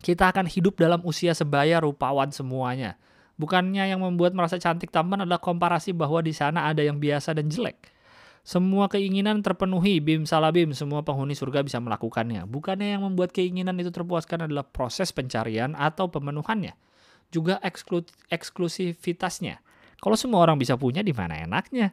Kita 0.00 0.32
akan 0.32 0.48
hidup 0.48 0.80
dalam 0.80 1.00
usia 1.04 1.36
sebaya 1.36 1.80
rupawan 1.80 2.32
semuanya. 2.32 2.96
Bukannya 3.40 3.88
yang 3.88 4.04
membuat 4.04 4.36
merasa 4.36 4.60
cantik 4.60 4.92
tampan 4.92 5.24
adalah 5.24 5.40
komparasi 5.40 5.96
bahwa 5.96 6.20
di 6.20 6.36
sana 6.36 6.68
ada 6.68 6.84
yang 6.84 7.00
biasa 7.00 7.32
dan 7.32 7.48
jelek 7.48 7.99
semua 8.40 8.88
keinginan 8.88 9.44
terpenuhi, 9.44 10.00
bim 10.00 10.24
salabim, 10.24 10.72
semua 10.72 11.04
penghuni 11.04 11.36
surga 11.36 11.60
bisa 11.60 11.76
melakukannya. 11.76 12.48
Bukannya 12.48 12.96
yang 12.96 13.02
membuat 13.04 13.36
keinginan 13.36 13.76
itu 13.76 13.92
terpuaskan 13.92 14.48
adalah 14.48 14.64
proses 14.64 15.12
pencarian 15.12 15.76
atau 15.76 16.08
pemenuhannya. 16.08 16.72
Juga 17.28 17.60
eksklu 17.60 18.02
eksklusivitasnya. 18.32 19.60
Kalau 20.00 20.16
semua 20.16 20.40
orang 20.40 20.56
bisa 20.56 20.74
punya, 20.80 21.04
di 21.04 21.12
mana 21.12 21.36
enaknya? 21.36 21.92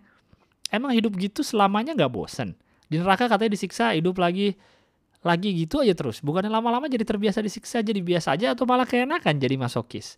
Emang 0.71 0.95
hidup 0.95 1.19
gitu 1.19 1.43
selamanya 1.43 1.93
nggak 1.93 2.11
bosen? 2.11 2.55
Di 2.87 2.95
neraka 2.97 3.27
katanya 3.27 3.51
disiksa, 3.51 3.91
hidup 3.91 4.15
lagi 4.17 4.55
lagi 5.27 5.51
gitu 5.51 5.83
aja 5.83 5.91
terus. 5.91 6.23
Bukannya 6.23 6.47
lama-lama 6.47 6.87
jadi 6.87 7.03
terbiasa 7.03 7.43
disiksa, 7.43 7.83
jadi 7.83 7.99
biasa 7.99 8.39
aja 8.39 8.55
atau 8.55 8.63
malah 8.63 8.87
keenakan 8.87 9.35
jadi 9.35 9.59
masokis. 9.59 10.15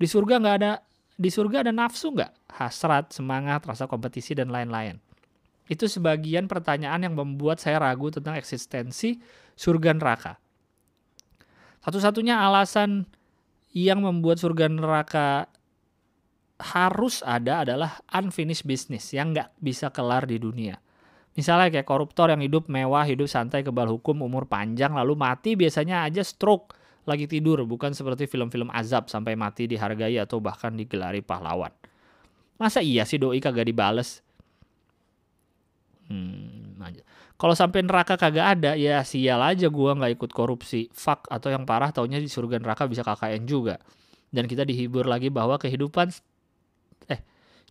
Di 0.00 0.08
surga 0.08 0.40
nggak 0.40 0.56
ada 0.56 0.80
di 1.16 1.28
surga 1.28 1.68
ada 1.68 1.72
nafsu 1.72 2.12
nggak? 2.12 2.32
Hasrat, 2.56 3.12
semangat, 3.12 3.64
rasa 3.68 3.84
kompetisi 3.84 4.32
dan 4.32 4.48
lain-lain. 4.48 4.96
Itu 5.66 5.90
sebagian 5.90 6.46
pertanyaan 6.46 7.02
yang 7.10 7.14
membuat 7.18 7.58
saya 7.58 7.82
ragu 7.82 8.10
tentang 8.14 8.38
eksistensi 8.38 9.18
surga 9.58 9.94
neraka. 9.98 10.38
Satu-satunya 11.82 12.38
alasan 12.38 13.06
yang 13.74 14.02
membuat 14.02 14.38
surga 14.42 14.70
neraka 14.70 15.50
harus 16.56 17.20
ada 17.20 17.66
adalah 17.66 18.00
unfinished 18.16 18.64
business 18.64 19.12
yang 19.12 19.36
nggak 19.36 19.52
bisa 19.60 19.92
kelar 19.92 20.24
di 20.24 20.40
dunia. 20.40 20.80
Misalnya 21.36 21.68
kayak 21.68 21.84
koruptor 21.84 22.32
yang 22.32 22.40
hidup 22.40 22.72
mewah, 22.72 23.04
hidup 23.04 23.28
santai, 23.28 23.60
kebal 23.60 23.92
hukum, 23.92 24.24
umur 24.24 24.48
panjang, 24.48 24.96
lalu 24.96 25.12
mati 25.20 25.52
biasanya 25.52 26.08
aja 26.08 26.24
stroke 26.24 26.72
lagi 27.04 27.28
tidur, 27.28 27.62
bukan 27.68 27.92
seperti 27.92 28.24
film-film 28.24 28.72
azab 28.72 29.12
sampai 29.12 29.36
mati 29.36 29.68
dihargai 29.68 30.16
atau 30.16 30.40
bahkan 30.40 30.72
digelari 30.72 31.20
pahlawan. 31.20 31.70
Masa 32.56 32.80
iya 32.80 33.04
sih 33.04 33.20
doi 33.20 33.38
kagak 33.38 33.68
dibales? 33.68 34.25
Hmm, 36.06 36.78
kalau 37.36 37.52
sampai 37.52 37.84
neraka 37.84 38.16
kagak 38.16 38.56
ada, 38.56 38.72
ya 38.80 39.04
sial 39.04 39.44
aja 39.44 39.68
gua 39.68 39.92
nggak 39.92 40.16
ikut 40.16 40.30
korupsi. 40.32 40.88
Fuck 40.96 41.28
atau 41.28 41.52
yang 41.52 41.68
parah 41.68 41.92
taunya 41.92 42.16
di 42.16 42.32
surga 42.32 42.56
neraka 42.56 42.88
bisa 42.88 43.04
KKN 43.04 43.44
juga. 43.44 43.76
Dan 44.32 44.48
kita 44.48 44.64
dihibur 44.64 45.04
lagi 45.04 45.28
bahwa 45.28 45.60
kehidupan 45.60 46.16
eh 47.12 47.20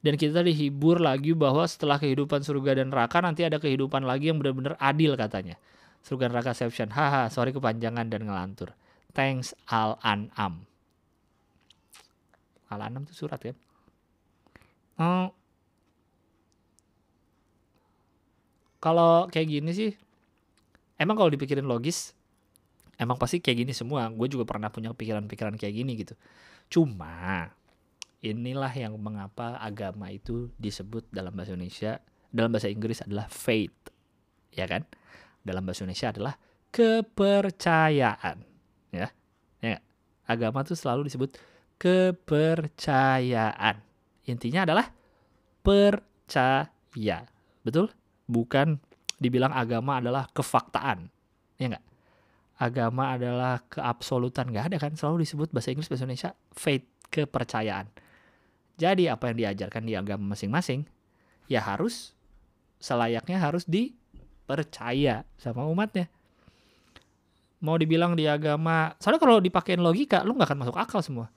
dan 0.05 0.13
kita 0.21 0.45
dihibur 0.45 1.01
lagi 1.01 1.33
bahwa 1.33 1.65
setelah 1.65 1.97
kehidupan 1.97 2.45
surga 2.45 2.77
dan 2.77 2.93
neraka 2.93 3.17
nanti 3.25 3.41
ada 3.41 3.57
kehidupan 3.57 4.05
lagi 4.05 4.29
yang 4.29 4.37
benar-benar 4.37 4.77
adil 4.77 5.17
katanya. 5.17 5.57
Surga 6.05 6.29
neraka 6.29 6.53
exception. 6.53 6.93
Haha, 6.93 7.33
sorry 7.33 7.49
kepanjangan 7.49 8.05
dan 8.05 8.29
ngelantur. 8.29 8.77
Thanks 9.17 9.57
Al 9.65 9.97
An'am. 10.05 10.69
Al 12.69 12.79
An'am 12.85 13.09
itu 13.09 13.25
surat 13.25 13.41
kan? 13.41 13.57
Oh, 15.01 15.33
kalau 18.85 19.25
kayak 19.33 19.49
gini 19.49 19.73
sih 19.73 19.91
emang 21.01 21.17
kalau 21.17 21.33
dipikirin 21.33 21.65
logis 21.65 22.13
emang 23.01 23.17
pasti 23.17 23.41
kayak 23.41 23.65
gini 23.65 23.73
semua 23.73 24.13
gue 24.13 24.29
juga 24.29 24.45
pernah 24.45 24.69
punya 24.69 24.93
pikiran-pikiran 24.93 25.57
kayak 25.57 25.73
gini 25.73 25.97
gitu 25.97 26.13
cuma 26.69 27.49
inilah 28.21 28.73
yang 28.77 28.93
mengapa 29.01 29.57
agama 29.57 30.13
itu 30.13 30.53
disebut 30.61 31.09
dalam 31.09 31.33
bahasa 31.33 31.57
Indonesia 31.57 31.97
dalam 32.35 32.51
bahasa 32.51 32.67
Inggris 32.67 32.99
adalah 32.99 33.31
faith. 33.31 33.71
Ya 34.51 34.67
kan? 34.67 34.83
Dalam 35.39 35.63
bahasa 35.63 35.87
Indonesia 35.87 36.11
adalah 36.11 36.35
kepercayaan. 36.75 38.43
Ya. 38.91 39.07
ya 39.63 39.79
Agama 40.27 40.67
tuh 40.67 40.75
selalu 40.75 41.07
disebut 41.07 41.39
kepercayaan. 41.79 43.79
Intinya 44.27 44.67
adalah 44.67 44.91
percaya. 45.63 47.23
Betul? 47.63 47.95
Bukan 48.25 48.81
dibilang 49.21 49.53
agama 49.53 50.01
adalah 50.01 50.27
kefaktaan. 50.33 51.07
Ya 51.61 51.71
enggak? 51.71 51.85
Agama 52.55 53.15
adalah 53.15 53.61
keabsolutan. 53.67 54.51
Enggak 54.51 54.65
ada 54.73 54.77
kan? 54.79 54.91
Selalu 54.95 55.27
disebut 55.27 55.51
bahasa 55.51 55.71
Inggris, 55.71 55.87
bahasa 55.87 56.03
Indonesia 56.07 56.31
faith, 56.55 56.85
kepercayaan. 57.11 57.87
Jadi 58.75 59.07
apa 59.07 59.31
yang 59.31 59.37
diajarkan 59.39 59.83
di 59.87 59.95
agama 59.95 60.35
masing-masing 60.35 60.83
ya 61.47 61.63
harus 61.63 62.11
selayaknya 62.81 63.39
harus 63.39 63.63
dipercaya 63.63 65.23
sama 65.39 65.63
umatnya. 65.63 66.11
Mau 67.63 67.79
dibilang 67.79 68.13
di 68.19 68.27
agama, 68.27 68.93
soalnya 68.99 69.21
kalau 69.23 69.39
dipakein 69.39 69.79
logika 69.79 70.21
lu 70.27 70.35
nggak 70.35 70.51
akan 70.51 70.59
masuk 70.67 70.75
akal 70.75 70.99
semua. 70.99 71.31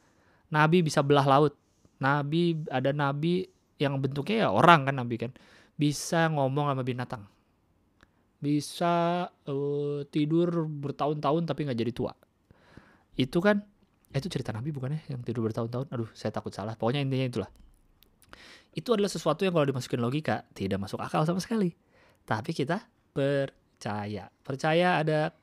Nabi 0.51 0.83
bisa 0.83 1.01
belah 1.01 1.25
laut. 1.25 1.55
Nabi 2.03 2.59
ada 2.69 2.91
nabi 2.91 3.47
yang 3.79 3.97
bentuknya 4.03 4.47
ya 4.47 4.49
orang 4.51 4.91
kan 4.91 4.95
nabi 4.99 5.17
kan. 5.17 5.31
Bisa 5.79 6.27
ngomong 6.29 6.75
sama 6.75 6.83
binatang. 6.83 7.23
Bisa 8.43 9.27
uh, 9.31 10.03
tidur 10.11 10.67
bertahun-tahun 10.67 11.47
tapi 11.47 11.65
nggak 11.65 11.79
jadi 11.79 11.93
tua. 11.95 12.13
Itu 13.15 13.39
kan 13.39 13.63
Eh, 14.09 14.19
itu 14.25 14.29
cerita 14.33 14.57
Nabi 14.57 14.73
bukan 14.73 14.97
ya 14.97 15.01
yang 15.13 15.21
tidur 15.21 15.45
bertahun-tahun? 15.45 15.93
Aduh, 15.93 16.09
saya 16.17 16.33
takut 16.33 16.49
salah. 16.53 16.73
Pokoknya 16.81 17.05
intinya 17.05 17.29
itulah. 17.29 17.51
Itu 18.73 18.97
adalah 18.97 19.13
sesuatu 19.13 19.45
yang 19.45 19.53
kalau 19.53 19.69
dimasukin 19.69 20.01
logika 20.01 20.49
tidak 20.57 20.81
masuk 20.81 21.01
akal 21.01 21.29
sama 21.29 21.41
sekali. 21.45 21.77
Tapi 22.25 22.57
kita 22.57 22.89
percaya. 23.13 24.33
Percaya 24.41 25.05
ada 25.05 25.37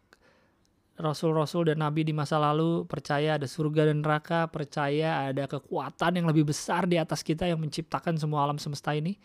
rasul-rasul 0.97 1.69
dan 1.69 1.83
nabi 1.83 2.07
di 2.07 2.13
masa 2.15 2.39
lalu, 2.41 2.87
percaya 2.89 3.37
ada 3.37 3.45
surga 3.45 3.91
dan 3.91 4.01
neraka, 4.01 4.47
percaya 4.47 5.29
ada 5.29 5.45
kekuatan 5.45 6.23
yang 6.23 6.25
lebih 6.25 6.47
besar 6.47 6.87
di 6.87 6.95
atas 6.95 7.21
kita 7.21 7.45
yang 7.45 7.59
menciptakan 7.61 8.17
semua 8.17 8.47
alam 8.47 8.57
semesta 8.57 8.95
ini. 8.97 9.19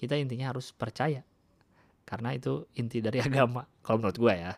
Kita 0.00 0.16
intinya 0.16 0.48
harus 0.48 0.72
percaya. 0.72 1.20
Karena 2.08 2.32
itu 2.32 2.64
inti 2.80 3.04
dari 3.04 3.20
agama, 3.28 3.68
kalau 3.84 4.00
menurut 4.00 4.16
gue 4.16 4.32
ya. 4.32 4.56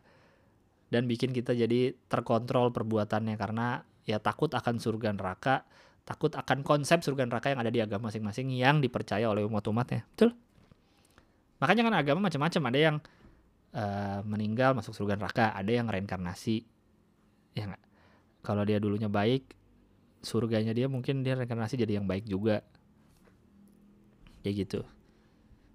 Dan 0.87 1.11
bikin 1.11 1.35
kita 1.35 1.51
jadi 1.51 1.99
terkontrol 2.07 2.71
perbuatannya 2.71 3.35
karena 3.35 3.83
ya 4.07 4.23
takut 4.23 4.55
akan 4.55 4.79
surga 4.79 5.11
neraka, 5.19 5.67
takut 6.07 6.31
akan 6.31 6.63
konsep 6.63 7.03
surga 7.03 7.27
neraka 7.27 7.51
yang 7.51 7.59
ada 7.59 7.75
di 7.75 7.83
agama 7.83 8.07
masing-masing 8.07 8.55
yang 8.55 8.79
dipercaya 8.79 9.27
oleh 9.27 9.43
umat-umatnya. 9.43 10.07
Betul? 10.15 10.31
Makanya 11.59 11.83
kan 11.91 11.95
agama 11.99 12.21
macam-macam, 12.31 12.63
ada 12.71 12.79
yang 12.79 12.97
uh, 13.75 14.21
meninggal 14.23 14.79
masuk 14.79 14.95
surga 14.95 15.19
neraka, 15.19 15.51
ada 15.57 15.73
yang 15.75 15.91
reinkarnasi. 15.91 16.63
Ya 17.59 17.67
enggak? 17.67 17.83
Kalau 18.45 18.63
dia 18.69 18.79
dulunya 18.79 19.09
baik, 19.09 19.49
surganya 20.23 20.77
dia 20.77 20.87
mungkin 20.87 21.25
dia 21.27 21.35
reinkarnasi 21.35 21.81
jadi 21.81 21.99
yang 21.99 22.07
baik 22.07 22.29
juga. 22.29 22.63
Kayak 24.45 24.69
gitu 24.69 24.83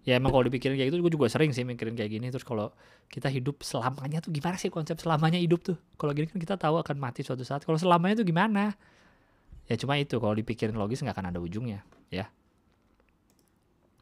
ya 0.08 0.16
emang 0.16 0.32
kalau 0.32 0.48
dipikirin 0.48 0.80
kayak 0.80 0.88
gitu 0.88 1.04
gue 1.04 1.14
juga 1.20 1.28
sering 1.28 1.52
sih 1.52 1.68
mikirin 1.68 2.00
kayak 2.00 2.16
gini. 2.16 2.32
Terus 2.32 2.48
kalau 2.48 2.72
kita 3.12 3.28
hidup 3.28 3.60
selamanya 3.60 4.24
tuh 4.24 4.32
gimana 4.32 4.56
sih 4.56 4.72
konsep 4.72 4.96
selamanya 5.04 5.36
hidup 5.36 5.68
tuh? 5.68 5.76
Kalau 6.00 6.16
gini 6.16 6.32
kan 6.32 6.40
kita 6.40 6.56
tahu 6.56 6.80
akan 6.80 6.96
mati 6.96 7.28
suatu 7.28 7.44
saat. 7.44 7.68
Kalau 7.68 7.76
selamanya 7.76 8.24
tuh 8.24 8.28
gimana? 8.32 8.72
Ya 9.68 9.76
cuma 9.76 10.00
itu 10.00 10.16
kalau 10.16 10.32
dipikirin 10.32 10.80
logis 10.80 11.04
nggak 11.04 11.12
akan 11.12 11.36
ada 11.36 11.44
ujungnya 11.44 11.84
ya. 12.08 12.32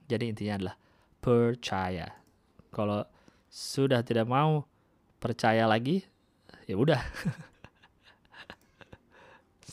Jadi 0.05 0.29
intinya 0.29 0.61
adalah 0.61 0.75
percaya. 1.17 2.13
Kalau 2.69 3.01
sudah 3.49 4.05
tidak 4.05 4.29
mau 4.29 4.61
percaya 5.17 5.65
lagi 5.65 6.05
ya 6.69 6.77
udah. 6.77 7.01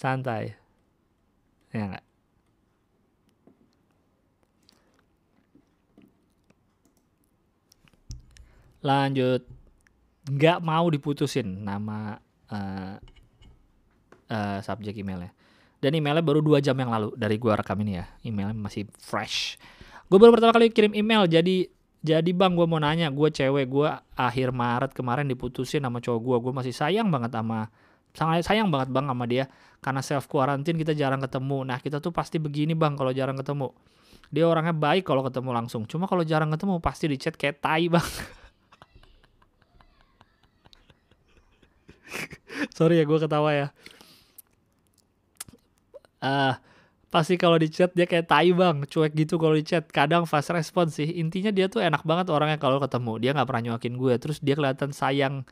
Santai. 0.00 0.56
Ya 1.76 1.92
gak? 1.92 2.11
Lanjut. 8.82 9.42
Nggak 10.22 10.58
mau 10.62 10.86
diputusin 10.86 11.66
nama 11.66 12.14
uh, 12.50 12.94
uh, 14.30 14.58
subjek 14.62 14.98
emailnya. 14.98 15.34
Dan 15.82 15.98
emailnya 15.98 16.22
baru 16.22 16.38
dua 16.38 16.62
jam 16.62 16.78
yang 16.78 16.94
lalu 16.94 17.10
dari 17.18 17.42
gua 17.42 17.58
rekam 17.58 17.74
ini 17.82 17.98
ya. 17.98 18.06
Emailnya 18.22 18.54
masih 18.54 18.86
fresh. 19.02 19.58
Gue 20.06 20.20
baru 20.20 20.36
pertama 20.36 20.52
kali 20.52 20.68
kirim 20.68 20.92
email 20.92 21.24
jadi 21.24 21.72
jadi 22.04 22.30
bang 22.36 22.52
gue 22.52 22.66
mau 22.68 22.76
nanya. 22.76 23.08
Gue 23.08 23.32
cewek 23.32 23.64
gue 23.64 23.88
akhir 24.12 24.52
Maret 24.52 24.92
kemarin 24.92 25.24
diputusin 25.24 25.80
sama 25.80 26.04
cowok 26.04 26.20
gue 26.20 26.36
gue 26.44 26.52
masih 26.52 26.74
sayang 26.76 27.08
banget 27.08 27.32
sama 27.32 27.72
sangat 28.12 28.44
sayang 28.44 28.68
banget 28.68 28.92
bang 28.92 29.08
sama 29.08 29.24
dia. 29.24 29.48
Karena 29.80 30.04
self 30.04 30.28
quarantine 30.28 30.76
kita 30.76 30.92
jarang 30.92 31.18
ketemu. 31.18 31.64
Nah 31.64 31.80
kita 31.80 31.98
tuh 31.98 32.12
pasti 32.12 32.36
begini 32.36 32.76
bang 32.76 32.92
kalau 32.92 33.10
jarang 33.10 33.40
ketemu. 33.40 33.72
Dia 34.28 34.44
orangnya 34.44 34.76
baik 34.76 35.08
kalau 35.08 35.24
ketemu 35.24 35.50
langsung. 35.50 35.88
Cuma 35.88 36.04
kalau 36.04 36.22
jarang 36.22 36.52
ketemu 36.52 36.76
pasti 36.78 37.08
di 37.08 37.16
chat 37.16 37.32
kayak 37.32 37.64
tai 37.64 37.88
bang 37.88 38.04
Sorry 42.76 43.00
ya 43.00 43.04
gue 43.04 43.18
ketawa 43.18 43.50
ya. 43.52 43.66
Ah, 46.22 46.28
uh, 46.28 46.54
pasti 47.12 47.34
kalau 47.36 47.58
di 47.58 47.68
chat 47.68 47.90
dia 47.92 48.06
kayak 48.06 48.30
tai 48.30 48.54
bang, 48.54 48.86
cuek 48.86 49.12
gitu 49.18 49.36
kalau 49.36 49.54
di 49.58 49.64
chat. 49.66 49.84
Kadang 49.90 50.24
fast 50.24 50.54
response 50.54 51.02
sih. 51.02 51.08
Intinya 51.18 51.50
dia 51.50 51.66
tuh 51.66 51.82
enak 51.82 52.06
banget 52.06 52.30
orangnya 52.30 52.58
kalau 52.62 52.78
ketemu. 52.78 53.12
Dia 53.18 53.30
nggak 53.34 53.48
pernah 53.48 53.62
nyuakin 53.72 53.94
gue. 53.98 54.14
Terus 54.22 54.38
dia 54.38 54.54
kelihatan 54.54 54.90
sayang, 54.94 55.44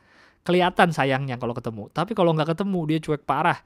kelihatan 0.47 0.89
sayangnya 0.95 1.35
kalau 1.37 1.53
ketemu. 1.53 1.91
Tapi 1.91 2.11
kalau 2.15 2.31
nggak 2.33 2.55
ketemu 2.55 2.79
dia 2.87 2.99
cuek 3.03 3.23
parah 3.27 3.59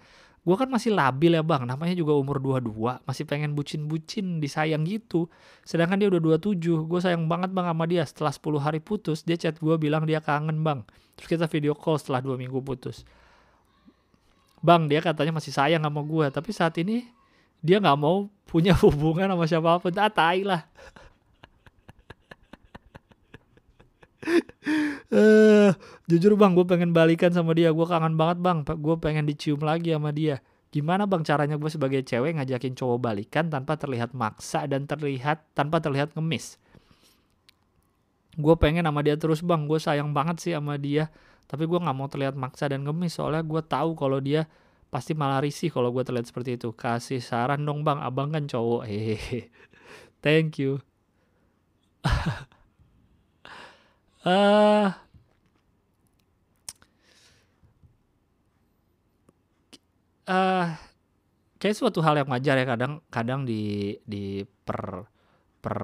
gue 0.45 0.55
kan 0.55 0.69
masih 0.69 0.93
labil 0.93 1.33
ya 1.33 1.41
bang. 1.41 1.65
Namanya 1.65 1.97
juga 1.97 2.13
umur 2.13 2.37
22 2.37 3.01
masih 3.01 3.25
pengen 3.25 3.57
bucin-bucin 3.57 4.37
disayang 4.37 4.85
gitu. 4.85 5.25
Sedangkan 5.65 5.97
dia 5.97 6.07
udah 6.13 6.37
27 6.37 6.85
gue 6.85 6.99
sayang 7.01 7.25
banget 7.25 7.49
bang 7.49 7.65
sama 7.65 7.83
dia. 7.89 8.05
Setelah 8.05 8.29
10 8.29 8.61
hari 8.61 8.79
putus 8.79 9.25
dia 9.25 9.35
chat 9.41 9.57
gue 9.57 9.75
bilang 9.81 10.05
dia 10.05 10.21
kangen 10.21 10.61
bang. 10.61 10.85
Terus 11.17 11.27
kita 11.27 11.45
video 11.49 11.73
call 11.73 11.97
setelah 11.97 12.21
dua 12.21 12.37
minggu 12.37 12.61
putus. 12.61 13.01
Bang 14.61 14.85
dia 14.85 15.01
katanya 15.01 15.41
masih 15.41 15.49
sayang 15.49 15.81
sama 15.81 16.05
gue 16.05 16.25
tapi 16.29 16.53
saat 16.53 16.77
ini 16.77 17.09
dia 17.65 17.81
nggak 17.81 17.97
mau 17.97 18.29
punya 18.45 18.77
hubungan 18.85 19.33
sama 19.33 19.45
siapa 19.49 19.81
pun 19.81 19.93
ah 19.97 20.13
tai 20.13 20.45
lah 20.45 20.61
uh, 25.13 25.69
jujur 26.09 26.33
bang 26.35 26.51
gue 26.57 26.65
pengen 26.65 26.91
balikan 26.91 27.31
sama 27.31 27.53
dia. 27.53 27.69
Gue 27.71 27.85
kangen 27.85 28.17
banget 28.17 28.41
bang. 28.41 28.65
Gue 28.65 28.95
pengen 28.97 29.25
dicium 29.29 29.61
lagi 29.61 29.93
sama 29.93 30.11
dia. 30.11 30.41
Gimana 30.73 31.07
bang 31.07 31.23
caranya 31.23 31.55
gue 31.55 31.71
sebagai 31.71 32.03
cewek 32.03 32.35
ngajakin 32.35 32.75
cowok 32.75 32.99
balikan 32.99 33.47
tanpa 33.47 33.79
terlihat 33.79 34.11
maksa 34.11 34.67
dan 34.67 34.83
terlihat 34.89 35.45
tanpa 35.55 35.79
terlihat 35.79 36.11
ngemis? 36.17 36.59
Gue 38.35 38.55
pengen 38.59 38.83
sama 38.83 38.99
dia 39.05 39.15
terus 39.15 39.39
bang. 39.39 39.63
Gue 39.69 39.79
sayang 39.79 40.11
banget 40.11 40.43
sih 40.43 40.51
sama 40.51 40.75
dia. 40.75 41.07
Tapi 41.45 41.69
gue 41.69 41.79
nggak 41.79 41.95
mau 41.95 42.09
terlihat 42.11 42.35
maksa 42.35 42.67
dan 42.67 42.83
ngemis. 42.83 43.15
Soalnya 43.15 43.45
gue 43.45 43.61
tahu 43.63 43.95
kalau 43.95 44.19
dia 44.19 44.49
pasti 44.91 45.11
malah 45.11 45.39
risih 45.43 45.71
kalau 45.71 45.93
gue 45.95 46.03
terlihat 46.03 46.27
seperti 46.27 46.59
itu. 46.59 46.75
Kasih 46.75 47.23
saran 47.23 47.63
dong 47.63 47.87
bang. 47.87 48.01
Abang 48.03 48.35
kan 48.35 48.43
cowok. 48.43 48.85
Hehehe. 48.89 49.47
Thank 50.19 50.57
you 50.57 50.81
uh, 54.25 54.89
uh, 60.25 60.67
kayak 61.61 61.75
suatu 61.77 62.01
hal 62.01 62.19
yang 62.19 62.29
wajar 62.29 62.57
ya 62.57 62.65
kadang 62.65 63.01
kadang 63.09 63.41
di 63.45 63.95
di 64.03 64.43
per 64.43 65.05
per 65.65 65.81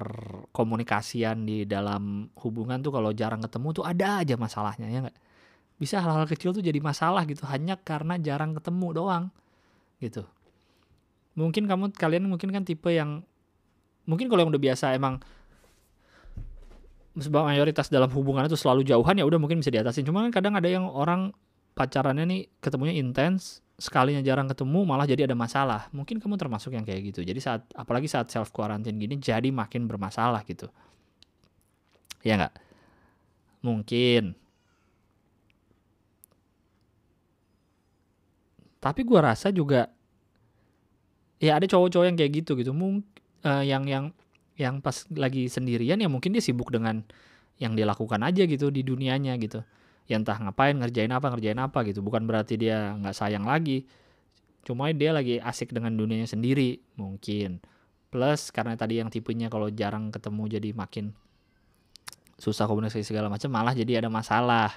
komunikasian 0.54 1.42
di 1.42 1.66
dalam 1.66 2.30
hubungan 2.38 2.78
tuh 2.86 2.94
kalau 2.94 3.10
jarang 3.18 3.42
ketemu 3.42 3.68
tuh 3.82 3.86
ada 3.86 4.22
aja 4.22 4.38
masalahnya 4.38 4.86
ya 4.94 5.00
nggak? 5.10 5.18
Bisa 5.82 5.98
hal-hal 5.98 6.30
kecil 6.30 6.54
tuh 6.54 6.62
jadi 6.62 6.78
masalah 6.78 7.26
gitu 7.26 7.50
hanya 7.50 7.74
karena 7.82 8.22
jarang 8.22 8.54
ketemu 8.54 8.88
doang 8.94 9.24
gitu. 9.98 10.22
Mungkin 11.34 11.66
kamu 11.66 11.98
kalian 11.98 12.30
mungkin 12.30 12.54
kan 12.54 12.62
tipe 12.62 12.94
yang 12.94 13.26
mungkin 14.06 14.30
kalau 14.30 14.46
yang 14.46 14.54
udah 14.54 14.62
biasa 14.62 14.94
emang 14.94 15.18
mayoritas 17.16 17.92
dalam 17.92 18.08
hubungan 18.16 18.48
itu 18.48 18.56
selalu 18.56 18.88
jauhan 18.88 19.20
ya 19.20 19.28
udah 19.28 19.40
mungkin 19.40 19.60
bisa 19.60 19.74
diatasin. 19.74 20.08
Cuma 20.08 20.24
kan 20.28 20.32
kadang 20.32 20.54
ada 20.56 20.68
yang 20.72 20.88
orang 20.88 21.36
pacarannya 21.76 22.24
nih 22.28 22.42
ketemunya 22.64 22.96
intens 22.96 23.64
sekalinya 23.82 24.22
jarang 24.22 24.46
ketemu 24.46 24.86
malah 24.86 25.10
jadi 25.10 25.28
ada 25.28 25.36
masalah. 25.36 25.90
Mungkin 25.92 26.22
kamu 26.22 26.38
termasuk 26.38 26.72
yang 26.72 26.86
kayak 26.86 27.12
gitu. 27.12 27.26
Jadi 27.26 27.40
saat 27.42 27.66
apalagi 27.74 28.08
saat 28.08 28.30
self 28.30 28.54
quarantine 28.54 28.96
gini 28.96 29.18
jadi 29.18 29.50
makin 29.50 29.90
bermasalah 29.90 30.46
gitu. 30.46 30.70
Ya 32.22 32.38
nggak? 32.38 32.54
Mungkin. 33.66 34.38
Tapi 38.82 39.02
gue 39.06 39.20
rasa 39.22 39.54
juga 39.54 39.90
ya 41.42 41.58
ada 41.58 41.66
cowok-cowok 41.66 42.06
yang 42.06 42.18
kayak 42.18 42.32
gitu 42.46 42.54
gitu. 42.56 42.72
Mungkin 42.72 43.06
uh, 43.46 43.66
yang 43.66 43.84
yang 43.90 44.06
yang 44.60 44.84
pas 44.84 45.08
lagi 45.16 45.48
sendirian 45.48 45.98
ya 46.00 46.10
mungkin 46.12 46.36
dia 46.36 46.44
sibuk 46.44 46.70
dengan 46.70 47.04
yang 47.62 47.78
dia 47.78 47.86
lakukan 47.86 48.20
aja 48.26 48.44
gitu 48.50 48.74
di 48.74 48.82
dunianya 48.82 49.38
gitu. 49.38 49.62
Ya 50.10 50.18
entah 50.18 50.36
ngapain 50.36 50.76
ngerjain 50.76 51.14
apa 51.14 51.30
ngerjain 51.30 51.62
apa 51.62 51.86
gitu. 51.86 52.02
Bukan 52.02 52.26
berarti 52.26 52.58
dia 52.58 52.98
nggak 52.98 53.16
sayang 53.16 53.46
lagi. 53.46 53.86
Cuma 54.66 54.90
dia 54.94 55.14
lagi 55.14 55.38
asik 55.38 55.74
dengan 55.74 55.94
dunianya 55.94 56.26
sendiri 56.26 56.82
mungkin. 56.98 57.62
Plus 58.12 58.52
karena 58.52 58.76
tadi 58.76 59.00
yang 59.00 59.08
tipenya 59.08 59.48
kalau 59.48 59.72
jarang 59.72 60.12
ketemu 60.12 60.44
jadi 60.60 60.70
makin 60.76 61.16
susah 62.42 62.66
komunikasi 62.66 63.06
segala 63.06 63.30
macam 63.30 63.54
malah 63.54 63.72
jadi 63.78 64.02
ada 64.04 64.10
masalah. 64.10 64.74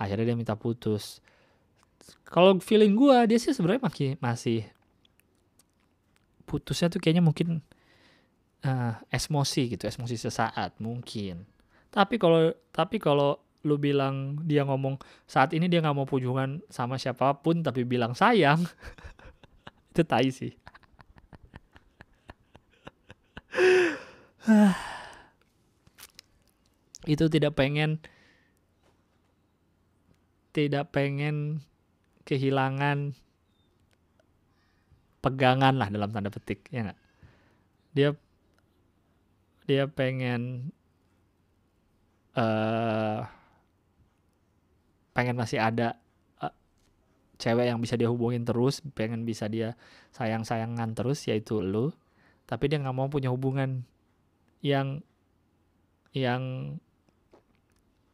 Akhirnya 0.00 0.32
dia 0.32 0.36
minta 0.36 0.56
putus. 0.56 1.20
Kalau 2.24 2.56
feeling 2.58 2.96
gua 2.96 3.28
dia 3.28 3.36
sih 3.36 3.52
sebenarnya 3.52 3.84
masih 3.84 4.10
masih 4.18 4.60
putusnya 6.48 6.90
tuh 6.90 6.98
kayaknya 6.98 7.22
mungkin 7.22 7.62
uh, 8.64 8.96
esmosi 9.12 9.76
gitu 9.76 9.86
esmosi 9.86 10.16
sesaat 10.16 10.80
mungkin 10.80 11.44
tapi 11.90 12.16
kalau 12.16 12.54
tapi 12.70 13.02
kalau 13.02 13.42
lu 13.60 13.76
bilang 13.76 14.40
dia 14.48 14.64
ngomong 14.64 14.96
saat 15.28 15.52
ini 15.52 15.68
dia 15.68 15.84
nggak 15.84 15.92
mau 15.92 16.08
hubungan 16.08 16.64
sama 16.72 16.96
siapa 16.96 17.44
pun 17.44 17.60
tapi 17.60 17.84
bilang 17.84 18.16
sayang 18.16 18.64
itu 19.92 20.02
tai 20.06 20.30
sih 20.32 20.56
itu 27.12 27.24
tidak 27.28 27.52
pengen 27.52 28.00
tidak 30.56 30.88
pengen 30.90 31.62
kehilangan 32.24 33.12
pegangan 35.20 35.76
lah 35.76 35.92
dalam 35.92 36.08
tanda 36.10 36.32
petik 36.32 36.64
ya 36.72 36.90
gak? 36.90 36.98
dia 37.92 38.16
dia 39.70 39.86
pengen 39.86 40.74
uh, 42.34 43.22
pengen 45.14 45.38
masih 45.38 45.62
ada 45.62 45.94
uh, 46.42 46.50
cewek 47.38 47.70
yang 47.70 47.78
bisa 47.78 47.94
dia 47.94 48.10
hubungin 48.10 48.42
terus 48.42 48.82
pengen 48.98 49.22
bisa 49.22 49.46
dia 49.46 49.78
sayang 50.10 50.42
sayangan 50.42 50.90
terus 50.98 51.22
yaitu 51.30 51.62
lu. 51.62 51.94
Tapi 52.50 52.66
dia 52.66 52.82
nggak 52.82 52.96
mau 52.98 53.06
punya 53.06 53.30
hubungan 53.30 53.86
yang 54.58 55.06
yang 56.10 56.74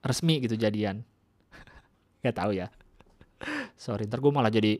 resmi 0.04 0.44
gitu 0.44 0.60
jadian. 0.60 1.08
Nggak 2.20 2.36
tahu 2.36 2.52
ya. 2.52 2.68
Sorry 3.80 4.04
ntar 4.04 4.20
gue 4.20 4.28
malah 4.28 4.52
jadi 4.52 4.76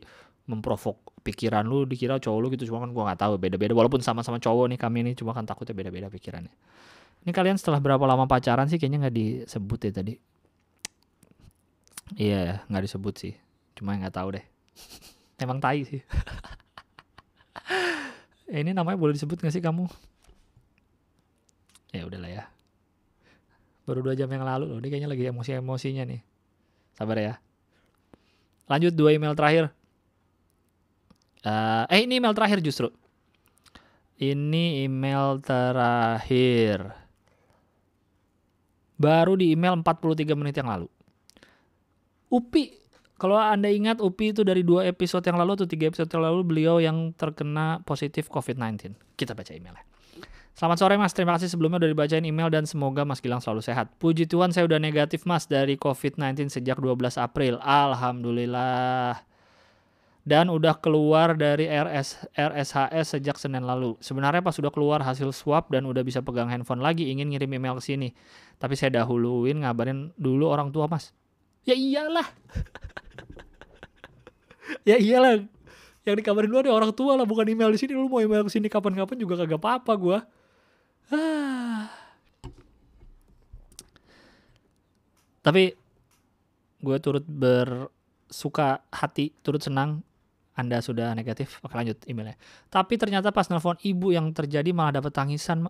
memprovok 0.47 0.97
pikiran 1.27 1.67
lu 1.67 1.83
dikira 1.83 2.17
cowok 2.23 2.39
lu 2.39 2.47
gitu 2.55 2.71
cuma 2.71 2.79
kan 2.87 2.95
gue 2.95 3.03
nggak 3.03 3.19
tahu 3.19 3.35
beda-beda. 3.35 3.75
Walaupun 3.75 3.99
sama-sama 3.99 4.39
cowok 4.39 4.71
nih 4.71 4.79
kami 4.79 5.03
ini 5.03 5.11
cuma 5.13 5.35
kan 5.35 5.43
takutnya 5.43 5.75
beda-beda 5.75 6.07
pikirannya. 6.07 6.51
Ini 7.27 7.31
kalian 7.35 7.59
setelah 7.59 7.83
berapa 7.83 7.99
lama 8.07 8.23
pacaran 8.23 8.71
sih? 8.71 8.79
Kayaknya 8.79 9.07
nggak 9.07 9.15
disebut 9.15 9.79
ya 9.83 9.91
tadi. 9.91 10.13
Iya 12.15 12.63
nggak 12.71 12.83
disebut 12.87 13.13
sih. 13.19 13.33
Cuma 13.75 13.99
nggak 13.99 14.15
tahu 14.15 14.39
deh. 14.39 14.45
Emang 15.43 15.59
tai 15.59 15.83
sih. 15.83 15.99
Ini 18.47 18.71
namanya 18.71 18.95
boleh 18.95 19.11
disebut 19.11 19.43
gak 19.43 19.51
sih 19.51 19.59
kamu? 19.59 19.91
Ya 21.91 22.07
udahlah 22.07 22.31
ya. 22.31 22.43
Baru 23.83 23.99
dua 23.99 24.15
jam 24.15 24.31
yang 24.31 24.47
lalu 24.47 24.71
loh 24.71 24.79
ini 24.79 24.87
kayaknya 24.87 25.11
lagi 25.11 25.27
emosi 25.27 25.51
emosinya 25.59 26.03
nih. 26.07 26.23
Sabar 26.95 27.19
ya. 27.19 27.35
Lanjut 28.71 28.95
dua 28.95 29.15
email 29.15 29.35
terakhir 29.35 29.71
uh, 31.43 31.85
eh 31.91 32.05
ini 32.05 32.17
email 32.17 32.33
terakhir 32.33 32.63
justru 32.63 32.89
ini 34.17 34.87
email 34.87 35.37
terakhir 35.43 36.95
baru 38.97 39.37
di 39.37 39.53
email 39.53 39.77
43 39.77 40.33
menit 40.33 40.57
yang 40.57 40.69
lalu 40.73 40.89
Upi 42.33 42.73
kalau 43.17 43.37
anda 43.37 43.69
ingat 43.69 44.01
Upi 44.01 44.33
itu 44.33 44.41
dari 44.41 44.65
dua 44.65 44.89
episode 44.89 45.21
yang 45.25 45.37
lalu 45.37 45.57
atau 45.61 45.69
tiga 45.69 45.89
episode 45.89 46.09
yang 46.09 46.25
lalu 46.25 46.41
beliau 46.41 46.81
yang 46.81 47.13
terkena 47.13 47.85
positif 47.85 48.29
COVID-19 48.33 48.97
kita 49.13 49.37
baca 49.37 49.53
emailnya 49.53 49.85
Selamat 50.57 50.81
sore 50.81 50.97
mas, 50.97 51.13
terima 51.13 51.37
kasih 51.37 51.53
sebelumnya 51.53 51.77
udah 51.77 51.93
dibacain 51.93 52.25
email 52.25 52.49
dan 52.49 52.65
semoga 52.65 53.05
mas 53.05 53.21
Gilang 53.21 53.37
selalu 53.37 53.61
sehat. 53.61 53.93
Puji 54.01 54.25
Tuhan 54.25 54.49
saya 54.49 54.65
udah 54.65 54.81
negatif 54.81 55.21
mas 55.29 55.45
dari 55.45 55.77
COVID-19 55.77 56.49
sejak 56.49 56.81
12 56.81 56.97
April. 57.21 57.61
Alhamdulillah. 57.61 59.26
Dan 60.27 60.51
udah 60.51 60.75
keluar 60.75 61.39
dari 61.39 61.71
RS, 61.71 62.27
RSHS 62.35 63.15
sejak 63.15 63.39
Senin 63.39 63.63
lalu. 63.63 63.95
Sebenarnya 64.03 64.43
pas 64.43 64.59
udah 64.59 64.67
keluar 64.67 64.99
hasil 64.99 65.31
swab 65.31 65.71
dan 65.71 65.87
udah 65.87 66.03
bisa 66.03 66.19
pegang 66.19 66.51
handphone 66.51 66.83
lagi 66.83 67.07
ingin 67.07 67.31
ngirim 67.31 67.47
email 67.55 67.79
ke 67.79 67.87
sini. 67.87 68.11
Tapi 68.59 68.75
saya 68.75 68.91
dahuluin 68.91 69.63
ngabarin 69.63 70.11
dulu 70.19 70.51
orang 70.51 70.67
tua 70.75 70.91
mas. 70.91 71.15
Ya 71.63 71.79
iyalah. 71.79 72.27
ya 74.89 74.99
iyalah. 74.99 75.47
Yang 76.03 76.15
dikabarin 76.19 76.51
dulu 76.51 76.59
ada 76.59 76.75
orang 76.75 76.91
tua 76.91 77.15
lah 77.15 77.23
bukan 77.23 77.47
email 77.47 77.71
di 77.71 77.79
sini. 77.79 77.95
Lu 77.95 78.11
mau 78.11 78.19
email 78.19 78.43
ke 78.43 78.51
sini 78.51 78.67
kapan-kapan 78.67 79.15
juga 79.15 79.39
kagak 79.39 79.63
apa-apa 79.63 79.95
gua. 79.95 80.27
Tapi 85.47 85.71
gue 86.83 86.97
turut 86.99 87.23
bersuka 87.23 88.83
hati, 88.91 89.31
turut 89.39 89.63
senang 89.63 90.03
Anda 90.57 90.81
sudah 90.81 91.13
negatif. 91.13 91.61
Oke 91.63 91.77
lanjut 91.77 92.01
emailnya. 92.09 92.35
Tapi 92.73 92.97
ternyata 92.97 93.29
pas 93.29 93.45
nelfon 93.47 93.77
ibu 93.85 94.09
yang 94.09 94.33
terjadi 94.33 94.73
malah 94.73 94.99
dapat 94.99 95.13
tangisan. 95.13 95.69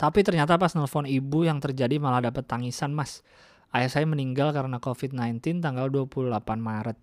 Tapi 0.00 0.24
ternyata 0.24 0.56
pas 0.56 0.72
nelfon 0.72 1.04
ibu 1.04 1.44
yang 1.44 1.60
terjadi 1.60 2.00
malah 2.00 2.32
dapat 2.32 2.48
tangisan 2.48 2.96
mas. 2.96 3.20
Ayah 3.68 3.92
saya 3.92 4.08
meninggal 4.08 4.48
karena 4.56 4.80
COVID-19 4.80 5.60
tanggal 5.60 5.92
28 5.92 6.40
Maret. 6.56 6.96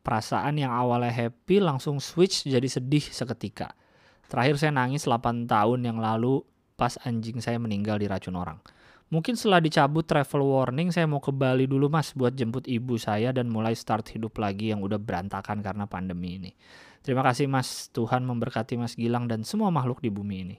Perasaan 0.00 0.56
yang 0.56 0.72
awalnya 0.72 1.12
happy 1.12 1.60
langsung 1.60 2.00
switch 2.00 2.48
jadi 2.48 2.64
sedih 2.64 3.04
seketika. 3.04 3.76
Terakhir 4.32 4.56
saya 4.56 4.72
nangis 4.72 5.04
8 5.04 5.44
tahun 5.44 5.84
yang 5.84 6.00
lalu 6.00 6.40
pas 6.72 6.96
anjing 7.04 7.36
saya 7.44 7.60
meninggal 7.60 8.00
diracun 8.00 8.40
orang. 8.40 8.56
Mungkin 9.12 9.36
setelah 9.36 9.60
dicabut 9.60 10.08
travel 10.08 10.40
warning 10.40 10.88
saya 10.88 11.04
mau 11.04 11.20
ke 11.20 11.28
Bali 11.28 11.68
dulu 11.68 11.92
mas 11.92 12.16
buat 12.16 12.32
jemput 12.32 12.64
ibu 12.64 12.96
saya 12.96 13.28
dan 13.36 13.52
mulai 13.52 13.76
start 13.76 14.08
hidup 14.08 14.40
lagi 14.40 14.72
yang 14.72 14.80
udah 14.80 14.96
berantakan 14.96 15.60
karena 15.60 15.84
pandemi 15.84 16.40
ini. 16.40 16.56
Terima 17.04 17.20
kasih 17.20 17.44
mas, 17.44 17.92
Tuhan 17.92 18.24
memberkati 18.24 18.80
mas 18.80 18.96
Gilang 18.96 19.28
dan 19.28 19.44
semua 19.44 19.68
makhluk 19.68 20.00
di 20.00 20.08
bumi 20.08 20.36
ini. 20.48 20.56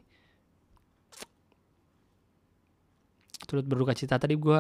Turut 3.44 3.66
berduka 3.68 3.94
cita 3.96 4.16
tadi 4.16 4.36
gue 4.40 4.60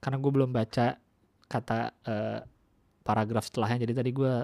karena 0.00 0.16
gue 0.20 0.32
belum 0.32 0.50
baca 0.54 0.96
kata 1.46 1.78
uh, 2.06 2.38
paragraf 3.06 3.46
setelahnya. 3.46 3.86
Jadi 3.86 3.92
tadi 3.94 4.10
gue 4.10 4.34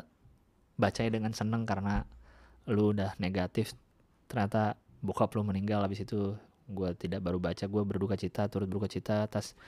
bacanya 0.78 1.10
dengan 1.18 1.32
seneng 1.34 1.66
karena 1.66 2.02
lu 2.70 2.94
udah 2.94 3.18
negatif. 3.18 3.74
Ternyata 4.30 4.78
bokap 5.02 5.34
lu 5.34 5.42
meninggal 5.42 5.82
habis 5.82 6.02
itu 6.02 6.34
gue 6.70 6.90
tidak 6.98 7.22
baru 7.22 7.42
baca. 7.42 7.64
Gue 7.66 7.82
berduka 7.82 8.14
cita 8.14 8.46
turut 8.46 8.70
berduka 8.70 8.88
cita 8.90 9.26
atas 9.26 9.58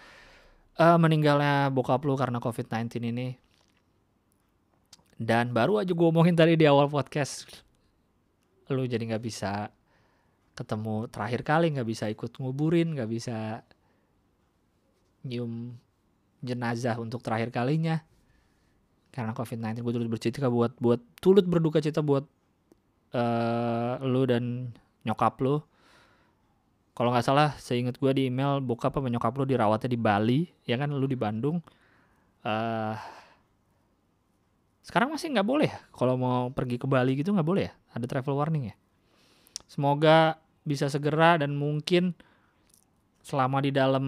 uh, 0.79 0.99
meninggalnya 0.99 1.71
bokap 1.75 2.03
lu 2.07 2.15
karena 2.15 2.39
covid-19 2.39 3.03
ini. 3.03 3.29
Dan 5.15 5.55
baru 5.55 5.79
aja 5.83 5.95
gue 5.95 6.07
omongin 6.07 6.35
tadi 6.35 6.59
di 6.59 6.67
awal 6.67 6.91
podcast 6.91 7.47
lu 8.73 8.89
jadi 8.89 9.05
nggak 9.05 9.25
bisa 9.25 9.69
ketemu 10.57 11.11
terakhir 11.13 11.45
kali 11.45 11.75
nggak 11.77 11.89
bisa 11.89 12.09
ikut 12.09 12.33
nguburin 12.41 12.97
nggak 12.97 13.11
bisa 13.11 13.61
nyium 15.25 15.75
jenazah 16.45 17.01
untuk 17.01 17.25
terakhir 17.25 17.51
kalinya. 17.51 18.05
Karena 19.11 19.33
COVID-19 19.33 19.81
gue 19.81 19.93
turut 19.95 20.11
bercerita 20.11 20.47
buat 20.53 20.77
buat 20.77 21.01
turut 21.19 21.47
berduka 21.49 21.81
cita 21.81 22.05
buat 22.05 22.29
uh, 23.15 24.03
lu 24.05 24.29
dan 24.29 24.75
nyokap 25.07 25.41
lu. 25.41 25.63
Kalau 26.95 27.11
nggak 27.11 27.27
salah 27.27 27.57
seingat 27.59 27.99
gue 27.99 28.11
di 28.15 28.31
email 28.31 28.63
bokap 28.63 28.95
apa 28.95 29.11
nyokap 29.11 29.35
lu 29.35 29.45
dirawatnya 29.51 29.91
di 29.91 29.99
Bali 29.99 30.41
ya 30.69 30.79
kan? 30.79 30.93
Lu 30.93 31.07
di 31.09 31.19
Bandung. 31.19 31.59
Uh, 32.45 32.95
sekarang 34.85 35.11
masih 35.11 35.33
nggak 35.33 35.49
boleh 35.49 35.71
ya? 35.73 35.81
Kalau 35.97 36.15
mau 36.21 36.53
pergi 36.53 36.77
ke 36.77 36.87
Bali 36.87 37.17
gitu 37.19 37.33
nggak 37.33 37.49
boleh 37.49 37.71
ya? 37.71 37.73
Ada 37.97 38.07
travel 38.07 38.37
warning 38.37 38.71
ya? 38.71 38.75
Semoga 39.65 40.39
bisa 40.67 40.93
segera 40.93 41.41
dan 41.41 41.57
mungkin 41.57 42.13
selama 43.25 43.65
di 43.65 43.73
dalam 43.73 44.07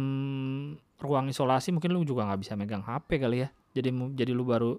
ruang 0.97 1.29
isolasi 1.29 1.77
mungkin 1.77 1.93
lu 1.93 2.03
juga 2.09 2.25
nggak 2.25 2.41
bisa 2.41 2.53
megang 2.57 2.85
HP 2.85 3.21
kali 3.21 3.45
ya. 3.45 3.49
Jadi 3.77 3.93
jadi 4.17 4.33
lu 4.33 4.45
baru 4.49 4.73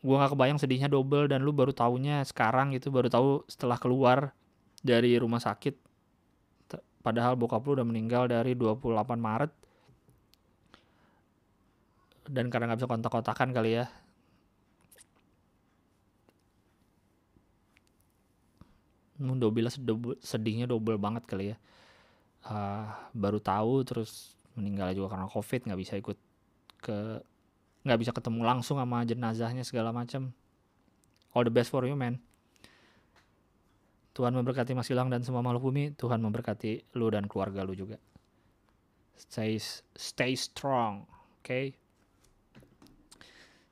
gue 0.00 0.16
nggak 0.16 0.32
kebayang 0.32 0.56
sedihnya 0.56 0.88
double 0.88 1.28
dan 1.28 1.44
lu 1.44 1.52
baru 1.52 1.76
taunya 1.76 2.24
sekarang 2.24 2.72
gitu 2.72 2.88
baru 2.88 3.12
tahu 3.12 3.44
setelah 3.50 3.76
keluar 3.76 4.32
dari 4.80 5.18
rumah 5.18 5.42
sakit. 5.42 5.76
Padahal 7.00 7.36
bokap 7.36 7.64
lu 7.64 7.80
udah 7.80 7.86
meninggal 7.86 8.28
dari 8.28 8.54
28 8.56 8.80
Maret. 9.16 9.52
Dan 12.30 12.46
karena 12.46 12.70
nggak 12.70 12.84
bisa 12.84 12.88
kontak-kontakan 12.88 13.50
kali 13.50 13.82
ya. 13.82 13.86
Double 19.20 19.68
sedihnya 20.24 20.64
double 20.64 20.96
banget 20.96 21.28
kali 21.28 21.52
ya 21.52 21.60
Ah, 22.46 23.10
baru 23.12 23.36
tahu 23.36 23.84
terus 23.84 24.36
meninggal 24.56 24.96
juga 24.96 25.16
karena 25.16 25.28
covid 25.28 25.60
nggak 25.68 25.80
bisa 25.80 25.94
ikut 26.00 26.16
ke 26.80 27.20
nggak 27.84 27.98
bisa 28.00 28.12
ketemu 28.16 28.40
langsung 28.44 28.80
sama 28.80 29.04
jenazahnya 29.04 29.64
segala 29.64 29.92
macam. 29.92 30.32
All 31.36 31.46
the 31.46 31.52
best 31.52 31.70
for 31.70 31.84
you 31.84 31.94
man. 31.94 32.18
Tuhan 34.10 34.34
memberkati 34.34 34.74
Mas 34.74 34.90
Gilang 34.90 35.08
dan 35.08 35.22
semua 35.22 35.40
makhluk 35.40 35.70
bumi. 35.70 35.94
Tuhan 35.94 36.18
memberkati 36.18 36.96
lu 36.98 37.08
dan 37.12 37.30
keluarga 37.30 37.62
lu 37.62 37.76
juga. 37.76 37.96
Stay 39.14 39.60
stay 39.94 40.32
strong 40.32 41.04
oke 41.04 41.44
okay? 41.44 41.76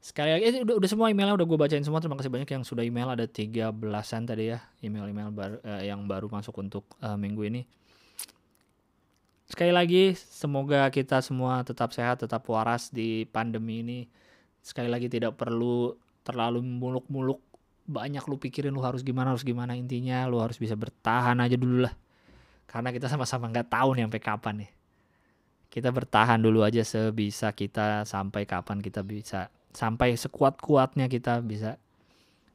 sekali 0.09 0.33
lagi 0.33 0.45
eh, 0.45 0.65
udah, 0.65 0.77
udah 0.81 0.89
semua 0.89 1.13
emailnya 1.13 1.37
udah 1.37 1.45
gue 1.49 1.59
bacain 1.61 1.85
semua. 1.85 2.01
Terima 2.01 2.17
kasih 2.17 2.33
banyak 2.33 2.49
yang 2.49 2.65
sudah 2.65 2.81
email. 2.81 3.13
Ada 3.13 3.29
tiga 3.29 3.69
belasan 3.73 4.25
tadi 4.25 4.53
ya 4.53 4.61
email-email 4.81 5.29
baru 5.33 5.57
eh, 5.61 5.89
yang 5.93 6.09
baru 6.09 6.33
masuk 6.33 6.57
untuk 6.61 6.85
eh, 7.05 7.17
minggu 7.17 7.45
ini 7.45 7.63
sekali 9.49 9.73
lagi 9.73 10.13
semoga 10.15 10.87
kita 10.93 11.25
semua 11.25 11.65
tetap 11.65 11.91
sehat 11.97 12.21
tetap 12.21 12.45
waras 12.47 12.93
di 12.93 13.25
pandemi 13.25 13.81
ini. 13.81 14.01
Sekali 14.61 14.87
lagi 14.93 15.09
tidak 15.09 15.41
perlu 15.41 15.97
terlalu 16.21 16.61
muluk-muluk. 16.61 17.41
Banyak 17.89 18.29
lu 18.29 18.37
pikirin 18.37 18.69
lu 18.69 18.85
harus 18.85 19.01
gimana 19.01 19.33
harus 19.33 19.43
gimana 19.43 19.73
intinya. 19.73 20.29
Lu 20.29 20.39
harus 20.45 20.61
bisa 20.61 20.77
bertahan 20.77 21.41
aja 21.41 21.57
dulu 21.57 21.89
lah. 21.89 21.95
Karena 22.69 22.93
kita 22.93 23.09
sama-sama 23.09 23.49
nggak 23.49 23.73
tahu 23.73 23.97
nih 23.97 24.05
sampai 24.05 24.21
kapan 24.21 24.55
nih. 24.65 24.71
Kita 25.73 25.89
bertahan 25.89 26.41
dulu 26.41 26.65
aja 26.65 26.85
sebisa 26.85 27.53
kita 27.57 28.05
sampai 28.05 28.45
kapan 28.45 28.85
kita 28.85 29.01
bisa 29.01 29.49
sampai 29.73 30.17
sekuat-kuatnya 30.17 31.09
kita 31.09 31.41
bisa 31.41 31.81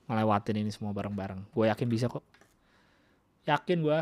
ngelewatin 0.06 0.62
ini 0.62 0.70
semua 0.70 0.94
bareng-bareng. 0.94 1.50
Gue 1.50 1.70
yakin 1.70 1.88
bisa 1.90 2.06
kok. 2.10 2.22
Yakin 3.50 3.82
gue 3.82 4.00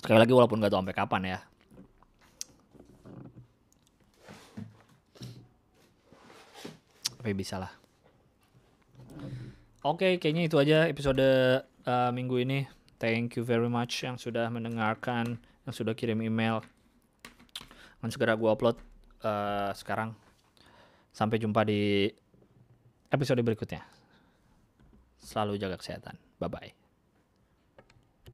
sekali 0.00 0.18
lagi 0.20 0.32
walaupun 0.32 0.60
gak 0.60 0.72
tahu 0.72 0.80
sampai 0.84 0.96
kapan 0.96 1.22
ya. 1.36 1.38
Tapi 7.18 7.32
bisa 7.34 7.58
lah. 7.58 7.72
Oke 9.82 10.18
kayaknya 10.18 10.46
itu 10.46 10.58
aja 10.58 10.86
episode 10.86 11.22
uh, 11.86 12.10
minggu 12.14 12.38
ini. 12.42 12.70
Thank 13.02 13.36
you 13.38 13.42
very 13.42 13.68
much 13.68 14.06
yang 14.06 14.14
sudah 14.14 14.46
mendengarkan 14.48 15.38
yang 15.66 15.74
sudah 15.74 15.94
kirim 15.98 16.22
email. 16.22 16.62
Akan 17.98 18.10
segera 18.14 18.38
gue 18.38 18.46
upload 18.46 18.78
uh, 19.26 19.74
sekarang. 19.74 20.14
Sampai 21.10 21.42
jumpa 21.42 21.66
di 21.66 22.10
episode 23.10 23.42
berikutnya. 23.42 23.82
Selalu 25.18 25.58
jaga 25.58 25.78
kesehatan. 25.78 26.14
Bye 26.38 26.50
bye 26.50 26.85